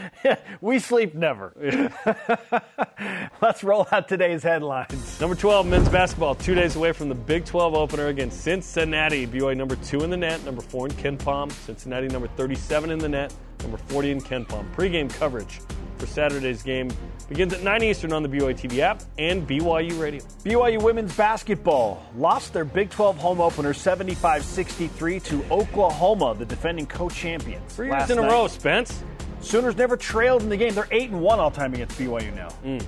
we 0.60 0.78
sleep 0.78 1.16
never. 1.16 1.52
Let's 3.42 3.64
roll 3.64 3.84
out 3.90 4.06
today's 4.06 4.44
headlines. 4.44 5.20
Number 5.20 5.34
12, 5.34 5.66
men's 5.66 5.88
basketball, 5.88 6.36
two 6.36 6.54
days 6.54 6.76
away 6.76 6.92
from 6.92 7.08
the 7.08 7.16
Big 7.16 7.44
12 7.44 7.74
opener 7.74 8.06
against 8.06 8.42
Cincinnati. 8.42 9.26
BYU 9.26 9.56
number 9.56 9.74
two 9.74 10.04
in 10.04 10.10
the 10.10 10.16
net, 10.16 10.44
number 10.44 10.62
four 10.62 10.86
in 10.86 10.92
KenPom. 10.92 11.50
Cincinnati 11.50 12.06
number 12.06 12.28
37 12.28 12.92
in 12.92 13.00
the 13.00 13.08
net, 13.08 13.34
number 13.62 13.76
40 13.76 14.10
in 14.10 14.20
KenPom. 14.20 14.72
Pre-game 14.72 15.08
coverage 15.08 15.60
for 15.98 16.06
Saturday's 16.06 16.62
game 16.62 16.90
begins 17.28 17.52
at 17.54 17.62
9 17.62 17.82
Eastern 17.82 18.12
on 18.12 18.22
the 18.22 18.28
BYU 18.28 18.54
TV 18.54 18.78
app 18.80 19.02
and 19.18 19.46
BYU 19.48 19.98
Radio. 19.98 20.20
BYU 20.44 20.82
women's 20.82 21.16
basketball 21.16 22.04
lost 22.16 22.52
their 22.52 22.64
Big 22.64 22.90
12 22.90 23.16
home 23.16 23.40
opener 23.40 23.72
75-63 23.72 25.22
to 25.24 25.44
Oklahoma, 25.50 26.34
the 26.38 26.44
defending 26.44 26.86
co-champions. 26.86 27.74
Three 27.74 27.88
years 27.90 28.10
in 28.10 28.18
a 28.18 28.22
night. 28.22 28.30
row, 28.30 28.46
Spence. 28.46 29.02
Sooners 29.40 29.76
never 29.76 29.96
trailed 29.96 30.42
in 30.42 30.48
the 30.48 30.56
game. 30.56 30.74
They're 30.74 30.88
8 30.90 31.10
and 31.10 31.20
1 31.20 31.40
all 31.40 31.50
time 31.50 31.74
against 31.74 31.98
BYU 31.98 32.34
now. 32.34 32.48
Mm. 32.64 32.84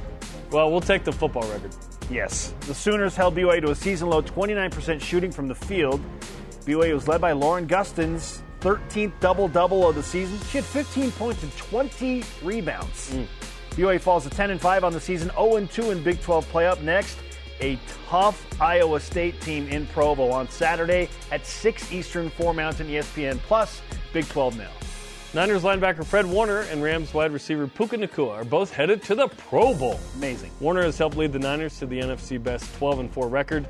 Well, 0.51 0.71
we'll 0.71 0.81
take 0.81 1.05
the 1.05 1.13
football 1.13 1.43
record. 1.51 1.75
Yes. 2.11 2.55
The 2.61 2.75
Sooners 2.75 3.17
held 3.17 3.35
BYU 3.35 3.63
to 3.63 3.71
a 3.73 3.75
season 3.75 4.09
low 4.09 4.23
29% 4.23 5.01
shooting 5.01 5.31
from 5.33 5.49
the 5.49 5.55
field. 5.55 6.01
BYU 6.65 6.95
was 6.95 7.09
led 7.09 7.21
by 7.21 7.33
Lauren 7.33 7.67
Gustin's, 7.67 8.43
13th 8.67 9.13
double 9.21 9.47
double 9.47 9.89
of 9.89 9.95
the 9.95 10.03
season. 10.03 10.41
She 10.49 10.59
had 10.59 10.65
15 10.65 11.13
points 11.13 11.41
and 11.45 11.57
20 11.57 12.25
rebounds. 12.43 13.15
Mm. 13.15 13.27
BYU 13.71 14.01
falls 14.01 14.25
to 14.25 14.31
10 14.31 14.51
and 14.51 14.61
5 14.61 14.83
on 14.83 14.93
the 14.93 14.99
season, 14.99 15.31
0 15.37 15.55
and 15.55 15.71
2 15.71 15.93
in 15.93 16.03
Big 16.03 16.21
12 16.21 16.49
play. 16.49 16.67
Up 16.67 16.81
next, 16.83 17.17
a 17.61 17.79
tough 18.09 18.45
Iowa 18.61 18.99
State 18.99 19.41
team 19.41 19.69
in 19.69 19.87
Provo 19.87 20.33
on 20.33 20.49
Saturday 20.49 21.09
at 21.31 21.47
6 21.47 21.93
Eastern, 21.93 22.29
4 22.29 22.55
Mountain, 22.55 22.89
ESPN 22.89 23.39
Plus, 23.39 23.83
Big 24.13 24.27
12 24.27 24.59
now. 24.59 24.71
Niners 25.33 25.63
linebacker 25.63 26.05
Fred 26.05 26.27
Warner 26.27 26.63
and 26.63 26.83
Rams 26.83 27.15
wide 27.15 27.31
receiver 27.31 27.69
Puka 27.69 27.99
Nacua 27.99 28.33
are 28.33 28.45
both 28.45 28.73
headed 28.73 29.01
to 29.05 29.15
the 29.15 29.29
Pro 29.29 29.75
Bowl. 29.75 30.01
Amazing. 30.17 30.51
Warner 30.59 30.83
has 30.83 30.99
helped 30.99 31.17
lead 31.17 31.33
the 31.33 31.39
Niners 31.39 31.79
to 31.79 31.87
the 31.87 32.01
NFC 32.01 32.43
best 32.43 32.75
12 32.79 32.99
and 32.99 33.13
4 33.13 33.29
record. 33.29 33.65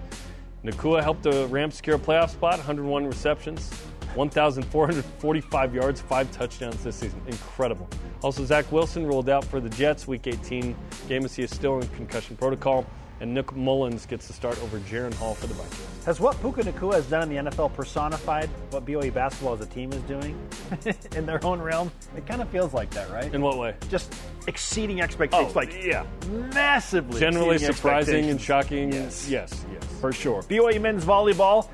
Nacua 0.64 1.02
helped 1.02 1.22
the 1.22 1.46
Rams 1.48 1.74
secure 1.74 1.96
a 1.96 1.98
playoff 1.98 2.30
spot, 2.30 2.56
101 2.56 3.06
receptions, 3.06 3.70
1,445 4.16 5.74
yards, 5.74 6.00
five 6.00 6.30
touchdowns 6.32 6.82
this 6.82 6.96
season. 6.96 7.20
Incredible. 7.26 7.88
Also, 8.22 8.44
Zach 8.44 8.70
Wilson 8.72 9.06
rolled 9.06 9.28
out 9.28 9.44
for 9.44 9.60
the 9.60 9.68
Jets 9.70 10.06
Week 10.08 10.26
18 10.26 10.74
game 11.08 11.24
as 11.24 11.34
he 11.36 11.42
is 11.42 11.50
still 11.54 11.80
in 11.80 11.88
concussion 11.88 12.36
protocol. 12.36 12.86
And 13.18 13.32
Nick 13.32 13.46
Mullens 13.56 14.06
gets 14.06 14.26
the 14.26 14.34
start 14.34 14.62
over 14.62 14.78
Jaren 14.80 15.14
Hall 15.14 15.34
for 15.34 15.46
the 15.46 15.54
Vikings. 15.54 16.04
Has 16.04 16.20
what 16.20 16.38
Puka 16.42 16.62
Nacua 16.64 16.94
has 16.96 17.06
done 17.06 17.22
in 17.32 17.46
the 17.46 17.50
NFL 17.50 17.72
personified 17.72 18.50
what 18.70 18.84
BYU 18.84 19.12
basketball 19.12 19.54
as 19.54 19.60
a 19.62 19.66
team 19.66 19.90
is 19.94 20.02
doing 20.02 20.38
in 21.16 21.24
their 21.24 21.42
own 21.42 21.60
realm? 21.62 21.90
It 22.14 22.26
kind 22.26 22.42
of 22.42 22.48
feels 22.50 22.74
like 22.74 22.90
that, 22.90 23.10
right? 23.10 23.32
In 23.34 23.40
what 23.40 23.56
way? 23.56 23.74
Just 23.88 24.14
exceeding 24.46 25.00
oh, 25.00 25.04
expectations, 25.04 25.52
Oh, 25.56 25.58
like 25.58 25.82
yeah. 25.82 26.04
massively. 26.52 27.18
Generally 27.18 27.58
surprising 27.58 28.28
and 28.28 28.38
shocking. 28.38 28.92
Yes. 28.92 29.26
yes, 29.30 29.64
yes. 29.72 29.84
for 29.98 30.12
sure. 30.12 30.42
BYU 30.42 30.78
men's 30.82 31.02
volleyball, 31.04 31.70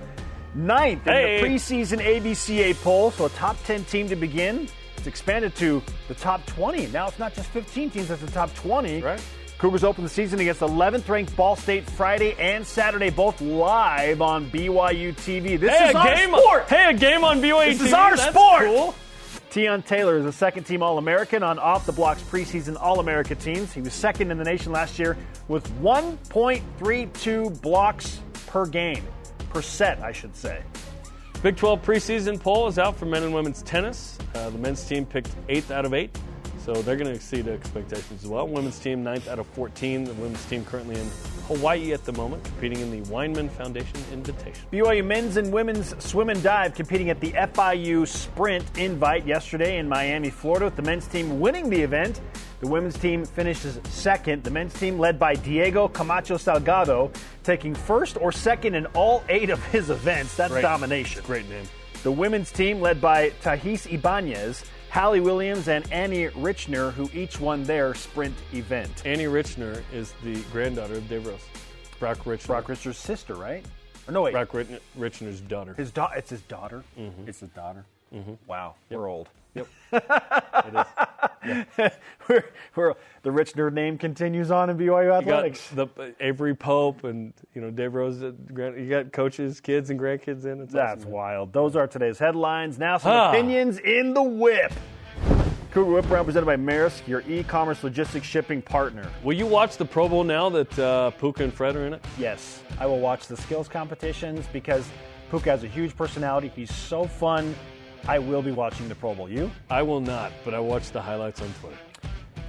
ninth 0.54 1.04
Hey. 1.04 1.38
in 1.38 1.42
the 1.42 1.48
preseason 1.48 1.98
ABCA 2.00 2.74
poll, 2.82 3.10
so 3.10 3.26
a 3.26 3.28
top 3.30 3.56
10 3.64 3.84
team 3.84 4.08
to 4.08 4.16
begin. 4.16 4.68
It's 4.96 5.06
expanded 5.06 5.54
to 5.56 5.82
the 6.08 6.14
top 6.14 6.44
20. 6.46 6.86
Now 6.88 7.08
it's 7.08 7.18
not 7.18 7.34
just 7.34 7.48
15 7.50 7.90
teams, 7.90 8.10
it's 8.10 8.22
the 8.22 8.30
top 8.30 8.54
20. 8.54 9.02
Right. 9.02 9.20
Cougars 9.58 9.84
open 9.84 10.02
the 10.02 10.10
season 10.10 10.40
against 10.40 10.60
11th 10.60 11.08
ranked 11.08 11.36
Ball 11.36 11.54
State 11.56 11.88
Friday 11.88 12.34
and 12.38 12.66
Saturday, 12.66 13.10
both 13.10 13.40
live 13.40 14.20
on 14.20 14.50
BYU 14.50 15.12
TV. 15.14 15.56
This 15.58 15.70
Hey, 15.70 15.88
is 15.88 15.94
a 15.94 15.98
our 15.98 16.14
game! 16.14 16.28
sport. 16.30 16.68
Hey, 16.68 16.90
a 16.90 16.94
game 16.94 17.22
on 17.24 17.40
BYU 17.40 17.66
This 17.70 17.78
TV. 17.78 17.86
is 17.86 17.92
our 17.92 18.16
That's 18.16 18.30
sport. 18.30 18.64
Cool. 18.64 18.94
Tion 19.50 19.82
Taylor 19.82 20.16
is 20.18 20.24
a 20.24 20.32
second 20.32 20.64
team 20.64 20.82
All 20.82 20.98
American 20.98 21.42
on 21.42 21.58
Off 21.58 21.84
the 21.86 21.92
Blocks 21.92 22.22
preseason 22.22 22.76
All 22.80 22.98
America 23.00 23.34
teams. 23.34 23.72
He 23.72 23.80
was 23.82 23.92
second 23.92 24.30
in 24.30 24.38
the 24.38 24.44
nation 24.44 24.72
last 24.72 24.98
year 24.98 25.16
with 25.46 25.68
1.32 25.80 27.60
blocks 27.60 28.20
per 28.46 28.66
game, 28.66 29.04
per 29.52 29.62
set, 29.62 30.02
I 30.02 30.12
should 30.12 30.34
say. 30.34 30.62
Big 31.42 31.56
12 31.56 31.82
preseason 31.82 32.40
poll 32.40 32.68
is 32.68 32.78
out 32.78 32.96
for 32.96 33.04
men 33.04 33.22
and 33.22 33.34
women's 33.34 33.62
tennis. 33.62 34.16
Uh, 34.34 34.50
the 34.50 34.58
men's 34.58 34.84
team 34.84 35.04
picked 35.04 35.30
eighth 35.48 35.70
out 35.70 35.84
of 35.84 35.92
eight, 35.92 36.16
so 36.64 36.72
they're 36.74 36.96
going 36.96 37.08
to 37.08 37.14
exceed 37.14 37.48
expectations 37.48 38.22
as 38.22 38.28
well. 38.28 38.46
Women's 38.46 38.78
team 38.78 39.02
ninth 39.02 39.28
out 39.28 39.38
of 39.38 39.46
14. 39.48 40.04
The 40.04 40.14
women's 40.14 40.44
team 40.46 40.64
currently 40.64 40.98
in 41.00 41.06
Hawaii 41.48 41.92
at 41.92 42.04
the 42.04 42.12
moment, 42.12 42.44
competing 42.44 42.78
in 42.80 42.90
the 42.90 43.00
Weinman 43.10 43.50
Foundation 43.50 43.96
Invitation. 44.12 44.64
BYU 44.72 45.04
men's 45.04 45.36
and 45.36 45.52
women's 45.52 45.94
swim 46.02 46.30
and 46.30 46.42
dive 46.42 46.74
competing 46.74 47.10
at 47.10 47.20
the 47.20 47.32
FIU 47.32 48.06
Sprint 48.06 48.64
Invite 48.78 49.26
yesterday 49.26 49.78
in 49.78 49.88
Miami, 49.88 50.30
Florida, 50.30 50.66
with 50.66 50.76
the 50.76 50.82
men's 50.82 51.06
team 51.08 51.40
winning 51.40 51.68
the 51.68 51.80
event. 51.80 52.20
The 52.60 52.68
women's 52.68 52.96
team 52.96 53.24
finishes 53.24 53.80
second. 53.90 54.44
The 54.44 54.50
men's 54.50 54.72
team, 54.74 54.98
led 55.00 55.18
by 55.18 55.34
Diego 55.34 55.88
Camacho 55.88 56.36
Salgado, 56.36 57.12
taking 57.42 57.74
first 57.74 58.16
or 58.16 58.30
second 58.30 58.76
in 58.76 58.86
all 58.86 59.24
eight 59.28 59.50
of 59.50 59.62
his 59.66 59.90
events. 59.90 60.36
That's 60.36 60.52
Great. 60.52 60.62
domination. 60.62 61.24
Great 61.26 61.48
name. 61.48 61.64
The 62.04 62.12
women's 62.12 62.52
team, 62.52 62.80
led 62.80 63.00
by 63.00 63.30
Tahis 63.42 63.92
Ibanez, 63.92 64.64
Hallie 64.92 65.20
Williams, 65.20 65.68
and 65.68 65.90
Annie 65.90 66.28
Richner, 66.28 66.92
who 66.92 67.08
each 67.14 67.40
won 67.40 67.64
their 67.64 67.94
sprint 67.94 68.34
event. 68.52 69.02
Annie 69.06 69.24
Richner 69.24 69.80
is 69.90 70.12
the 70.22 70.38
granddaughter 70.52 70.96
of 70.96 71.08
Dave 71.08 71.26
Rose. 71.26 71.40
Brock 71.98 72.18
Richner. 72.18 72.46
Brock 72.48 72.66
Richner's 72.66 72.98
sister, 72.98 73.34
right? 73.34 73.64
Or 74.06 74.12
no, 74.12 74.20
wait. 74.20 74.32
Brock 74.32 74.50
Richner's 74.50 75.40
daughter. 75.40 75.72
His 75.72 75.90
da- 75.92 76.12
it's 76.14 76.28
his 76.28 76.42
daughter. 76.42 76.84
Mm-hmm. 76.98 77.26
It's 77.26 77.40
his 77.40 77.48
daughter. 77.50 77.86
Wow, 78.46 78.74
we're 78.90 79.08
old. 79.08 79.30
Yep. 79.54 79.66
we're, 82.28 82.44
we're, 82.76 82.94
the 83.22 83.30
Richner 83.30 83.72
name 83.72 83.98
continues 83.98 84.50
on 84.50 84.70
in 84.70 84.76
BYU 84.78 84.84
You 85.04 85.08
got 85.10 85.22
athletics. 85.24 85.68
the 85.70 85.88
Avery 86.20 86.54
Pope 86.54 87.04
and 87.04 87.32
you 87.54 87.60
know 87.60 87.70
Dave 87.70 87.94
Rose. 87.94 88.22
uh, 88.22 88.32
You 88.56 88.88
got 88.88 89.12
coaches, 89.12 89.60
kids, 89.60 89.90
and 89.90 89.98
grandkids 90.00 90.44
in. 90.46 90.60
It's 90.62 90.72
That's 90.72 91.02
awesome. 91.02 91.10
wild. 91.12 91.52
Those 91.52 91.76
are 91.76 91.86
today's 91.86 92.18
headlines. 92.18 92.78
Now 92.78 92.98
some 92.98 93.12
Ah. 93.12 93.30
opinions 93.30 93.78
in 93.78 94.14
the 94.14 94.22
whip. 94.22 94.72
Cougar 95.72 95.90
Whip 95.90 96.10
Round 96.10 96.26
presented 96.26 96.44
by 96.44 96.56
Maersk, 96.56 97.06
your 97.08 97.22
e-commerce 97.26 97.82
logistics 97.82 98.26
shipping 98.26 98.60
partner. 98.60 99.08
Will 99.24 99.32
you 99.32 99.46
watch 99.46 99.78
the 99.78 99.86
Pro 99.86 100.06
Bowl 100.06 100.22
now 100.22 100.50
that 100.50 100.78
uh, 100.78 101.10
Puka 101.12 101.44
and 101.44 101.52
Fred 101.52 101.76
are 101.76 101.86
in 101.86 101.94
it? 101.94 102.04
Yes, 102.18 102.62
I 102.78 102.84
will 102.84 103.00
watch 103.00 103.26
the 103.26 103.38
skills 103.38 103.68
competitions 103.68 104.46
because 104.52 104.86
Puka 105.30 105.48
has 105.50 105.64
a 105.64 105.68
huge 105.68 105.96
personality. 105.96 106.52
He's 106.54 106.74
so 106.74 107.04
fun. 107.06 107.54
I 108.08 108.18
will 108.18 108.42
be 108.42 108.50
watching 108.50 108.88
the 108.88 108.94
Pro 108.94 109.14
Bowl. 109.14 109.28
You? 109.28 109.50
I 109.70 109.82
will 109.82 110.00
not, 110.00 110.32
but 110.44 110.54
I 110.54 110.60
watch 110.60 110.90
the 110.90 111.00
highlights 111.00 111.40
on 111.40 111.48
Twitter. 111.60 111.76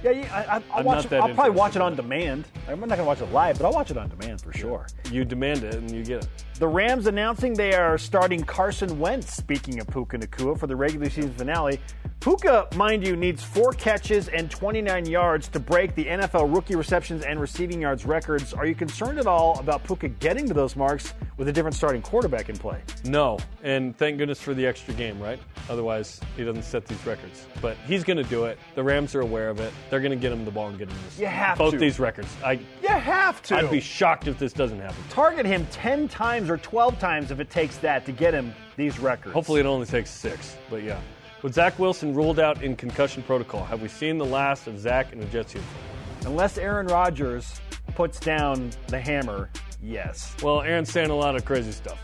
Yeah, 0.02 0.10
yeah 0.10 0.34
I, 0.34 0.38
I, 0.38 0.54
I'll 0.56 0.80
I'm 0.80 0.84
watch. 0.84 1.12
I'll 1.12 1.34
probably 1.34 1.52
watch 1.52 1.76
it 1.76 1.82
on 1.82 1.94
demand. 1.94 2.44
I'm 2.68 2.80
not 2.80 2.88
going 2.88 2.98
to 2.98 3.04
watch 3.04 3.20
it 3.20 3.32
live, 3.32 3.58
but 3.58 3.64
I'll 3.64 3.72
watch 3.72 3.90
it 3.90 3.96
on 3.96 4.08
demand 4.08 4.40
for 4.40 4.52
sure. 4.52 4.86
You 5.10 5.24
demand 5.24 5.62
it 5.64 5.74
and 5.74 5.90
you 5.90 6.04
get 6.04 6.24
it. 6.24 6.28
The 6.58 6.68
Rams 6.68 7.06
announcing 7.06 7.54
they 7.54 7.74
are 7.74 7.96
starting 7.96 8.42
Carson 8.42 8.98
Wentz, 8.98 9.34
speaking 9.34 9.80
of 9.80 9.86
Puka 9.86 10.18
Nacua, 10.18 10.58
for 10.58 10.66
the 10.66 10.76
regular 10.76 11.08
season 11.08 11.32
finale. 11.32 11.80
Puka, 12.24 12.66
mind 12.74 13.06
you, 13.06 13.16
needs 13.16 13.44
four 13.44 13.72
catches 13.72 14.28
and 14.28 14.50
29 14.50 15.04
yards 15.04 15.46
to 15.48 15.60
break 15.60 15.94
the 15.94 16.06
NFL 16.06 16.54
rookie 16.54 16.74
receptions 16.74 17.22
and 17.22 17.38
receiving 17.38 17.82
yards 17.82 18.06
records. 18.06 18.54
Are 18.54 18.64
you 18.64 18.74
concerned 18.74 19.18
at 19.18 19.26
all 19.26 19.58
about 19.58 19.84
Puka 19.84 20.08
getting 20.08 20.48
to 20.48 20.54
those 20.54 20.74
marks 20.74 21.12
with 21.36 21.48
a 21.48 21.52
different 21.52 21.76
starting 21.76 22.00
quarterback 22.00 22.48
in 22.48 22.56
play? 22.56 22.80
No, 23.04 23.38
and 23.62 23.94
thank 23.98 24.16
goodness 24.16 24.40
for 24.40 24.54
the 24.54 24.64
extra 24.64 24.94
game, 24.94 25.20
right? 25.20 25.38
Otherwise, 25.68 26.18
he 26.34 26.44
doesn't 26.44 26.62
set 26.62 26.86
these 26.86 27.04
records. 27.04 27.46
But 27.60 27.76
he's 27.86 28.04
going 28.04 28.16
to 28.16 28.24
do 28.24 28.46
it. 28.46 28.58
The 28.74 28.82
Rams 28.82 29.14
are 29.14 29.20
aware 29.20 29.50
of 29.50 29.60
it. 29.60 29.70
They're 29.90 30.00
going 30.00 30.10
to 30.10 30.16
get 30.16 30.32
him 30.32 30.46
the 30.46 30.50
ball 30.50 30.68
and 30.68 30.78
get 30.78 30.88
him 30.88 30.96
this. 31.04 31.18
You 31.18 31.26
have 31.26 31.58
both 31.58 31.72
to. 31.72 31.78
these 31.78 32.00
records. 32.00 32.34
I, 32.42 32.52
You 32.80 32.88
have 32.88 33.42
to. 33.42 33.56
I'd 33.56 33.70
be 33.70 33.80
shocked 33.80 34.28
if 34.28 34.38
this 34.38 34.54
doesn't 34.54 34.80
happen. 34.80 34.96
Target 35.10 35.44
him 35.44 35.66
10 35.72 36.08
times 36.08 36.48
or 36.48 36.56
12 36.56 36.98
times 36.98 37.30
if 37.30 37.38
it 37.38 37.50
takes 37.50 37.76
that 37.78 38.06
to 38.06 38.12
get 38.12 38.32
him 38.32 38.54
these 38.76 38.98
records. 38.98 39.34
Hopefully, 39.34 39.60
it 39.60 39.66
only 39.66 39.84
takes 39.84 40.08
six. 40.08 40.56
But 40.70 40.82
yeah, 40.84 40.98
with 41.44 41.52
Zach 41.52 41.78
Wilson 41.78 42.14
ruled 42.14 42.40
out 42.40 42.62
in 42.62 42.74
concussion 42.74 43.22
protocol, 43.22 43.62
have 43.64 43.82
we 43.82 43.88
seen 43.88 44.16
the 44.16 44.24
last 44.24 44.66
of 44.66 44.78
Zach 44.78 45.12
and 45.12 45.22
a 45.22 45.26
Jets 45.26 45.52
uniform? 45.52 45.84
Unless 46.24 46.56
Aaron 46.56 46.86
Rodgers 46.86 47.60
puts 47.94 48.18
down 48.18 48.70
the 48.86 48.98
hammer, 48.98 49.50
yes. 49.82 50.34
Well, 50.42 50.62
Aaron's 50.62 50.90
saying 50.90 51.10
a 51.10 51.14
lot 51.14 51.36
of 51.36 51.44
crazy 51.44 51.72
stuff. 51.72 51.98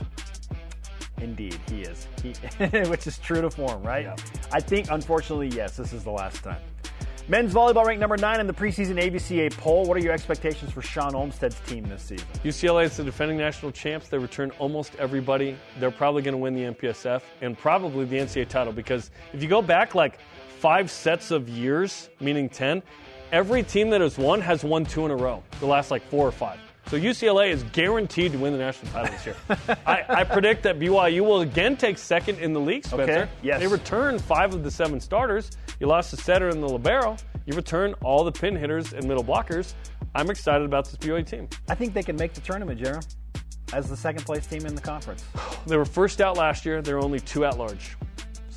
Indeed, 1.22 1.58
he 1.70 1.80
is. 1.80 2.06
He, 2.22 2.32
which 2.90 3.06
is 3.06 3.16
true 3.16 3.40
to 3.40 3.50
form, 3.50 3.82
right? 3.82 4.08
I 4.52 4.60
think, 4.60 4.90
unfortunately, 4.90 5.48
yes, 5.48 5.74
this 5.74 5.94
is 5.94 6.04
the 6.04 6.10
last 6.10 6.44
time. 6.44 6.60
Men's 7.30 7.54
volleyball 7.54 7.84
ranked 7.84 8.00
number 8.00 8.16
nine 8.16 8.40
in 8.40 8.48
the 8.48 8.52
preseason 8.52 9.00
ABCA 9.00 9.56
poll. 9.56 9.84
What 9.84 9.96
are 9.96 10.00
your 10.00 10.12
expectations 10.12 10.72
for 10.72 10.82
Shawn 10.82 11.12
Olmstead's 11.12 11.60
team 11.60 11.88
this 11.88 12.02
season? 12.02 12.26
UCLA 12.42 12.86
is 12.86 12.96
the 12.96 13.04
defending 13.04 13.38
national 13.38 13.70
champs. 13.70 14.08
They 14.08 14.18
return 14.18 14.50
almost 14.58 14.96
everybody. 14.96 15.56
They're 15.78 15.92
probably 15.92 16.22
going 16.22 16.32
to 16.32 16.38
win 16.38 16.54
the 16.54 16.74
MPSF 16.74 17.22
and 17.40 17.56
probably 17.56 18.04
the 18.04 18.16
NCAA 18.16 18.48
title 18.48 18.72
because 18.72 19.12
if 19.32 19.40
you 19.40 19.48
go 19.48 19.62
back 19.62 19.94
like 19.94 20.18
five 20.58 20.90
sets 20.90 21.30
of 21.30 21.48
years, 21.48 22.10
meaning 22.18 22.48
10, 22.48 22.82
every 23.30 23.62
team 23.62 23.90
that 23.90 24.00
has 24.00 24.18
won 24.18 24.40
has 24.40 24.64
won 24.64 24.84
two 24.84 25.04
in 25.04 25.12
a 25.12 25.16
row, 25.16 25.40
the 25.60 25.66
last 25.66 25.92
like 25.92 26.02
four 26.08 26.26
or 26.26 26.32
five. 26.32 26.58
So 26.88 26.98
UCLA 26.98 27.50
is 27.50 27.62
guaranteed 27.64 28.32
to 28.32 28.38
win 28.38 28.52
the 28.52 28.58
national 28.58 28.92
title 28.92 29.12
this 29.12 29.26
year. 29.26 29.36
I, 29.86 30.04
I 30.08 30.24
predict 30.24 30.64
that 30.64 30.78
BYU 30.78 31.20
will 31.20 31.42
again 31.42 31.76
take 31.76 31.98
second 31.98 32.38
in 32.40 32.52
the 32.52 32.58
league, 32.60 32.84
Spencer. 32.84 33.02
Okay, 33.02 33.28
yes. 33.42 33.60
They 33.60 33.68
return 33.68 34.18
five 34.18 34.54
of 34.54 34.64
the 34.64 34.70
seven 34.70 34.98
starters. 35.00 35.50
You 35.78 35.86
lost 35.86 36.10
the 36.10 36.16
setter 36.16 36.48
and 36.48 36.60
the 36.60 36.68
libero. 36.68 37.16
You 37.46 37.54
return 37.54 37.94
all 38.02 38.24
the 38.24 38.32
pin 38.32 38.56
hitters 38.56 38.92
and 38.92 39.06
middle 39.06 39.22
blockers. 39.24 39.74
I'm 40.16 40.30
excited 40.30 40.64
about 40.64 40.84
this 40.86 40.96
BYU 40.96 41.24
team. 41.24 41.48
I 41.68 41.76
think 41.76 41.94
they 41.94 42.02
can 42.02 42.16
make 42.16 42.34
the 42.34 42.40
tournament, 42.40 42.80
Jarom, 42.80 43.06
as 43.72 43.88
the 43.88 43.96
second 43.96 44.24
place 44.24 44.46
team 44.46 44.66
in 44.66 44.74
the 44.74 44.80
conference. 44.82 45.24
They 45.66 45.76
were 45.76 45.84
first 45.84 46.20
out 46.20 46.36
last 46.36 46.64
year. 46.64 46.82
They're 46.82 46.98
only 46.98 47.20
two 47.20 47.44
at 47.44 47.56
large. 47.58 47.96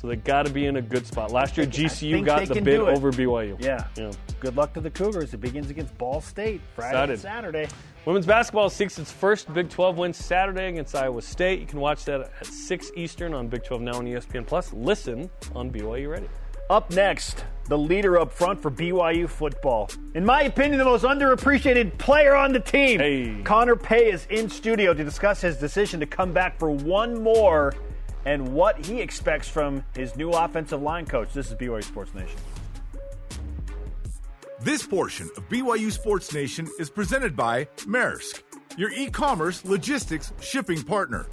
So 0.04 0.08
they 0.08 0.16
got 0.16 0.44
to 0.44 0.52
be 0.52 0.66
in 0.66 0.76
a 0.76 0.82
good 0.82 1.06
spot. 1.06 1.30
Last 1.30 1.56
year, 1.56 1.66
GCU 1.66 2.22
got 2.26 2.46
the 2.46 2.60
bid 2.60 2.78
over 2.78 3.10
BYU. 3.10 3.56
Yeah. 3.58 3.86
Yeah. 3.96 4.12
Good 4.38 4.54
luck 4.54 4.74
to 4.74 4.82
the 4.82 4.90
Cougars. 4.90 5.32
It 5.32 5.38
begins 5.38 5.70
against 5.70 5.96
Ball 5.96 6.20
State 6.20 6.60
Friday 6.76 7.14
and 7.14 7.18
Saturday. 7.18 7.68
Women's 8.04 8.26
basketball 8.26 8.68
seeks 8.68 8.98
its 8.98 9.10
first 9.10 9.50
Big 9.54 9.70
12 9.70 9.96
win 9.96 10.12
Saturday 10.12 10.68
against 10.68 10.94
Iowa 10.94 11.22
State. 11.22 11.58
You 11.58 11.64
can 11.66 11.80
watch 11.80 12.04
that 12.04 12.20
at 12.20 12.44
6 12.44 12.90
Eastern 12.96 13.32
on 13.32 13.48
Big 13.48 13.64
12 13.64 13.80
Now 13.80 13.94
on 13.94 14.04
ESPN 14.04 14.46
Plus. 14.46 14.74
Listen 14.74 15.30
on 15.54 15.70
BYU 15.70 16.10
Radio. 16.10 16.28
Up 16.68 16.90
next, 16.90 17.42
the 17.70 17.78
leader 17.78 18.18
up 18.18 18.30
front 18.30 18.60
for 18.60 18.70
BYU 18.70 19.26
football. 19.26 19.88
In 20.14 20.22
my 20.22 20.42
opinion, 20.42 20.76
the 20.76 20.84
most 20.84 21.04
underappreciated 21.04 21.96
player 21.96 22.36
on 22.36 22.52
the 22.52 22.60
team. 22.60 23.00
Hey. 23.00 23.40
Connor 23.42 23.76
Pay 23.76 24.12
is 24.12 24.26
in 24.28 24.50
studio 24.50 24.92
to 24.92 25.02
discuss 25.02 25.40
his 25.40 25.56
decision 25.56 25.98
to 26.00 26.06
come 26.06 26.34
back 26.34 26.58
for 26.58 26.70
one 26.70 27.22
more 27.22 27.72
and 28.24 28.48
what 28.48 28.84
he 28.84 29.00
expects 29.00 29.48
from 29.48 29.84
his 29.94 30.16
new 30.16 30.30
offensive 30.30 30.82
line 30.82 31.06
coach. 31.06 31.32
This 31.32 31.50
is 31.50 31.54
BYU 31.54 31.84
Sports 31.84 32.14
Nation. 32.14 32.38
This 34.60 34.86
portion 34.86 35.28
of 35.36 35.48
BYU 35.48 35.92
Sports 35.92 36.32
Nation 36.32 36.68
is 36.78 36.88
presented 36.88 37.36
by 37.36 37.66
Maersk, 37.86 38.42
your 38.76 38.90
e 38.92 39.10
commerce 39.10 39.64
logistics 39.64 40.32
shipping 40.40 40.82
partner. 40.82 41.26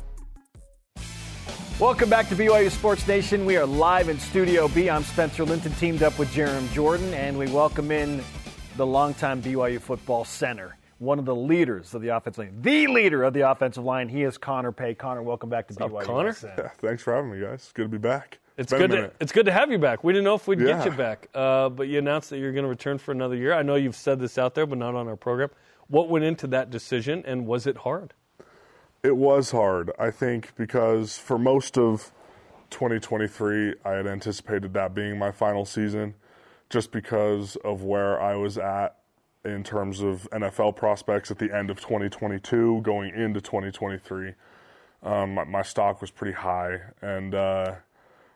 Welcome 1.79 2.09
back 2.09 2.29
to 2.29 2.35
BYU 2.35 2.69
Sports 2.69 3.07
Nation. 3.07 3.45
We 3.45 3.57
are 3.57 3.65
live 3.65 4.09
in 4.09 4.19
Studio 4.19 4.67
B. 4.67 4.89
I'm 4.89 5.03
Spencer 5.03 5.43
Linton, 5.43 5.71
teamed 5.73 6.03
up 6.03 6.19
with 6.19 6.29
Jarom 6.29 6.71
Jordan, 6.73 7.11
and 7.13 7.37
we 7.39 7.47
welcome 7.47 7.89
in 7.89 8.23
the 8.77 8.85
longtime 8.85 9.41
BYU 9.41 9.81
football 9.81 10.23
center, 10.23 10.77
one 11.02 11.18
of 11.18 11.26
the 11.26 11.36
leaders 11.36 11.95
of 11.95 12.02
the 12.04 12.10
offensive 12.10 12.45
line, 12.45 12.62
the 12.62 12.86
leader 12.86 13.24
of 13.24 13.34
the 13.34 13.49
offensive 13.49 13.84
line. 13.84 14.08
He 14.08 14.22
is 14.22 14.38
Connor 14.38 14.72
Pay. 14.72 14.93
Connor, 14.93 15.24
welcome 15.24 15.49
back 15.49 15.68
to 15.70 15.74
BYU. 15.74 16.04
Connor? 16.04 16.36
Yeah, 16.43 16.70
thanks 16.78 17.02
for 17.02 17.16
having 17.16 17.32
me, 17.32 17.39
guys. 17.39 17.56
It's 17.56 17.72
good 17.72 17.84
to 17.86 17.89
be 17.89 17.97
back. 17.97 18.38
It's 18.56 18.72
been 18.72 18.84
a 18.84 18.88
good. 18.88 18.95
To, 19.10 19.12
it's 19.20 19.32
good 19.32 19.47
to 19.47 19.52
have 19.52 19.72
you 19.72 19.80
back. 19.80 20.04
We 20.04 20.14
didn't 20.14 20.26
know 20.26 20.36
if 20.36 20.47
we'd 20.47 20.60
Yeah. 20.60 20.78
get 20.78 20.86
you 20.86 20.91
back, 20.91 21.28
uh, 21.34 21.70
but 21.70 21.88
you 21.88 21.97
announced 21.97 22.30
that 22.30 22.38
you're 22.38 22.52
going 22.52 22.66
to 22.66 22.70
return 22.70 22.99
for 22.99 23.12
another 23.12 23.36
year. 23.36 23.52
I 23.54 23.64
know 23.64 23.74
you've 23.74 23.95
said 23.95 24.20
this 24.20 24.38
out 24.38 24.54
there, 24.54 24.68
but 24.68 24.78
not 24.78 24.93
on 24.93 25.08
our 25.08 25.16
program. 25.16 25.49
What 25.88 26.08
went 26.08 26.24
into 26.24 26.45
that 26.47 26.70
decision, 26.70 27.24
and 27.26 27.47
was 27.47 27.66
it 27.66 27.78
hard? 27.78 28.14
It 29.02 29.18
was 29.18 29.49
hard, 29.49 29.89
I 29.97 30.12
think, 30.12 30.56
because 30.56 31.18
for 31.18 31.39
most 31.39 31.80
of 31.80 32.12
2023, 32.70 33.74
I 33.84 33.91
had 33.93 34.06
anticipated 34.06 34.74
that 34.76 34.93
being 34.93 35.18
my 35.18 35.32
final 35.32 35.66
season 35.66 36.14
just 36.70 36.91
because 36.91 37.56
of 37.66 37.82
where 37.84 38.22
I 38.22 38.36
was 38.36 38.60
at 38.60 38.97
in 39.43 39.63
terms 39.63 40.01
of 40.01 40.29
NFL 40.31 40.75
prospects 40.75 41.31
at 41.31 41.39
the 41.39 41.55
end 41.55 41.69
of 41.69 41.79
2022 41.79 42.81
going 42.81 43.13
into 43.13 43.41
2023. 43.41 44.33
Um, 45.03 45.33
my, 45.33 45.43
my 45.45 45.61
stock 45.63 45.99
was 45.99 46.11
pretty 46.11 46.35
high, 46.35 46.79
and 47.01 47.33
uh, 47.33 47.75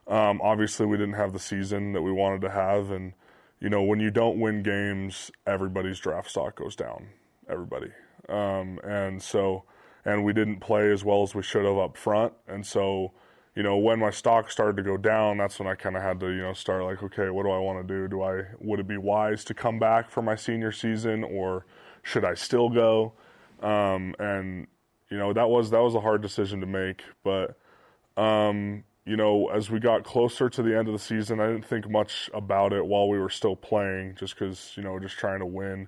um, 0.08 0.42
obviously 0.42 0.86
we 0.86 0.98
didn't 0.98 1.14
have 1.14 1.32
the 1.32 1.40
season 1.40 1.94
that 1.94 2.02
we 2.02 2.12
wanted 2.12 2.42
to 2.42 2.50
have. 2.50 2.90
And 2.90 3.14
you 3.60 3.70
know, 3.70 3.84
when 3.84 4.00
you 4.00 4.10
don't 4.10 4.40
win 4.40 4.64
games, 4.64 5.32
everybody's 5.46 6.00
draft 6.00 6.30
stock 6.30 6.56
goes 6.56 6.76
down. 6.76 7.08
Everybody, 7.48 7.92
um, 8.28 8.80
and 8.84 9.22
so, 9.22 9.64
and 10.04 10.24
we 10.24 10.34
didn't 10.34 10.60
play 10.60 10.92
as 10.92 11.04
well 11.04 11.22
as 11.22 11.36
we 11.36 11.44
should 11.44 11.66
have 11.66 11.78
up 11.78 11.96
front. 11.96 12.34
And 12.48 12.66
so, 12.66 13.12
you 13.56 13.64
know, 13.64 13.78
when 13.78 14.00
my 14.00 14.10
stock 14.10 14.52
started 14.52 14.76
to 14.78 14.84
go 14.84 14.98
down, 14.98 15.38
that's 15.38 15.60
when 15.60 15.68
I 15.68 15.76
kind 15.76 15.96
of 15.96 16.04
had 16.04 16.20
to, 16.20 16.28
you 16.28 16.42
know, 16.42 16.54
start 16.54 16.84
like, 16.84 17.02
okay, 17.02 17.30
what 17.30 17.44
do 17.44 17.52
I 17.52 17.58
want 17.58 17.88
to 17.88 17.94
do? 17.94 18.08
Do 18.08 18.22
I 18.22 18.44
would 18.60 18.80
it 18.80 18.88
be 18.88 18.98
wise 18.98 19.46
to 19.46 19.54
come 19.54 19.80
back 19.80 20.10
for 20.10 20.22
my 20.22 20.36
senior 20.36 20.74
season, 20.74 21.24
or 21.24 21.66
should 22.04 22.26
I 22.26 22.34
still 22.34 22.70
go? 22.70 23.14
Um, 23.62 24.14
and 24.20 24.68
you 25.10 25.18
know, 25.18 25.32
that 25.34 25.50
was 25.50 25.70
that 25.70 25.80
was 25.80 25.96
a 25.96 26.02
hard 26.02 26.22
decision 26.22 26.60
to 26.60 26.68
make, 26.68 27.04
but 27.24 27.58
um, 28.18 28.84
you 29.06 29.16
know, 29.16 29.48
as 29.48 29.70
we 29.70 29.80
got 29.80 30.04
closer 30.04 30.50
to 30.50 30.62
the 30.62 30.78
end 30.78 30.88
of 30.88 30.94
the 30.94 31.00
season, 31.00 31.40
I 31.40 31.48
didn't 31.48 31.66
think 31.66 31.90
much 31.90 32.30
about 32.34 32.74
it 32.74 32.86
while 32.86 33.08
we 33.08 33.20
were 33.20 33.30
still 33.30 33.56
playing, 33.56 34.16
just 34.16 34.38
because 34.38 34.74
you 34.76 34.84
know, 34.84 35.00
just 35.00 35.18
trying 35.18 35.40
to 35.40 35.46
win 35.46 35.88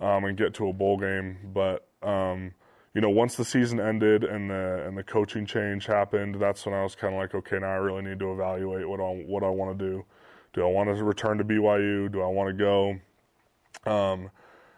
um, 0.00 0.24
and 0.24 0.36
get 0.36 0.54
to 0.54 0.68
a 0.68 0.72
bowl 0.72 0.96
game. 0.96 1.38
But 1.52 1.86
um, 2.02 2.54
you 2.94 3.00
know, 3.00 3.10
once 3.10 3.36
the 3.36 3.44
season 3.44 3.80
ended 3.80 4.24
and 4.24 4.50
the 4.50 4.84
and 4.86 4.96
the 4.96 5.02
coaching 5.02 5.46
change 5.46 5.86
happened, 5.86 6.36
that's 6.38 6.66
when 6.66 6.74
I 6.74 6.82
was 6.82 6.94
kind 6.94 7.14
of 7.14 7.20
like, 7.20 7.34
okay, 7.34 7.58
now 7.58 7.68
I 7.68 7.76
really 7.76 8.02
need 8.02 8.18
to 8.18 8.32
evaluate 8.32 8.88
what 8.88 9.00
I 9.00 9.24
what 9.26 9.42
I 9.42 9.48
want 9.48 9.78
to 9.78 9.84
do. 9.84 10.04
Do 10.52 10.62
I 10.62 10.70
want 10.70 10.94
to 10.94 11.02
return 11.02 11.38
to 11.38 11.44
BYU? 11.44 12.12
Do 12.12 12.20
I 12.20 12.26
want 12.26 12.50
to 12.50 12.54
go? 12.54 13.90
Um, 13.90 14.30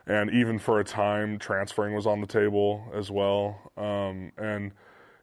and 0.06 0.30
even 0.30 0.58
for 0.58 0.80
a 0.80 0.84
time, 0.84 1.38
transferring 1.38 1.94
was 1.94 2.06
on 2.06 2.20
the 2.20 2.26
table 2.26 2.84
as 2.94 3.10
well. 3.10 3.72
Um, 3.76 4.30
and 4.38 4.72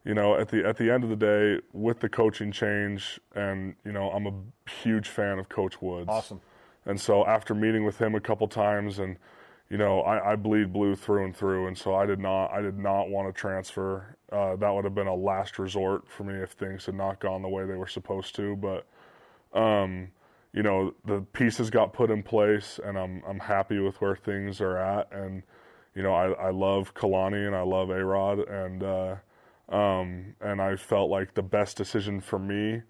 you 0.03 0.13
know, 0.13 0.35
at 0.35 0.49
the 0.49 0.67
at 0.67 0.77
the 0.77 0.91
end 0.91 1.03
of 1.03 1.09
the 1.09 1.15
day, 1.15 1.61
with 1.71 1.99
the 1.99 2.09
coaching 2.09 2.51
change, 2.51 3.19
and 3.35 3.75
you 3.85 3.91
know, 3.91 4.11
I'm 4.11 4.27
a 4.27 4.33
huge 4.69 5.07
fan 5.07 5.39
of 5.39 5.47
Coach 5.47 5.81
Woods. 5.81 6.09
Awesome. 6.09 6.41
And 6.85 6.99
so 6.99 7.25
after 7.25 7.53
meeting 7.53 7.85
with 7.85 7.99
him 7.99 8.15
a 8.15 8.19
couple 8.19 8.47
times, 8.47 8.99
and 8.99 9.17
you 9.71 9.77
know, 9.77 10.01
I, 10.01 10.33
I 10.33 10.35
bleed 10.35 10.73
blue 10.73 10.97
through 10.97 11.23
and 11.23 11.35
through, 11.35 11.67
and 11.67 11.77
so 11.77 11.95
I 11.95 12.05
did 12.05 12.19
not 12.19 12.47
I 12.47 12.59
did 12.59 12.77
not 12.77 13.07
want 13.07 13.33
to 13.33 13.39
transfer. 13.39 14.17
Uh, 14.29 14.57
that 14.57 14.69
would 14.69 14.83
have 14.83 14.93
been 14.93 15.07
a 15.07 15.15
last 15.15 15.59
resort 15.59 16.09
for 16.09 16.25
me 16.25 16.33
if 16.33 16.51
things 16.51 16.85
had 16.85 16.95
not 16.95 17.21
gone 17.21 17.41
the 17.41 17.47
way 17.47 17.65
they 17.65 17.75
were 17.75 17.87
supposed 17.87 18.35
to. 18.35 18.57
But 18.57 18.85
um, 19.57 20.09
you 20.51 20.61
know, 20.61 20.93
the 21.05 21.21
pieces 21.31 21.69
got 21.69 21.93
put 21.93 22.11
in 22.11 22.21
place, 22.21 22.81
and 22.83 22.99
I'm 22.99 23.23
I'm 23.25 23.39
happy 23.39 23.79
with 23.79 24.01
where 24.01 24.17
things 24.17 24.59
are 24.59 24.77
at. 24.77 25.09
And 25.13 25.41
you 25.95 26.03
know, 26.03 26.13
I, 26.13 26.31
I 26.31 26.49
love 26.51 26.93
Kalani 26.93 27.47
and 27.47 27.55
I 27.55 27.61
love 27.61 27.91
A 27.91 28.03
Rod, 28.03 28.39
and 28.39 28.83
uh, 28.83 29.15
um, 29.69 30.35
and 30.41 30.61
I 30.61 30.75
felt 30.75 31.09
like 31.09 31.33
the 31.33 31.43
best 31.43 31.77
decision 31.77 32.19
for 32.19 32.39
me 32.39 32.81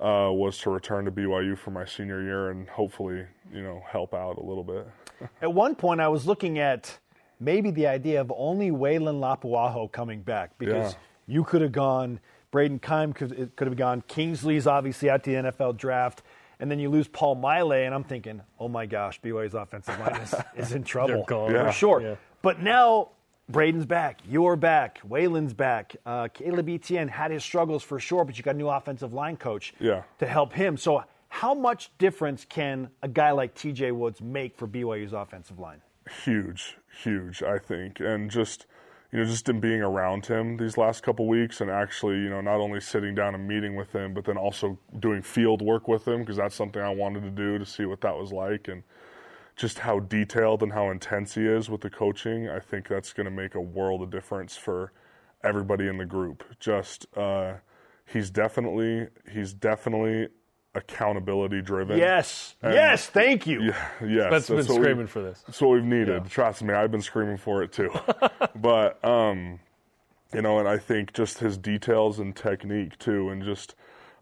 uh, 0.00 0.30
was 0.32 0.58
to 0.58 0.70
return 0.70 1.04
to 1.04 1.10
BYU 1.12 1.56
for 1.58 1.70
my 1.70 1.84
senior 1.84 2.22
year 2.22 2.50
and 2.50 2.68
hopefully, 2.68 3.24
you 3.52 3.62
know, 3.62 3.82
help 3.88 4.14
out 4.14 4.38
a 4.38 4.42
little 4.42 4.64
bit. 4.64 4.88
At 5.42 5.52
one 5.52 5.74
point, 5.74 6.00
I 6.00 6.08
was 6.08 6.26
looking 6.26 6.58
at 6.58 6.98
maybe 7.38 7.70
the 7.70 7.86
idea 7.86 8.20
of 8.20 8.32
only 8.36 8.70
Weylin 8.70 9.20
Lapuaho 9.20 9.90
coming 9.90 10.22
back 10.22 10.56
because 10.58 10.92
Yeah. 10.92 10.98
you 11.26 11.44
could 11.44 11.60
have 11.62 11.72
gone, 11.72 12.20
Braden 12.50 12.78
Keim 12.80 13.12
could, 13.12 13.52
could 13.56 13.66
have 13.68 13.76
gone, 13.76 14.02
Kingsley's 14.08 14.66
obviously 14.66 15.10
at 15.10 15.22
the 15.22 15.32
NFL 15.34 15.76
draft, 15.76 16.22
and 16.58 16.70
then 16.70 16.78
you 16.78 16.90
lose 16.90 17.08
Paul 17.08 17.36
Maile, 17.36 17.72
and 17.72 17.94
I'm 17.94 18.04
thinking, 18.04 18.42
oh 18.58 18.68
my 18.68 18.84
gosh, 18.86 19.20
BYU's 19.20 19.54
offensive 19.54 19.98
line 20.00 20.20
is, 20.20 20.34
is 20.56 20.72
in 20.72 20.82
trouble 20.92 21.14
They're 21.16 21.24
gone. 21.24 21.52
Yeah. 21.52 21.66
for 21.66 21.72
sure. 21.72 22.00
Yeah. 22.02 22.14
But 22.42 22.60
now 22.62 23.10
Braden's 23.50 23.86
back, 23.86 24.20
you're 24.28 24.54
back, 24.54 25.00
Weylin's 25.08 25.52
back. 25.54 25.96
Uh, 26.06 26.28
Caleb 26.32 26.68
Etienne 26.68 27.08
had 27.08 27.32
his 27.32 27.42
struggles 27.42 27.82
for 27.82 27.98
sure, 27.98 28.24
but 28.24 28.38
you 28.38 28.44
got 28.44 28.54
a 28.54 28.58
new 28.58 28.68
offensive 28.68 29.12
line 29.12 29.36
coach 29.36 29.74
Yeah. 29.80 30.02
to 30.18 30.26
help 30.26 30.52
him. 30.52 30.76
So, 30.76 31.02
how 31.28 31.54
much 31.54 31.90
difference 31.98 32.44
can 32.44 32.90
a 33.02 33.08
guy 33.08 33.30
like 33.32 33.54
TJ 33.54 33.92
Woods 33.92 34.20
make 34.20 34.56
for 34.56 34.66
BYU's 34.68 35.12
offensive 35.12 35.58
line? 35.58 35.80
huge, 36.24 36.76
huge, 37.04 37.40
I 37.42 37.58
think, 37.58 38.00
and 38.00 38.30
just 38.30 38.66
you 39.12 39.18
know, 39.18 39.24
just 39.24 39.48
in 39.48 39.58
being 39.60 39.80
around 39.82 40.26
him 40.26 40.56
these 40.56 40.76
last 40.76 41.02
couple 41.02 41.26
weeks, 41.26 41.60
and 41.60 41.68
actually, 41.70 42.16
you 42.16 42.30
know, 42.30 42.40
not 42.40 42.56
only 42.60 42.80
sitting 42.80 43.12
down 43.14 43.34
and 43.34 43.46
meeting 43.48 43.74
with 43.76 43.92
him, 43.92 44.14
but 44.14 44.24
then 44.24 44.36
also 44.36 44.78
doing 45.00 45.20
field 45.22 45.62
work 45.62 45.88
with 45.88 46.06
him 46.06 46.20
because 46.20 46.36
that's 46.36 46.54
something 46.54 46.80
I 46.80 46.90
wanted 46.90 47.22
to 47.24 47.30
do 47.30 47.58
to 47.58 47.66
see 47.66 47.84
what 47.84 48.00
that 48.02 48.16
was 48.16 48.32
like, 48.32 48.68
and 48.68 48.82
just 49.60 49.80
how 49.80 50.00
detailed 50.00 50.62
and 50.62 50.72
how 50.72 50.88
intense 50.90 51.34
he 51.34 51.42
is 51.46 51.68
with 51.68 51.82
the 51.82 51.90
coaching. 51.90 52.48
I 52.48 52.60
think 52.60 52.88
that's 52.88 53.12
going 53.12 53.26
to 53.26 53.30
make 53.30 53.54
a 53.54 53.60
world 53.60 54.00
of 54.00 54.10
difference 54.10 54.56
for 54.56 54.90
everybody 55.44 55.86
in 55.86 55.98
the 55.98 56.06
group. 56.06 56.42
Just 56.58 57.06
uh, 57.14 57.56
he's 58.06 58.30
definitely 58.30 59.08
he's 59.30 59.52
definitely 59.52 60.28
accountability 60.74 61.60
driven. 61.60 61.98
Yes, 61.98 62.54
And- 62.62 62.72
yes, 62.72 63.06
thank 63.08 63.46
you. 63.46 63.60
Yeah, 63.64 63.88
yes. 64.02 64.30
That's 64.30 64.48
been 64.48 64.56
what 64.56 64.68
we- 64.68 64.74
screaming 64.76 65.06
for 65.08 65.20
this. 65.20 65.42
that's 65.46 65.60
what 65.60 65.70
we've 65.72 65.84
needed. 65.84 66.24
Trust 66.30 66.62
me, 66.62 66.72
I've 66.72 66.90
been 66.90 67.02
screaming 67.02 67.36
for 67.36 67.62
it 67.62 67.70
too. 67.70 67.90
but 68.56 69.04
um, 69.04 69.60
you 70.32 70.40
know, 70.40 70.58
and 70.58 70.66
I 70.66 70.78
think 70.78 71.12
just 71.12 71.38
his 71.38 71.58
details 71.58 72.18
and 72.18 72.34
technique 72.34 72.98
too, 72.98 73.28
and 73.28 73.42
just 73.44 73.74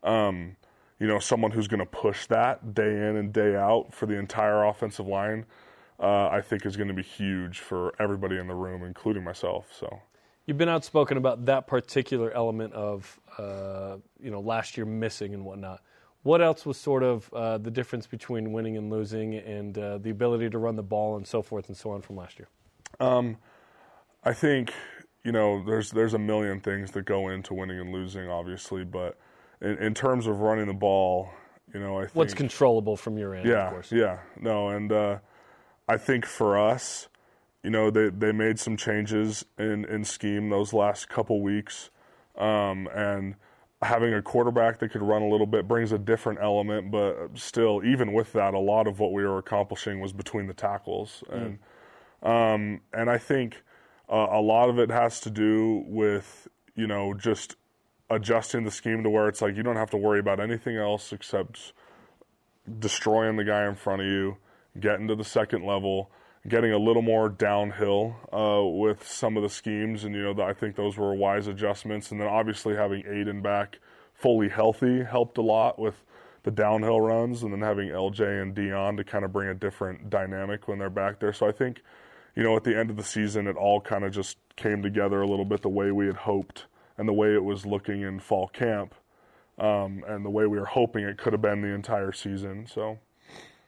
um, 0.02 0.56
you 0.98 1.06
know, 1.06 1.18
someone 1.18 1.50
who's 1.50 1.68
going 1.68 1.80
to 1.80 1.86
push 1.86 2.26
that 2.26 2.74
day 2.74 2.90
in 2.90 3.16
and 3.16 3.32
day 3.32 3.54
out 3.54 3.94
for 3.94 4.06
the 4.06 4.14
entire 4.14 4.64
offensive 4.64 5.06
line, 5.06 5.46
uh, 6.00 6.28
I 6.28 6.40
think 6.40 6.66
is 6.66 6.76
going 6.76 6.88
to 6.88 6.94
be 6.94 7.02
huge 7.02 7.60
for 7.60 7.92
everybody 8.00 8.36
in 8.38 8.46
the 8.46 8.54
room, 8.54 8.82
including 8.82 9.24
myself. 9.24 9.66
So. 9.78 10.00
You've 10.46 10.58
been 10.58 10.68
outspoken 10.68 11.16
about 11.16 11.44
that 11.46 11.66
particular 11.66 12.32
element 12.32 12.72
of, 12.72 13.20
uh, 13.36 13.96
you 14.20 14.30
know, 14.30 14.40
last 14.40 14.76
year 14.76 14.86
missing 14.86 15.34
and 15.34 15.44
whatnot. 15.44 15.82
What 16.22 16.40
else 16.40 16.66
was 16.66 16.76
sort 16.76 17.02
of 17.02 17.32
uh, 17.32 17.58
the 17.58 17.70
difference 17.70 18.06
between 18.06 18.52
winning 18.52 18.76
and 18.76 18.90
losing, 18.90 19.34
and 19.34 19.78
uh, 19.78 19.98
the 19.98 20.10
ability 20.10 20.50
to 20.50 20.58
run 20.58 20.74
the 20.74 20.82
ball 20.82 21.16
and 21.16 21.26
so 21.26 21.42
forth 21.42 21.68
and 21.68 21.76
so 21.76 21.90
on 21.90 22.02
from 22.02 22.16
last 22.16 22.38
year? 22.38 22.48
I 24.24 24.32
think 24.32 24.72
you 25.22 25.32
know 25.32 25.62
there's 25.64 25.90
there's 25.90 26.14
a 26.14 26.18
million 26.18 26.60
things 26.60 26.90
that 26.92 27.04
go 27.04 27.28
into 27.28 27.54
winning 27.54 27.78
and 27.78 27.92
losing, 27.92 28.28
obviously, 28.28 28.84
but 28.84 29.16
in, 29.60 29.76
in 29.78 29.94
terms 29.94 30.26
of 30.26 30.40
running 30.40 30.66
the 30.66 30.74
ball, 30.74 31.30
you 31.72 31.80
know, 31.80 31.98
I 31.98 32.02
think 32.02 32.14
What's 32.14 32.34
controllable 32.34 32.96
from 32.96 33.18
your 33.18 33.34
end, 33.34 33.48
yeah, 33.48 33.66
of 33.66 33.72
course. 33.72 33.92
yeah, 33.92 34.18
no, 34.40 34.68
and 34.68 34.90
uh, 34.90 35.18
I 35.88 35.96
think 35.96 36.24
for 36.24 36.58
us, 36.58 37.08
you 37.62 37.70
know, 37.70 37.90
they 37.90 38.08
they 38.08 38.32
made 38.32 38.58
some 38.58 38.76
changes 38.76 39.44
in 39.58 39.84
in 39.84 40.04
scheme 40.04 40.48
those 40.48 40.72
last 40.72 41.08
couple 41.08 41.42
weeks, 41.42 41.90
um, 42.36 42.88
and 42.94 43.34
having 43.82 44.12
a 44.14 44.22
quarterback 44.22 44.78
that 44.80 44.90
could 44.90 45.02
run 45.02 45.22
a 45.22 45.28
little 45.28 45.46
bit 45.46 45.68
brings 45.68 45.92
a 45.92 45.98
different 45.98 46.38
element. 46.40 46.90
But 46.90 47.30
still, 47.34 47.82
even 47.84 48.12
with 48.12 48.32
that, 48.32 48.54
a 48.54 48.58
lot 48.58 48.86
of 48.86 48.98
what 48.98 49.12
we 49.12 49.22
were 49.24 49.38
accomplishing 49.38 50.00
was 50.00 50.12
between 50.12 50.46
the 50.46 50.54
tackles, 50.54 51.22
and 51.30 51.58
um, 52.22 52.80
and 52.92 53.10
I 53.10 53.18
think 53.18 53.62
uh, 54.08 54.28
a 54.30 54.40
lot 54.40 54.70
of 54.70 54.78
it 54.78 54.90
has 54.90 55.20
to 55.20 55.30
do 55.30 55.84
with 55.86 56.48
you 56.74 56.86
know 56.86 57.12
just 57.12 57.56
adjusting 58.10 58.64
the 58.64 58.70
scheme 58.70 59.02
to 59.02 59.10
where 59.10 59.28
it's 59.28 59.42
like 59.42 59.56
you 59.56 59.62
don't 59.62 59.76
have 59.76 59.90
to 59.90 59.96
worry 59.96 60.18
about 60.18 60.40
anything 60.40 60.76
else 60.76 61.12
except 61.12 61.72
destroying 62.78 63.36
the 63.36 63.44
guy 63.44 63.66
in 63.66 63.74
front 63.74 64.02
of 64.02 64.08
you, 64.08 64.36
getting 64.78 65.08
to 65.08 65.14
the 65.14 65.24
second 65.24 65.64
level, 65.64 66.10
getting 66.46 66.72
a 66.72 66.78
little 66.78 67.02
more 67.02 67.28
downhill 67.28 68.16
uh, 68.32 68.64
with 68.64 69.06
some 69.06 69.36
of 69.36 69.42
the 69.42 69.48
schemes, 69.48 70.04
and 70.04 70.14
you 70.14 70.22
know 70.22 70.42
I 70.42 70.52
think 70.52 70.76
those 70.76 70.96
were 70.96 71.14
wise 71.14 71.46
adjustments. 71.46 72.10
And 72.10 72.20
then 72.20 72.28
obviously 72.28 72.74
having 72.74 73.02
Aiden 73.02 73.42
back 73.42 73.78
fully 74.14 74.48
healthy 74.48 75.04
helped 75.04 75.38
a 75.38 75.42
lot 75.42 75.78
with 75.78 76.04
the 76.44 76.50
downhill 76.50 77.00
runs, 77.00 77.42
and 77.42 77.52
then 77.52 77.60
having 77.60 77.88
LJ 77.88 78.42
and 78.42 78.54
Dion 78.54 78.96
to 78.96 79.04
kind 79.04 79.24
of 79.24 79.32
bring 79.32 79.48
a 79.48 79.54
different 79.54 80.08
dynamic 80.08 80.68
when 80.68 80.78
they're 80.78 80.90
back 80.90 81.20
there. 81.20 81.32
So 81.32 81.46
I 81.46 81.52
think 81.52 81.82
you 82.34 82.42
know 82.42 82.56
at 82.56 82.64
the 82.64 82.78
end 82.78 82.90
of 82.90 82.96
the 82.96 83.04
season 83.04 83.46
it 83.46 83.56
all 83.56 83.80
kind 83.80 84.04
of 84.04 84.12
just 84.12 84.38
came 84.56 84.82
together 84.82 85.20
a 85.20 85.26
little 85.26 85.44
bit 85.44 85.62
the 85.62 85.68
way 85.68 85.92
we 85.92 86.06
had 86.06 86.16
hoped 86.16 86.66
and 86.98 87.08
the 87.08 87.12
way 87.12 87.32
it 87.32 87.42
was 87.42 87.64
looking 87.64 88.02
in 88.02 88.18
fall 88.18 88.48
camp. 88.48 88.94
Um, 89.58 90.04
and 90.06 90.24
the 90.24 90.30
way 90.30 90.46
we 90.46 90.58
were 90.58 90.66
hoping 90.66 91.04
it 91.04 91.18
could 91.18 91.32
have 91.32 91.42
been 91.42 91.62
the 91.62 91.68
entire 91.68 92.12
season. 92.12 92.66
So, 92.72 92.98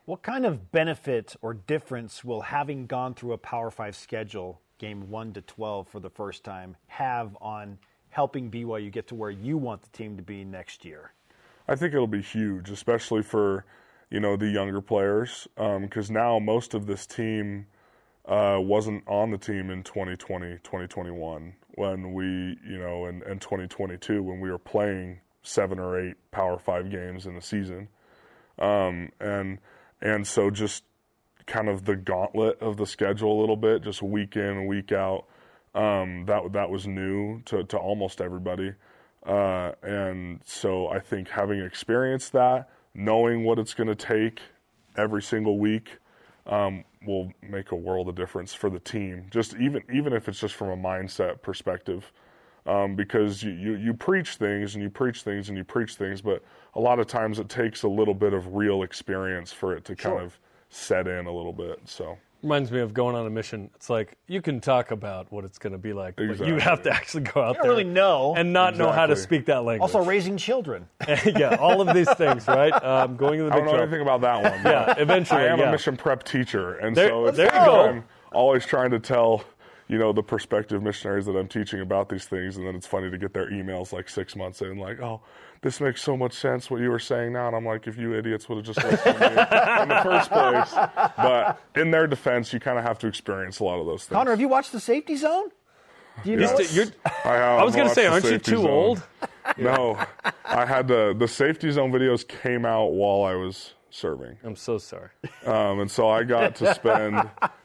What 0.05 0.23
kind 0.23 0.47
of 0.47 0.71
benefit 0.71 1.35
or 1.43 1.55
difference 1.55 2.23
will 2.23 2.43
having 2.43 2.87
gone 2.87 3.15
through 3.15 3.33
a 3.33 3.39
Power 3.39 3.71
Five 3.71 3.97
schedule, 3.97 4.61
game 4.79 5.11
one 5.11 5.33
to 5.33 5.41
12 5.41 5.89
for 5.89 5.99
the 5.99 6.11
first 6.11 6.45
time, 6.45 6.77
have 6.87 7.37
on 7.41 7.79
helping 8.11 8.51
BYU 8.51 8.93
get 8.93 9.09
to 9.09 9.15
where 9.17 9.31
you 9.31 9.57
want 9.57 9.83
the 9.83 9.89
team 9.89 10.17
to 10.17 10.23
be 10.23 10.45
next 10.45 10.85
year? 10.85 11.13
I 11.67 11.75
think 11.75 11.93
it'll 11.93 12.07
be 12.07 12.23
huge, 12.23 12.71
especially 12.71 13.23
for 13.23 13.65
you 14.11 14.21
know 14.21 14.37
the 14.37 14.49
younger 14.49 14.81
players, 14.81 15.49
because 15.57 16.09
now 16.09 16.39
most 16.39 16.75
of 16.75 16.87
this 16.87 17.05
team 17.05 17.67
uh, 18.27 18.59
wasn't 18.61 19.03
on 19.09 19.33
the 19.33 19.39
team 19.39 19.71
in 19.71 19.83
2020, 19.83 20.59
2021 20.63 21.55
when 21.75 22.13
we 22.13 22.25
you 22.25 22.79
know 22.79 23.07
in, 23.07 23.23
and 23.23 23.41
2022 23.41 24.23
when 24.23 24.41
we 24.41 24.51
were 24.51 24.59
playing 24.59 25.21
seven 25.43 25.79
or 25.79 25.99
eight 25.99 26.17
Power 26.31 26.59
Five 26.59 26.91
games 26.91 27.27
in 27.27 27.35
the 27.35 27.41
season, 27.41 27.89
um, 28.59 29.11
and 29.21 29.59
and 30.01 30.27
so 30.27 30.51
just 30.51 30.85
kind 31.47 31.69
of 31.69 31.85
the 31.85 31.97
gauntlet 31.97 32.61
of 32.61 32.77
the 32.77 32.87
schedule 32.87 33.39
a 33.39 33.41
little 33.41 33.57
bit, 33.57 33.83
just 33.83 34.03
week 34.03 34.37
in 34.37 34.67
week 34.67 34.93
out. 34.93 35.25
Um, 35.75 36.25
that 36.27 36.53
that 36.53 36.71
was 36.71 36.87
new 36.87 37.43
to, 37.43 37.63
to 37.65 37.77
almost 37.77 38.21
everybody, 38.21 38.75
uh, 39.25 39.73
and 39.83 40.41
so 40.45 40.89
I 40.89 40.99
think 40.99 41.29
having 41.29 41.61
experienced 41.61 42.33
that, 42.33 42.69
knowing 42.93 43.45
what 43.45 43.59
it's 43.59 43.75
going 43.75 43.89
to 43.89 43.95
take 43.95 44.41
every 44.97 45.23
single 45.23 45.59
week, 45.59 45.99
um, 46.47 46.85
will 47.07 47.33
make 47.43 47.73
a 47.73 47.77
world 47.77 48.09
of 48.09 48.15
difference 48.15 48.53
for 48.53 48.71
the 48.71 48.81
team. 48.81 49.27
Just 49.31 49.55
even 49.57 49.83
even 49.93 50.13
if 50.13 50.29
it's 50.29 50.41
just 50.41 50.55
from 50.55 50.69
a 50.71 50.77
mindset 50.77 51.43
perspective, 51.43 52.13
um, 52.67 52.95
because 52.95 53.43
you, 53.43 53.53
you 53.53 53.77
you 53.77 53.95
preach 53.95 54.37
things 54.37 54.75
and 54.75 54.83
you 54.83 54.91
preach 54.91 55.23
things 55.23 55.49
and 55.49 55.57
you 55.57 55.65
preach 55.65 55.97
things, 55.97 56.21
but 56.21 56.43
a 56.75 56.81
lot 56.81 56.99
of 56.99 57.07
times 57.07 57.39
it 57.39 57.49
takes 57.49 57.83
a 57.83 57.89
little 57.89 58.15
bit 58.15 58.33
of 58.33 58.55
real 58.55 58.83
experience 58.83 59.53
for 59.53 59.75
it 59.75 59.85
to 59.87 59.97
kind 59.97 60.21
of 60.21 60.39
set 60.69 61.07
in 61.09 61.27
a 61.27 61.33
little 61.33 61.53
bit. 61.53 61.81
So. 61.85 62.19
Reminds 62.43 62.73
me 62.73 62.81
of 62.81 62.95
going 62.95 63.15
on 63.17 63.27
a 63.27 63.31
mission. 63.31 63.71
It's 63.75 63.91
like 63.91 64.17
you 64.27 64.41
can 64.41 64.61
talk 64.61 64.93
about 64.93 65.31
what 65.31 65.45
it's 65.45 65.59
going 65.59 65.73
to 65.73 65.79
be 65.79 65.93
like, 65.93 66.17
but 66.17 66.47
you 66.47 66.57
have 66.57 66.83
to 66.85 66.91
actually 66.91 67.25
go 67.25 67.43
out 67.43 67.55
there. 67.55 67.63
don't 67.63 67.63
there 67.63 67.71
really 67.71 67.85
know. 67.85 68.35
and 68.35 68.53
not 68.53 68.77
know 68.77 68.91
how 68.91 69.07
to 69.07 69.15
speak 69.15 69.45
that 69.47 69.65
language. 69.65 69.83
Also, 69.83 70.03
raising 70.09 70.39
children. 70.39 70.87
yeah, 71.27 71.57
all 71.61 71.83
of 71.87 71.95
these 71.95 72.11
things, 72.15 72.47
right? 72.49 72.73
Um, 72.83 73.17
going 73.17 73.41
to 73.41 73.45
the 73.45 73.51
I 73.51 73.57
big 73.57 73.65
don't 73.65 73.67
know 73.67 73.73
12. 73.73 73.83
anything 73.83 74.01
about 74.03 74.21
that 74.23 74.43
one. 74.43 74.73
Yeah, 74.73 74.95
eventually, 74.97 75.43
I 75.43 75.47
am 75.49 75.59
yeah. 75.59 75.69
a 75.69 75.73
mission 75.73 75.97
prep 75.99 76.25
teacher, 76.25 76.77
and 76.77 76.97
There- 76.97 77.09
so 77.09 77.27
it's 77.27 77.37
there 77.37 77.47
you 77.47 77.65
go. 77.67 77.81
I'm 77.89 78.05
always 78.33 78.65
trying 78.65 78.91
to 78.93 78.99
tell, 78.99 79.45
you 79.91 79.99
know, 79.99 80.13
the 80.13 80.23
prospective 80.23 80.83
missionaries 80.83 81.27
that 81.27 81.37
I'm 81.37 81.49
teaching 81.49 81.81
about 81.81 82.09
these 82.09 82.25
things, 82.25 82.57
and 82.57 82.65
then 82.67 82.77
it's 82.77 82.87
funny 82.87 83.11
to 83.11 83.19
get 83.19 83.35
their 83.35 83.51
emails 83.51 83.93
like 83.93 84.09
six 84.09 84.37
months 84.37 84.63
in, 84.63 84.79
like, 84.79 85.01
oh, 85.01 85.21
this 85.63 85.81
makes 85.81 86.01
so 86.01 86.17
much 86.17 86.33
sense 86.33 86.71
what 86.71 86.81
you 86.81 86.91
were 86.91 86.99
saying 87.01 87.33
now, 87.33 87.49
and 87.49 87.57
I'm 87.57 87.67
like, 87.67 87.87
if 87.89 87.99
you 87.99 88.15
idiots 88.15 88.49
would 88.49 88.65
have 88.65 88.65
just 88.65 88.83
listened 88.85 89.17
to 89.19 89.21
me 89.21 89.83
in 89.83 89.89
the 89.89 90.01
first 90.03 90.31
place. 90.31 90.73
But 91.17 91.61
in 91.75 91.91
their 91.91 92.07
defense, 92.07 92.53
you 92.53 92.61
kind 92.61 92.79
of 92.79 92.85
have 92.85 92.99
to 93.01 93.09
experience 93.09 93.59
a 93.59 93.65
lot 93.65 93.81
of 93.81 93.87
those 93.87 94.05
things. 94.05 94.17
Connor, 94.17 94.31
have 94.31 94.41
you 94.41 94.49
watched 94.49 94.71
The 94.73 94.81
Safety 94.81 95.17
Zone? 95.17 95.51
Do 96.25 96.31
you 96.31 96.39
Yes. 96.41 96.51
know? 96.53 96.59
You're- 96.59 96.75
you're- 96.75 96.93
I, 97.25 97.35
have 97.35 97.61
I 97.61 97.65
was 97.65 97.75
going 97.75 97.89
to 97.89 97.95
say, 97.95 98.07
aren't 98.07 98.25
you 98.25 98.39
too 98.39 98.59
zone. 98.59 98.67
old? 98.69 99.03
No, 99.59 99.99
I 100.45 100.65
had 100.65 100.87
the 100.87 101.15
the 101.19 101.27
safety 101.27 101.71
zone 101.73 101.91
videos 101.91 102.29
came 102.29 102.65
out 102.65 102.93
while 102.93 103.25
I 103.25 103.35
was 103.35 103.75
serving. 103.91 104.37
I'm 104.45 104.55
so 104.55 104.79
sorry. 104.79 105.09
Um, 105.45 105.81
and 105.81 105.91
so 105.91 106.09
I 106.09 106.23
got 106.23 106.55
to 106.57 106.73
spend 106.75 107.17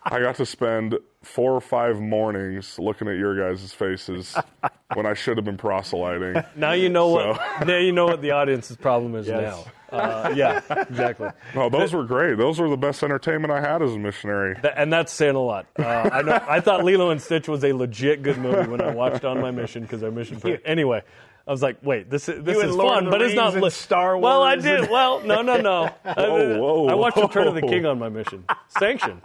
I 0.03 0.19
got 0.19 0.35
to 0.37 0.45
spend 0.47 0.97
four 1.25 1.53
or 1.53 1.61
five 1.61 1.99
mornings 1.99 2.77
looking 2.79 3.07
at 3.07 3.17
your 3.17 3.35
guys' 3.37 3.73
faces 3.73 4.35
when 4.93 5.05
I 5.05 5.13
should 5.13 5.37
have 5.37 5.45
been 5.45 5.57
proselyting. 5.57 6.41
Now 6.55 6.71
you 6.73 6.89
know 6.89 7.07
what. 7.09 7.39
Now 7.67 7.77
you 7.77 7.91
know 7.91 8.05
what 8.05 8.21
the 8.21 8.31
audience's 8.31 8.77
problem 8.77 9.15
is 9.15 9.27
Yes. 9.27 9.41
now. 9.41 9.71
Uh, 9.95 10.33
yeah, 10.35 10.59
exactly. 10.89 11.29
No, 11.53 11.69
those 11.69 11.93
were 11.93 12.03
great. 12.03 12.37
Those 12.37 12.59
were 12.59 12.67
the 12.69 12.75
best 12.75 13.01
entertainment 13.01 13.53
I 13.53 13.61
had 13.61 13.81
as 13.81 13.93
a 13.93 13.99
missionary. 13.99 14.55
Th- 14.55 14.73
and 14.75 14.91
that's 14.91 15.13
saying 15.13 15.35
a 15.35 15.39
lot. 15.41 15.67
Uh, 15.79 15.83
I 16.11 16.21
know. 16.21 16.43
I 16.49 16.59
thought 16.59 16.83
Lilo 16.83 17.11
and 17.11 17.21
Stitch 17.21 17.47
was 17.47 17.63
a 17.63 17.71
legit 17.71 18.21
good 18.21 18.37
movie 18.37 18.67
when 18.69 18.81
I 18.81 18.89
watched 18.93 19.23
on 19.23 19.39
my 19.39 19.51
mission 19.51 19.83
because 19.83 20.03
our 20.03 20.11
mission. 20.11 20.37
For, 20.39 20.57
anyway, 20.65 21.01
I 21.47 21.51
was 21.51 21.61
like, 21.61 21.77
wait, 21.81 22.09
this 22.09 22.27
is 22.27 22.43
this 22.43 22.57
You 22.57 22.63
is 22.63 22.75
Lord 22.75 22.93
fun, 22.95 23.05
the 23.05 23.11
but 23.11 23.21
it's 23.21 23.35
not 23.35 23.43
Rings 23.43 23.55
and 23.55 23.63
li- 23.63 23.69
Star 23.69 24.17
Well, 24.17 24.41
I 24.43 24.55
did. 24.57 24.89
Well, 24.89 25.21
no, 25.21 25.41
no, 25.43 25.61
no. 25.61 25.83
I, 26.03 26.13
whoa, 26.57 26.87
I 26.87 26.95
watched 26.95 27.15
Return 27.17 27.47
of 27.47 27.53
the. 27.55 27.61
King 27.61 27.85
on 27.85 27.97
my 27.97 28.09
mission, 28.09 28.43
sanctioned. 28.77 29.21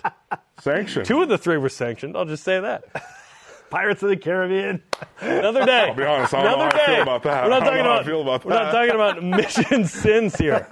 Sanction. 0.61 1.05
Two 1.05 1.23
of 1.23 1.29
the 1.29 1.39
three 1.39 1.57
were 1.57 1.69
sanctioned. 1.69 2.17
I'll 2.17 2.25
just 2.25 2.45
say 2.45 2.61
that. 2.61 2.85
Pirates 3.71 4.03
of 4.03 4.09
the 4.09 4.17
Caribbean. 4.17 4.83
Another 5.21 5.65
day. 5.65 5.89
I'll 5.89 5.95
be 5.95 6.05
honest, 6.05 6.35
I 6.35 6.43
don't 6.43 6.59
know 6.59 6.65
Another 6.65 6.77
how 6.77 6.83
I 6.83 6.87
day. 6.87 6.95
feel 6.95 7.03
about 7.03 7.23
that. 7.23 7.45
We're 7.45 7.51
not 7.51 7.61
talking 7.61 7.85
know 7.85 7.93
about. 7.93 8.05
feel 8.05 8.23
about 8.23 8.45
we're 8.45 8.55
not 8.55 8.73
talking 8.73 8.95
about 8.95 9.23
mission 9.71 9.85
sins 9.87 10.37
here, 10.37 10.67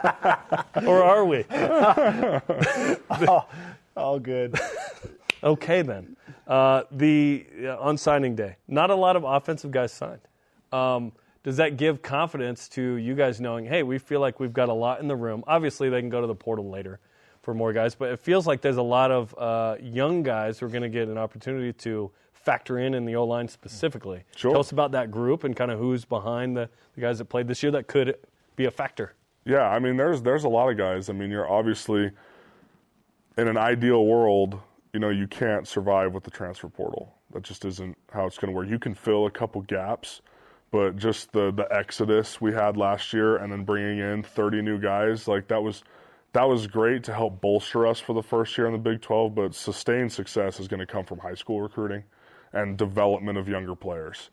or 0.85 1.03
are 1.05 1.25
we? 1.25 1.45
All 3.97 4.19
good. 4.19 4.59
Okay, 5.43 5.83
then. 5.83 6.17
Uh, 6.47 6.83
the 6.91 7.47
uh, 7.63 7.77
on 7.79 7.99
signing 7.99 8.35
day, 8.35 8.57
not 8.67 8.91
a 8.91 8.95
lot 8.95 9.17
of 9.17 9.25
offensive 9.25 9.71
guys 9.71 9.93
signed. 9.93 10.21
Um, 10.73 11.13
does 11.45 11.59
that 11.59 11.77
give 11.77 12.03
confidence 12.03 12.69
to 12.71 12.95
you 12.97 13.15
guys 13.15 13.41
knowing, 13.41 13.67
hey, 13.67 13.83
we 13.83 13.99
feel 13.99 14.21
like 14.21 14.41
we've 14.41 14.53
got 14.53 14.69
a 14.69 14.73
lot 14.75 15.01
in 15.01 15.09
the 15.09 15.17
room? 15.17 15.45
Obviously, 15.47 15.89
they 15.91 16.01
can 16.01 16.11
go 16.11 16.21
to 16.21 16.27
the 16.27 16.35
portal 16.35 16.71
later 16.71 16.99
for 17.49 17.55
more 17.55 17.73
guys, 17.73 17.95
but 17.95 18.13
it 18.13 18.21
feels 18.21 18.47
like 18.47 18.61
there's 18.61 18.77
a 18.77 18.83
lot 18.83 19.11
of 19.11 19.35
uh, 19.39 19.77
young 19.81 20.23
guys 20.23 20.59
who 20.59 20.67
are 20.67 20.69
going 20.69 20.83
to 20.83 20.91
get 20.91 21.09
an 21.09 21.17
opportunity 21.17 21.73
to 21.73 22.11
factor 22.35 22.79
in 22.79 22.93
in 22.93 23.07
the 23.07 23.17
O 23.17 23.25
line 23.25 23.49
specifically. 23.49 24.23
Sure. 24.37 24.51
Tell 24.51 24.61
us 24.61 24.71
about 24.71 24.93
that 24.93 25.11
group 25.11 25.45
and 25.45 25.57
kind 25.57 25.71
of 25.71 25.79
who's 25.79 26.05
behind 26.05 26.59
the, 26.59 26.69
the 26.95 27.01
guys 27.01 27.17
that 27.17 27.25
played 27.25 27.49
this 27.49 27.63
year 27.63 27.73
that 27.73 27.87
could 27.87 28.17
be 28.55 28.67
a 28.67 28.71
factor. 28.71 29.15
Yeah, 29.47 29.63
I 29.63 29.79
mean, 29.79 29.97
there's 29.97 30.21
there's 30.21 30.45
a 30.45 30.49
lot 30.51 30.69
of 30.69 30.77
guys. 30.77 31.09
I 31.09 31.15
mean, 31.15 31.31
you're 31.31 31.51
obviously 31.51 32.11
in 33.39 33.49
an 33.49 33.57
ideal 33.57 34.05
world, 34.05 34.61
you 34.93 35.01
know, 35.01 35.09
you 35.09 35.27
can't 35.27 35.67
survive 35.67 36.13
with 36.13 36.25
the 36.25 36.31
transfer 36.31 36.69
portal. 36.69 37.15
That 37.33 37.45
just 37.45 37.65
isn't 37.65 37.97
how 38.13 38.27
it's 38.27 38.37
going 38.37 38.53
to 38.53 38.55
work. 38.55 38.69
You 38.69 38.79
can 38.79 38.93
fill 38.93 39.25
a 39.25 39.31
couple 39.31 39.63
gaps, 39.63 40.21
but 40.71 40.99
just 40.99 41.33
the 41.33 41.51
the 41.51 41.67
exodus 41.75 42.43
we 42.43 42.53
had 42.53 42.77
last 42.77 43.15
year, 43.15 43.39
and 43.39 43.51
then 43.51 43.65
bringing 43.65 44.01
in 44.01 44.23
30 44.23 44.61
new 44.61 44.79
guys, 44.79 45.27
like 45.27 45.49
that 45.49 45.63
was 45.63 45.83
that 46.33 46.45
was 46.45 46.67
great 46.67 47.05
to 47.05 47.15
help 47.15 47.41
bolster 47.41 47.87
us 47.87 48.01
for 48.01 48.13
the 48.13 48.23
first 48.23 48.57
year 48.59 48.67
in 48.67 48.73
the 48.73 48.79
Big 48.79 49.01
12. 49.01 49.35
But 49.35 49.55
sustained 49.55 50.13
success 50.13 50.61
is 50.61 50.69
going 50.69 50.81
to 50.81 50.87
come 50.87 51.05
from 51.05 51.19
high 51.19 51.35
school 51.35 51.61
recruiting 51.61 52.05
and 52.53 52.77
development 52.77 53.39
of 53.39 53.49
younger 53.49 53.75
players. 53.75 54.31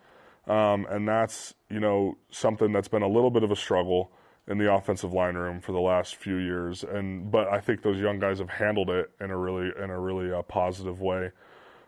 Um, 0.48 0.86
and 0.90 1.08
that's 1.08 1.56
you 1.70 1.80
know 1.80 2.18
something 2.30 2.72
that's 2.72 2.88
been 2.88 3.02
a 3.02 3.08
little 3.08 3.32
bit 3.32 3.44
of 3.44 3.52
a 3.52 3.56
struggle 3.56 4.12
in 4.48 4.60
the 4.60 4.72
offensive 4.72 5.12
line 5.12 5.36
room 5.36 5.60
for 5.60 5.72
the 5.72 5.80
last 5.80 6.16
few 6.16 6.36
years. 6.36 6.84
And 6.84 7.32
but 7.32 7.48
I 7.48 7.60
think 7.60 7.82
those 7.82 8.00
young 8.00 8.20
guys 8.20 8.40
have 8.40 8.50
handled 8.50 8.90
it 8.90 9.10
in 9.20 9.32
a 9.32 9.38
really 9.38 9.72
in 9.82 9.90
a 9.90 10.00
really 10.00 10.32
uh, 10.32 10.44
positive 10.44 11.02
way. 11.02 11.32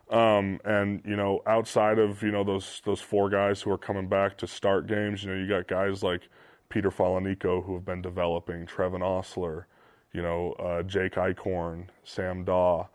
Um, 0.09 0.59
and 0.63 1.01
you 1.05 1.15
know, 1.15 1.41
outside 1.45 1.99
of 1.99 2.23
you 2.23 2.31
know 2.31 2.43
those 2.43 2.81
those 2.85 3.01
four 3.01 3.29
guys 3.29 3.61
who 3.61 3.71
are 3.71 3.77
coming 3.77 4.07
back 4.07 4.37
to 4.39 4.47
start 4.47 4.87
games, 4.87 5.23
you 5.23 5.31
know, 5.31 5.37
you 5.37 5.47
got 5.47 5.67
guys 5.67 6.01
like 6.01 6.29
Peter 6.69 6.89
Falaniko 6.89 7.63
who 7.63 7.73
have 7.75 7.85
been 7.85 8.01
developing, 8.01 8.65
Trevin 8.65 9.01
Ostler, 9.01 9.65
you 10.13 10.21
know, 10.21 10.53
uh, 10.53 10.83
Jake 10.83 11.13
Eichhorn, 11.13 11.87
Sam 12.03 12.43
Daw, 12.43 12.87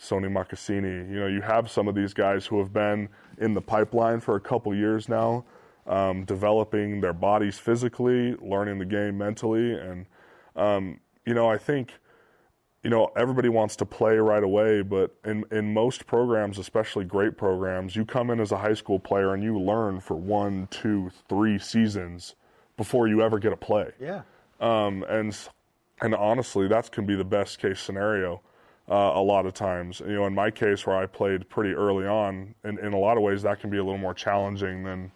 Sony 0.00 0.30
Marcassini. 0.30 1.10
You 1.10 1.20
know, 1.20 1.26
you 1.26 1.40
have 1.40 1.70
some 1.70 1.88
of 1.88 1.94
these 1.94 2.14
guys 2.14 2.46
who 2.46 2.58
have 2.58 2.72
been 2.72 3.08
in 3.38 3.54
the 3.54 3.60
pipeline 3.60 4.20
for 4.20 4.36
a 4.36 4.40
couple 4.40 4.74
years 4.74 5.08
now, 5.08 5.44
um, 5.86 6.24
developing 6.24 7.00
their 7.00 7.12
bodies 7.12 7.58
physically, 7.58 8.34
learning 8.40 8.78
the 8.78 8.84
game 8.84 9.18
mentally, 9.18 9.72
and 9.72 10.06
um, 10.56 11.00
you 11.24 11.34
know, 11.34 11.48
I 11.48 11.58
think 11.58 11.92
you 12.82 12.90
know, 12.90 13.10
everybody 13.16 13.48
wants 13.48 13.76
to 13.76 13.84
play 13.84 14.16
right 14.16 14.42
away, 14.42 14.82
but 14.82 15.14
in, 15.24 15.44
in 15.50 15.72
most 15.74 16.06
programs, 16.06 16.58
especially 16.58 17.04
great 17.04 17.36
programs, 17.36 17.96
you 17.96 18.04
come 18.04 18.30
in 18.30 18.40
as 18.40 18.52
a 18.52 18.56
high 18.56 18.74
school 18.74 19.00
player 19.00 19.34
and 19.34 19.42
you 19.42 19.58
learn 19.58 20.00
for 20.00 20.16
one, 20.16 20.68
two, 20.70 21.10
three 21.28 21.58
seasons 21.58 22.36
before 22.76 23.08
you 23.08 23.20
ever 23.20 23.38
get 23.38 23.52
a 23.52 23.56
play. 23.56 23.90
Yeah. 24.00 24.22
Um, 24.60 25.04
and 25.08 25.36
and 26.00 26.14
honestly, 26.14 26.68
that 26.68 26.90
can 26.92 27.06
be 27.06 27.14
the 27.14 27.24
best 27.24 27.58
case 27.58 27.80
scenario 27.80 28.40
uh, 28.88 29.12
a 29.14 29.22
lot 29.22 29.46
of 29.46 29.54
times. 29.54 30.00
You 30.00 30.14
know, 30.14 30.26
in 30.26 30.34
my 30.34 30.50
case, 30.50 30.86
where 30.86 30.96
I 30.96 31.06
played 31.06 31.48
pretty 31.48 31.74
early 31.74 32.06
on, 32.06 32.54
in, 32.64 32.78
in 32.78 32.92
a 32.92 32.98
lot 32.98 33.16
of 33.16 33.22
ways, 33.22 33.42
that 33.42 33.60
can 33.60 33.70
be 33.70 33.78
a 33.78 33.84
little 33.84 33.98
more 33.98 34.14
challenging 34.14 34.84
than 34.84 35.10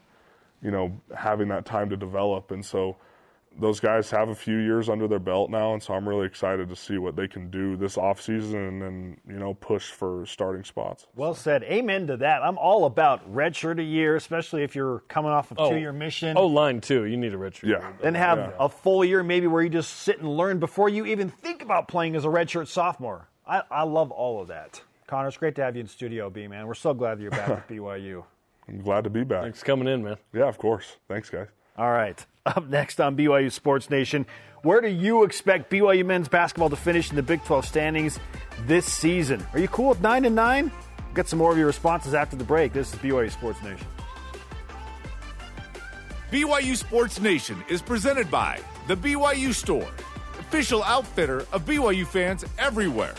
you 0.62 0.70
know 0.70 1.00
having 1.16 1.48
that 1.48 1.64
time 1.64 1.88
to 1.90 1.96
develop. 1.96 2.50
And 2.50 2.64
so 2.64 2.96
those 3.58 3.80
guys 3.80 4.10
have 4.10 4.28
a 4.28 4.34
few 4.34 4.56
years 4.58 4.88
under 4.88 5.06
their 5.06 5.18
belt 5.18 5.50
now, 5.50 5.72
and 5.72 5.82
so 5.82 5.94
I'm 5.94 6.08
really 6.08 6.26
excited 6.26 6.68
to 6.68 6.76
see 6.76 6.98
what 6.98 7.16
they 7.16 7.28
can 7.28 7.50
do 7.50 7.76
this 7.76 7.96
offseason 7.96 8.68
and 8.68 8.82
then 8.82 9.16
you 9.26 9.38
know 9.38 9.54
push 9.54 9.90
for 9.90 10.24
starting 10.26 10.64
spots. 10.64 11.06
Well 11.14 11.34
said. 11.34 11.62
Amen 11.64 12.06
to 12.08 12.16
that. 12.18 12.42
I'm 12.42 12.58
all 12.58 12.84
about 12.84 13.32
redshirt 13.32 13.78
a 13.78 13.84
year, 13.84 14.16
especially 14.16 14.62
if 14.62 14.74
you're 14.74 15.00
coming 15.08 15.30
off 15.30 15.50
of 15.50 15.58
oh. 15.60 15.70
two 15.70 15.78
year 15.78 15.92
mission. 15.92 16.36
Oh, 16.36 16.46
line 16.46 16.80
too. 16.80 17.04
You 17.04 17.16
need 17.16 17.34
a 17.34 17.38
rich. 17.38 17.62
Yeah. 17.62 17.92
Then 18.00 18.14
have 18.14 18.38
Yeah. 18.38 18.50
a 18.58 18.68
full 18.68 19.04
year 19.04 19.22
maybe 19.22 19.46
where 19.46 19.62
you 19.62 19.68
just 19.68 19.92
sit 19.98 20.18
and 20.18 20.28
learn 20.28 20.58
before 20.58 20.88
you 20.88 21.06
even 21.06 21.28
think 21.28 21.62
about 21.62 21.88
playing 21.88 22.16
as 22.16 22.24
a 22.24 22.28
redshirt 22.28 22.68
sophomore. 22.68 23.28
I, 23.46 23.62
I 23.70 23.82
love 23.82 24.10
all 24.10 24.40
of 24.40 24.48
that. 24.48 24.80
Connor, 25.06 25.28
it's 25.28 25.36
great 25.36 25.54
to 25.56 25.62
have 25.62 25.76
you 25.76 25.80
in 25.80 25.88
studio, 25.88 26.30
B 26.30 26.46
man. 26.46 26.66
We're 26.66 26.74
so 26.74 26.94
glad 26.94 27.18
that 27.18 27.22
you're 27.22 27.30
back 27.30 27.48
with 27.48 27.68
BYU. 27.68 28.24
I'm 28.68 28.80
glad 28.80 29.04
to 29.04 29.10
be 29.10 29.24
back. 29.24 29.42
Thanks 29.42 29.60
for 29.60 29.66
coming 29.66 29.88
in, 29.88 30.02
man. 30.02 30.16
Yeah, 30.32 30.48
of 30.48 30.56
course. 30.56 30.96
Thanks, 31.08 31.28
guys. 31.28 31.48
All 31.76 31.90
right. 31.90 32.24
Up 32.44 32.68
next 32.68 33.00
on 33.00 33.16
BYU 33.16 33.52
Sports 33.52 33.88
Nation, 33.88 34.26
where 34.62 34.80
do 34.80 34.88
you 34.88 35.22
expect 35.22 35.70
BYU 35.70 36.04
men's 36.04 36.26
basketball 36.26 36.70
to 36.70 36.76
finish 36.76 37.08
in 37.08 37.14
the 37.14 37.22
Big 37.22 37.44
12 37.44 37.64
standings 37.64 38.18
this 38.66 38.84
season? 38.84 39.46
Are 39.52 39.60
you 39.60 39.68
cool 39.68 39.90
with 39.90 40.00
9 40.00 40.24
and 40.24 40.34
9? 40.34 40.72
We'll 40.98 41.14
get 41.14 41.28
some 41.28 41.38
more 41.38 41.52
of 41.52 41.58
your 41.58 41.68
responses 41.68 42.14
after 42.14 42.34
the 42.34 42.42
break. 42.42 42.72
This 42.72 42.92
is 42.92 42.98
BYU 42.98 43.30
Sports 43.30 43.62
Nation. 43.62 43.86
BYU 46.32 46.76
Sports 46.76 47.20
Nation 47.20 47.62
is 47.68 47.80
presented 47.80 48.28
by 48.28 48.58
The 48.88 48.96
BYU 48.96 49.54
Store, 49.54 49.88
official 50.40 50.82
outfitter 50.82 51.46
of 51.52 51.64
BYU 51.64 52.04
fans 52.04 52.44
everywhere. 52.58 53.14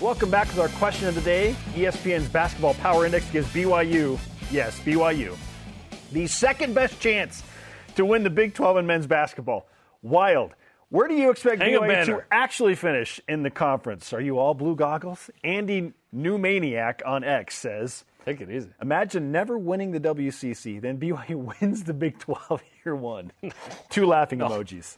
Welcome 0.00 0.30
back 0.30 0.48
to 0.52 0.62
our 0.62 0.68
question 0.68 1.08
of 1.08 1.14
the 1.14 1.20
day. 1.20 1.54
ESPN's 1.74 2.28
Basketball 2.28 2.72
Power 2.74 3.04
Index 3.04 3.30
gives 3.30 3.48
BYU, 3.48 4.18
yes, 4.50 4.80
BYU, 4.80 5.36
the 6.12 6.26
second 6.26 6.74
best 6.74 7.00
chance 7.00 7.42
to 7.96 8.04
win 8.04 8.22
the 8.22 8.30
Big 8.30 8.54
12 8.54 8.78
in 8.78 8.86
men's 8.86 9.06
basketball. 9.06 9.66
Wild. 10.02 10.54
Where 10.90 11.06
do 11.06 11.14
you 11.14 11.30
expect 11.30 11.60
Hang 11.60 11.74
BYU 11.74 12.06
to 12.06 12.24
actually 12.30 12.74
finish 12.74 13.20
in 13.28 13.42
the 13.42 13.50
conference? 13.50 14.12
Are 14.14 14.20
you 14.20 14.38
all 14.38 14.54
blue 14.54 14.74
goggles? 14.74 15.28
Andy 15.44 15.92
New 16.12 16.38
Maniac 16.38 17.02
on 17.04 17.24
X 17.24 17.58
says, 17.58 18.04
Take 18.24 18.40
it 18.40 18.50
easy. 18.50 18.68
Imagine 18.80 19.32
never 19.32 19.58
winning 19.58 19.90
the 19.90 20.00
WCC, 20.00 20.80
then 20.80 20.98
BYU 20.98 21.56
wins 21.60 21.84
the 21.84 21.94
Big 21.94 22.18
12 22.18 22.62
year 22.84 22.96
one. 22.96 23.32
Two 23.90 24.06
laughing 24.06 24.40
oh. 24.42 24.48
emojis. 24.48 24.96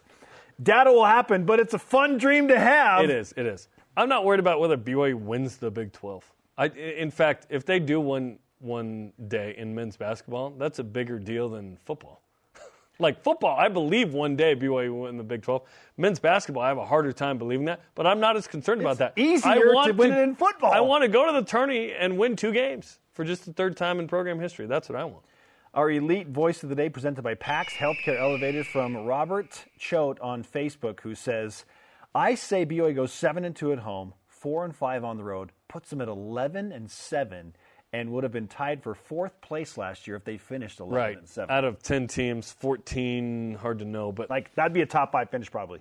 Data 0.63 0.93
will 0.93 1.07
happen, 1.07 1.45
but 1.45 1.59
it's 1.59 1.75
a 1.75 1.79
fun 1.79 2.19
dream 2.19 2.49
to 2.49 2.59
have. 2.59 3.03
It 3.03 3.11
is. 3.11 3.33
It 3.37 3.47
is. 3.47 3.69
I'm 3.97 4.09
not 4.09 4.25
worried 4.25 4.41
about 4.41 4.61
whether 4.61 4.77
BYU 4.77 5.15
wins 5.15 5.57
the 5.57 5.71
Big 5.71 5.93
12. 5.93 6.31
I, 6.59 6.67
in 6.67 7.11
fact, 7.11 7.47
if 7.51 7.65
they 7.65 7.81
do 7.81 8.01
one 8.01 8.39
one 8.61 9.13
day 9.29 9.55
in 9.57 9.75
men's 9.75 9.97
basketball, 9.97 10.51
that's 10.51 10.79
a 10.79 10.85
bigger 10.85 11.19
deal 11.19 11.49
than 11.49 11.77
football. 11.85 12.23
like 12.99 13.23
football, 13.23 13.59
I 13.59 13.69
believe 13.69 14.13
one 14.13 14.37
day 14.37 14.55
BYU 14.55 14.93
will 14.93 15.01
win 15.03 15.17
the 15.17 15.25
Big 15.25 15.43
12. 15.43 15.63
Men's 15.97 16.19
basketball, 16.19 16.63
I 16.63 16.69
have 16.69 16.79
a 16.79 16.85
harder 16.87 17.13
time 17.13 17.39
believing 17.39 17.67
that, 17.67 17.81
but 17.95 18.07
I'm 18.07 18.21
not 18.21 18.37
as 18.37 18.47
concerned 18.47 18.81
about 18.81 18.99
that. 18.99 19.15
easier 19.17 19.51
I 19.77 19.87
to 19.87 19.93
win 19.93 20.13
it 20.13 20.19
in 20.19 20.35
football. 20.35 20.73
I 20.73 20.81
want 20.81 21.03
to 21.03 21.09
go 21.09 21.27
to 21.27 21.33
the 21.33 21.45
tourney 21.45 21.93
and 21.93 22.19
win 22.19 22.37
two 22.37 22.53
games 22.53 22.99
for 23.13 23.25
just 23.25 23.47
the 23.47 23.53
third 23.53 23.77
time 23.77 23.99
in 23.99 24.09
program 24.09 24.39
history. 24.39 24.67
That's 24.67 24.89
what 24.89 24.99
I 24.99 25.05
want. 25.05 25.25
Our 25.73 25.91
elite 25.91 26.27
voice 26.27 26.65
of 26.65 26.69
the 26.69 26.75
day 26.75 26.89
presented 26.89 27.23
by 27.23 27.35
PAX 27.35 27.75
Healthcare 27.75 28.19
Elevated 28.21 28.67
from 28.67 28.97
Robert 28.97 29.67
Choate 29.79 30.19
on 30.21 30.43
Facebook, 30.43 31.01
who 31.01 31.15
says, 31.15 31.65
I 32.13 32.35
say 32.35 32.67
BYU 32.67 32.95
goes 32.95 33.13
7 33.13 33.45
and 33.45 33.55
2 33.55 33.73
at 33.73 33.79
home, 33.81 34.15
4 34.27 34.65
and 34.65 34.75
5 34.75 35.05
on 35.05 35.17
the 35.17 35.23
road, 35.23 35.53
puts 35.69 35.91
them 35.91 36.01
at 36.01 36.09
11 36.09 36.73
and 36.73 36.91
7, 36.91 37.55
and 37.93 38.11
would 38.13 38.23
have 38.23 38.33
been 38.33 38.47
tied 38.49 38.83
for 38.83 38.95
fourth 38.95 39.41
place 39.41 39.77
last 39.77 40.07
year 40.07 40.17
if 40.17 40.25
they 40.25 40.39
finished 40.39 40.79
11 40.81 40.97
Right. 40.97 41.19
and 41.19 41.29
7. 41.29 41.55
Out 41.55 41.65
of 41.65 41.83
10 41.83 42.07
teams, 42.07 42.53
14, 42.53 43.55
hard 43.61 43.79
to 43.81 43.85
know, 43.85 44.13
but 44.13 44.31
like, 44.31 44.55
that'd 44.55 44.73
be 44.73 44.83
a 44.83 44.87
top 44.87 45.13
five 45.13 45.31
finish 45.31 45.51
probably. 45.51 45.81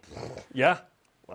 Yeah, 0.53 0.79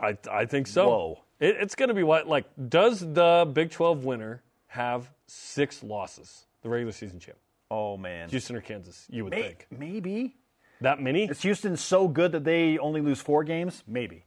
I, 0.00 0.16
I 0.30 0.46
think 0.46 0.66
so. 0.66 0.88
Whoa. 0.88 1.20
It, 1.40 1.56
it's 1.60 1.74
going 1.74 1.88
to 1.88 1.94
be 1.94 2.02
what? 2.02 2.26
Like, 2.26 2.46
does 2.68 3.00
the 3.00 3.48
Big 3.52 3.70
12 3.70 4.04
winner 4.04 4.42
have 4.68 5.10
six 5.26 5.82
losses? 5.82 6.46
The 6.62 6.68
regular 6.68 6.92
season 6.92 7.20
champ, 7.20 7.36
Oh, 7.70 7.96
man. 7.96 8.28
Houston 8.30 8.56
or 8.56 8.60
Kansas? 8.60 9.06
You 9.10 9.24
would 9.24 9.32
May- 9.32 9.42
think. 9.42 9.66
maybe. 9.70 10.36
That 10.80 11.00
many? 11.00 11.24
Is 11.26 11.40
Houston 11.42 11.76
so 11.76 12.08
good 12.08 12.32
that 12.32 12.44
they 12.44 12.78
only 12.78 13.00
lose 13.00 13.20
four 13.20 13.44
games? 13.44 13.84
Maybe. 13.86 14.24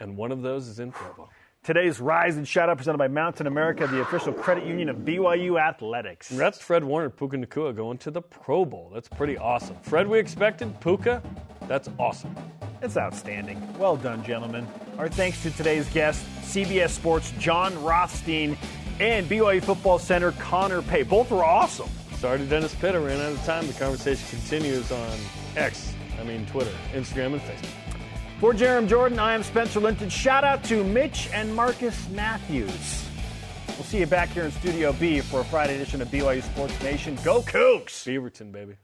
And 0.00 0.16
one 0.16 0.32
of 0.32 0.42
those 0.42 0.68
is 0.68 0.78
in 0.80 0.92
Provo. 0.92 1.28
Today's 1.64 2.00
Rise 2.00 2.36
and 2.36 2.48
Shout 2.48 2.70
Out 2.70 2.78
presented 2.78 2.98
by 2.98 3.08
Mountain 3.08 3.46
America, 3.46 3.86
the 3.86 4.00
official 4.00 4.32
credit 4.32 4.64
union 4.64 4.88
of 4.88 4.98
BYU 4.98 5.60
Athletics. 5.60 6.28
To 6.28 6.52
Fred 6.52 6.82
Warner, 6.82 7.10
Puka 7.10 7.36
Nacua 7.36 7.76
going 7.76 7.98
to 7.98 8.10
the 8.10 8.22
Pro 8.22 8.64
Bowl. 8.64 8.90
That's 8.94 9.08
pretty 9.08 9.36
awesome. 9.36 9.76
Fred, 9.82 10.08
we 10.08 10.18
expected. 10.18 10.80
Puka, 10.80 11.22
that's 11.66 11.90
awesome. 11.98 12.34
It's 12.80 12.96
outstanding. 12.96 13.60
Well 13.78 13.96
done, 13.96 14.24
gentlemen. 14.24 14.66
Our 14.96 15.08
thanks 15.08 15.42
to 15.42 15.50
today's 15.50 15.88
guest, 15.90 16.24
CBS 16.42 16.90
Sports 16.90 17.32
Jon 17.38 17.82
Rothstein 17.82 18.56
and 18.98 19.28
BYU 19.28 19.62
Football 19.62 19.98
Center 19.98 20.32
Connor 20.32 20.80
Pay. 20.80 21.02
Both 21.02 21.30
were 21.30 21.44
awesome. 21.44 21.90
Sorry 22.14 22.38
to 22.38 22.46
Dennis 22.46 22.74
Pitt. 22.74 22.94
I 22.94 22.98
ran 22.98 23.20
out 23.20 23.32
of 23.32 23.44
time. 23.44 23.66
The 23.66 23.74
conversation 23.74 24.26
continues 24.30 24.90
on 24.90 25.18
X, 25.56 25.92
I 26.18 26.24
mean 26.24 26.46
Twitter, 26.46 26.72
Instagram, 26.94 27.34
and 27.34 27.42
Facebook. 27.42 27.87
For 28.40 28.52
Jarom 28.54 28.86
Jordan, 28.86 29.18
I 29.18 29.34
am 29.34 29.42
Spencer 29.42 29.80
Linton. 29.80 30.08
Shout 30.08 30.44
out 30.44 30.62
to 30.64 30.84
Mitch 30.84 31.28
and 31.32 31.52
Marcus 31.52 32.08
Matthews. 32.10 33.04
We'll 33.66 33.82
see 33.82 33.98
you 33.98 34.06
back 34.06 34.28
here 34.28 34.44
in 34.44 34.52
Studio 34.52 34.92
B 34.92 35.20
for 35.20 35.40
a 35.40 35.44
Friday 35.44 35.74
edition 35.74 36.00
of 36.00 36.06
BYU 36.06 36.40
Sports 36.44 36.80
Nation. 36.80 37.18
Go 37.24 37.42
Cougs! 37.42 38.04
Beaverton, 38.06 38.52
baby. 38.52 38.76